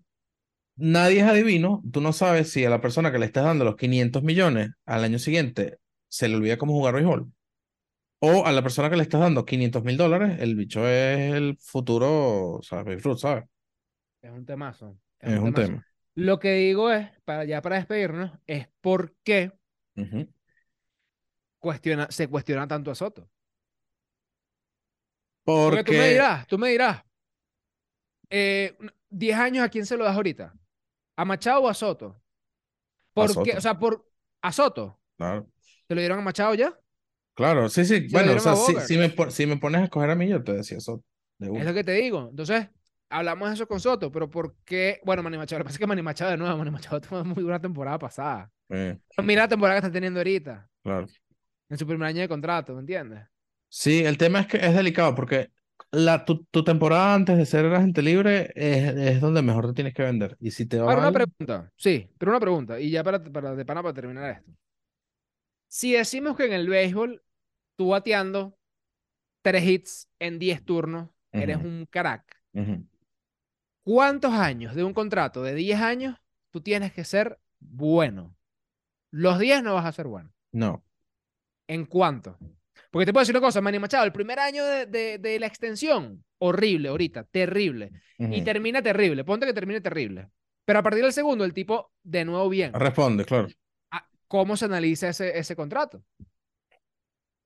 nadie 0.76 1.20
es 1.20 1.26
adivino, 1.26 1.82
tú 1.92 2.00
no 2.00 2.12
sabes 2.12 2.50
si 2.50 2.64
a 2.64 2.70
la 2.70 2.80
persona 2.80 3.12
que 3.12 3.18
le 3.18 3.26
estás 3.26 3.44
dando 3.44 3.64
los 3.64 3.76
500 3.76 4.22
millones 4.22 4.70
al 4.86 5.04
año 5.04 5.18
siguiente 5.18 5.78
se 6.08 6.28
le 6.28 6.36
olvida 6.36 6.58
cómo 6.58 6.72
jugar 6.72 6.94
béisbol, 6.94 7.32
o 8.20 8.46
a 8.46 8.52
la 8.52 8.62
persona 8.62 8.90
que 8.90 8.96
le 8.96 9.02
estás 9.02 9.20
dando 9.20 9.44
500 9.44 9.84
mil 9.84 9.96
dólares, 9.96 10.38
el 10.40 10.56
bicho 10.56 10.86
es 10.88 11.34
el 11.34 11.56
futuro, 11.60 12.60
Ruth, 13.02 13.18
¿sabes? 13.18 13.44
Es 14.22 14.30
un 14.30 14.46
temazo. 14.46 14.98
Es, 15.20 15.34
Es 15.34 15.38
un 15.40 15.52
temazo. 15.52 15.72
tema. 15.72 15.86
Lo 16.14 16.38
que 16.38 16.54
digo 16.54 16.90
es, 16.90 17.08
para 17.24 17.44
ya 17.44 17.60
para 17.60 17.76
despedirnos, 17.76 18.32
es 18.46 18.68
por 18.80 19.14
qué 19.24 19.52
cuestiona, 21.58 22.06
se 22.10 22.28
cuestiona 22.28 22.66
tanto 22.68 22.90
a 22.90 22.94
Soto. 22.94 23.28
Porque 25.44 25.84
tú 25.84 25.92
me 25.92 26.08
dirás, 26.08 26.46
tú 26.46 26.58
me 26.58 26.70
dirás, 26.70 27.02
eh, 28.30 28.76
10 29.10 29.38
años, 29.38 29.64
¿a 29.64 29.68
quién 29.68 29.86
se 29.86 29.96
lo 29.96 30.04
das 30.04 30.16
ahorita? 30.16 30.54
¿A 31.16 31.24
Machado 31.24 31.62
o 31.62 31.68
a 31.68 31.74
Soto? 31.74 32.20
¿Por 33.12 33.28
Soto. 33.28 33.42
qué? 33.44 33.56
O 33.56 33.60
sea, 33.60 33.78
por 33.78 34.06
a 34.42 34.52
Soto. 34.52 35.00
Claro. 35.16 35.48
¿Te 35.86 35.94
lo 35.94 36.00
dieron 36.00 36.18
a 36.18 36.22
Machado 36.22 36.54
ya? 36.54 36.78
Claro, 37.34 37.68
sí, 37.68 37.84
sí. 37.84 38.06
Bueno, 38.10 38.32
o 38.32 38.38
sea, 38.38 38.54
si, 38.56 38.96
me, 38.96 39.12
si 39.30 39.46
me 39.46 39.56
pones 39.56 39.80
a 39.80 39.84
escoger 39.84 40.10
a 40.10 40.14
mí, 40.14 40.28
yo 40.28 40.42
te 40.42 40.52
decía 40.52 40.78
eso. 40.78 41.02
De 41.38 41.46
Es 41.58 41.64
lo 41.64 41.74
que 41.74 41.84
te 41.84 41.92
digo. 41.92 42.28
Entonces, 42.30 42.68
hablamos 43.08 43.48
de 43.48 43.54
eso 43.54 43.66
con 43.66 43.80
Soto, 43.80 44.10
pero 44.10 44.30
¿por 44.30 44.56
qué? 44.64 45.00
Bueno, 45.04 45.22
Manny 45.22 45.36
Machado, 45.36 45.58
lo 45.58 45.64
que 45.64 45.68
pasa 45.68 45.74
es 45.76 45.80
que 45.80 45.86
Manny 45.86 46.02
Machado 46.02 46.30
de 46.32 46.36
nuevo, 46.36 46.56
Manny 46.56 46.70
Machado 46.70 47.00
tuvo 47.00 47.24
muy 47.24 47.42
buena 47.42 47.60
temporada 47.60 47.98
pasada. 47.98 48.50
Eh, 48.68 48.96
mira 49.22 49.42
la 49.42 49.48
temporada 49.48 49.80
que 49.80 49.86
está 49.86 49.92
teniendo 49.92 50.20
ahorita, 50.20 50.68
claro. 50.82 51.06
en 51.68 51.78
su 51.78 51.86
primer 51.86 52.08
año 52.08 52.20
de 52.22 52.28
contrato, 52.28 52.74
¿me 52.74 52.80
entiendes? 52.80 53.20
Sí, 53.68 54.04
el 54.04 54.16
tema 54.16 54.40
es 54.40 54.46
que 54.46 54.56
es 54.56 54.74
delicado 54.74 55.14
porque 55.14 55.50
la, 55.94 56.24
tu, 56.24 56.44
tu 56.44 56.64
temporada 56.64 57.14
antes 57.14 57.36
de 57.36 57.46
ser 57.46 57.66
agente 57.66 58.02
libre 58.02 58.52
es, 58.54 58.94
es 58.96 59.20
donde 59.20 59.42
mejor 59.42 59.68
te 59.68 59.74
tienes 59.74 59.94
que 59.94 60.02
vender. 60.02 60.36
Y 60.40 60.50
si 60.50 60.66
te 60.66 60.78
va 60.78 60.92
Ahora, 60.92 61.08
una 61.08 61.12
pregunta. 61.12 61.72
Sí, 61.76 62.08
pero 62.18 62.32
una 62.32 62.40
pregunta. 62.40 62.80
Y 62.80 62.90
ya 62.90 63.02
para, 63.02 63.22
para, 63.22 63.54
de 63.54 63.64
pana 63.64 63.82
para 63.82 63.94
terminar 63.94 64.30
esto. 64.30 64.52
Si 65.68 65.92
decimos 65.92 66.36
que 66.36 66.46
en 66.46 66.52
el 66.52 66.68
béisbol, 66.68 67.22
tú 67.76 67.88
bateando 67.88 68.56
tres 69.42 69.64
hits 69.64 70.08
en 70.18 70.38
10 70.38 70.64
turnos, 70.64 71.10
eres 71.32 71.56
un 71.56 71.86
crack. 71.90 72.40
¿Cuántos 73.82 74.32
años 74.32 74.74
de 74.74 74.84
un 74.84 74.94
contrato 74.94 75.42
de 75.42 75.54
10 75.54 75.80
años 75.80 76.16
tú 76.50 76.60
tienes 76.60 76.92
que 76.92 77.04
ser 77.04 77.38
bueno? 77.58 78.36
Los 79.10 79.38
10 79.38 79.62
no 79.62 79.74
vas 79.74 79.86
a 79.86 79.92
ser 79.92 80.06
bueno. 80.06 80.32
no. 80.52 80.84
¿En 81.66 81.86
cuánto? 81.86 82.38
Porque 82.94 83.06
te 83.06 83.12
puedo 83.12 83.22
decir 83.22 83.34
una 83.34 83.44
cosa, 83.44 83.60
Manny 83.60 83.80
Machado, 83.80 84.04
el 84.04 84.12
primer 84.12 84.38
año 84.38 84.64
de, 84.64 84.86
de- 84.86 85.18
de 85.18 85.40
la 85.40 85.48
extensión, 85.48 86.24
horrible 86.38 86.90
ahorita, 86.90 87.24
terrible. 87.24 87.90
Y 88.20 88.42
termina 88.42 88.80
terrible, 88.82 89.24
ponte 89.24 89.46
que 89.46 89.52
termine 89.52 89.80
terrible. 89.80 90.28
Pero 90.64 90.78
a 90.78 90.82
partir 90.84 91.02
del 91.02 91.12
segundo, 91.12 91.44
el 91.44 91.52
tipo 91.52 91.90
de 92.04 92.24
nuevo 92.24 92.48
bien. 92.48 92.72
Responde, 92.72 93.24
claro. 93.24 93.48
Ah, 93.90 94.06
¿Cómo 94.28 94.56
se 94.56 94.66
analiza 94.66 95.08
ese, 95.08 95.36
ese 95.36 95.56
contrato? 95.56 96.04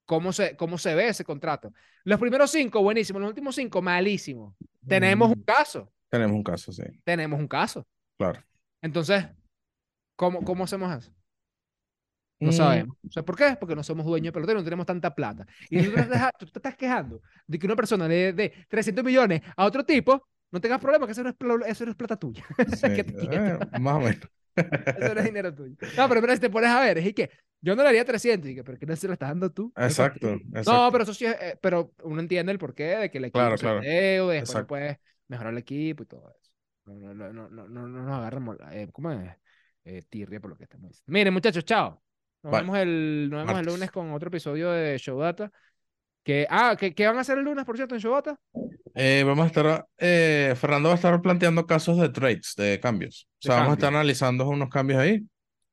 ¿Cómo 0.05 0.35
se, 0.35 0.55
¿Cómo 0.55 0.77
se 0.77 0.95
ve 0.95 1.09
ese 1.09 1.25
contrato? 1.25 1.73
Los 2.05 2.21
primeros 2.21 2.51
cinco, 2.51 2.83
buenísimo. 2.83 3.19
Los 3.19 3.31
últimos 3.31 3.55
cinco, 3.55 3.81
malísimo. 3.81 4.55
Tenemos 4.87 5.31
un 5.31 5.39
Mm, 5.39 5.45
caso. 5.45 5.91
Tenemos 6.11 6.37
un 6.37 6.43
caso, 6.43 6.73
sí, 6.73 6.83
Tenemos 7.05 7.41
un 7.41 7.49
caso. 7.49 7.87
claro. 8.19 8.43
Entonces, 8.83 9.25
¿cómo, 10.15 10.45
cómo 10.45 10.65
hacemos 10.65 10.95
eso? 10.95 11.11
No 12.43 12.51
Mm, 12.51 12.53
sabemos. 12.53 12.97
O 13.09 13.11
sea, 13.13 13.25
¿por 13.25 13.37
qué? 13.37 13.57
Porque 13.59 13.75
no 13.75 13.83
somos 13.83 14.07
dueños 14.07 14.27
de 14.29 14.33
pelotero, 14.33 14.59
no 14.61 14.65
tenemos 14.65 14.87
tanta 14.87 15.15
plata. 15.15 15.47
Y 15.71 15.79
si 15.81 15.87
tú 15.87 15.93
te, 15.93 16.01
estás- 16.03 16.33
tú 16.39 16.47
te 16.47 16.59
estás 16.59 16.77
quejando 16.77 17.21
de 17.47 17.59
que 17.59 17.67
una 17.67 17.77
persona 17.77 18.07
le 18.09 18.33
dé 18.33 18.53
300 18.69 19.05
millones 19.05 19.43
a 19.57 19.65
otro 19.65 19.85
tipo, 19.85 20.29
no 20.51 20.61
tengas 20.61 20.81
problema, 20.81 21.07
que 21.07 21.13
eso 21.13 21.23
no 21.23 21.31
es, 21.31 21.37
eso 21.67 21.85
no 21.85 21.91
es 21.91 21.97
plata 21.97 22.17
tuya. 22.17 22.45
sí, 22.67 22.89
eh, 23.31 23.59
más 23.73 23.95
o 23.97 24.01
menos. 24.01 24.31
Eso 24.95 25.15
no 25.15 25.21
es 25.21 25.27
dinero 25.27 25.55
tuyo. 25.55 25.77
No, 25.97 26.09
pero 26.09 26.21
mira, 26.21 26.35
si 26.35 26.41
te 26.41 26.51
pones 26.51 26.71
a 26.71 26.81
ver, 26.81 26.99
es 26.99 27.15
que 27.15 27.31
yo 27.61 27.77
no 27.77 27.83
le 27.83 27.89
haría 27.91 28.05
300, 28.05 28.51
y 28.51 28.55
que, 28.55 28.65
pero 28.65 28.79
¿qué 28.79 28.87
no 28.87 28.97
se 28.97 29.07
lo 29.07 29.13
estás 29.13 29.29
dando 29.31 29.51
tú? 29.53 29.73
Exacto, 29.77 30.29
fastidio. 30.29 30.45
No, 30.65 30.91
exacto. 30.91 30.93
pero 30.93 31.05
eso 31.05 31.15
sí, 31.15 31.25
es, 31.27 31.37
eh, 31.41 31.59
pero 31.61 31.93
uno 32.03 32.21
entiende 32.21 32.53
el 32.53 32.59
porqué 32.59 32.85
de 32.97 33.11
que 33.11 33.19
el 33.19 33.25
equipo 33.27 33.35
Claro, 33.35 33.57
se 33.57 33.67
claro. 33.67 33.81
deude, 33.81 34.35
después 34.37 34.61
Exacto. 34.61 34.67
puedes 34.67 34.99
mejorar 35.29 35.53
el 35.53 35.59
equipo 35.59 36.03
y 36.03 36.07
todo 36.07 36.31
eso. 36.31 36.51
No, 36.87 36.95
no, 36.95 37.15
no, 37.15 37.33
no, 37.33 37.49
no, 37.51 37.69
no, 37.69 37.89
no 37.89 38.03
nos 38.03 38.19
agarramos, 38.19 38.57
eh, 38.73 38.89
¿cómo 38.93 39.11
es? 39.13 39.31
Eh, 39.85 40.03
tirria 40.09 40.41
por 40.41 40.51
lo 40.51 40.57
que 40.57 40.65
estamos 40.65 40.89
diciendo. 40.91 41.13
Miren, 41.13 41.35
muchachos, 41.35 41.65
chao. 41.65 42.03
Nos 42.51 42.61
vemos 42.61 42.79
el, 42.79 43.29
nos 43.31 43.47
vemos 43.47 43.61
el 43.61 43.67
lunes 43.67 43.91
con 43.91 44.13
otro 44.13 44.29
episodio 44.29 44.71
de 44.71 44.99
Showdata. 44.99 45.51
Que, 46.25 46.47
ah, 46.51 46.77
¿qué, 46.79 46.95
qué 46.95 47.07
van 47.07 47.17
a 47.17 47.21
hacer 47.21 47.39
el 47.39 47.45
lunes, 47.45 47.65
por 47.65 47.77
cierto, 47.77 47.95
en 47.95 48.01
Showdata? 48.01 48.39
Eh, 48.95 49.23
vamos 49.27 49.45
a 49.45 49.47
estar, 49.47 49.87
eh, 49.99 50.55
Fernando 50.57 50.89
va 50.89 50.95
a 50.95 50.97
estar 50.97 51.21
planteando 51.23 51.67
casos 51.67 51.99
de 51.99 52.09
trades, 52.11 52.55
de 52.57 52.81
cambios. 52.81 53.29
O 53.29 53.37
De 53.43 53.47
sea, 53.49 53.57
vamos 53.57 53.71
a 53.71 53.75
estar 53.75 53.89
analizando 53.95 54.49
unos 54.49 54.69
cambios 54.69 55.01
ahí. 55.01 55.25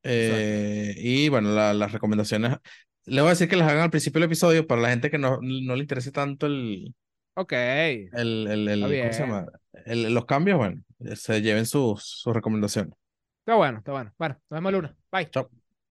Eh, 0.03 0.93
y 0.97 1.29
bueno, 1.29 1.49
la- 1.49 1.73
las 1.73 1.91
recomendaciones, 1.91 2.57
le 3.05 3.21
voy 3.21 3.29
a 3.29 3.31
decir 3.31 3.49
que 3.49 3.55
las 3.55 3.67
hagan 3.69 3.83
al 3.83 3.89
principio 3.89 4.19
del 4.19 4.27
episodio 4.27 4.67
para 4.67 4.81
la 4.81 4.89
gente 4.89 5.09
que 5.09 5.17
no, 5.17 5.39
no 5.41 5.75
le 5.75 5.81
interese 5.81 6.11
tanto 6.11 6.45
el, 6.45 6.93
Ok. 7.35 7.51
el, 7.53 8.11
el, 8.13 8.67
el- 8.69 8.81
¿cómo 8.81 9.13
se 9.13 9.19
llama? 9.19 9.45
El- 9.85 10.13
los 10.13 10.25
cambios, 10.25 10.57
bueno, 10.57 10.81
se 11.15 11.41
lleven 11.41 11.65
sus, 11.65 12.03
sus 12.03 12.33
recomendaciones. 12.33 12.93
Está 13.39 13.55
bueno, 13.55 13.79
está 13.79 13.91
bueno. 13.91 14.13
Bueno, 14.17 14.35
nos 14.49 14.57
vemos 14.57 14.69
el 14.69 14.75
lunes. 14.75 14.91
Bye. 15.11 15.29
Chao. 15.29 15.49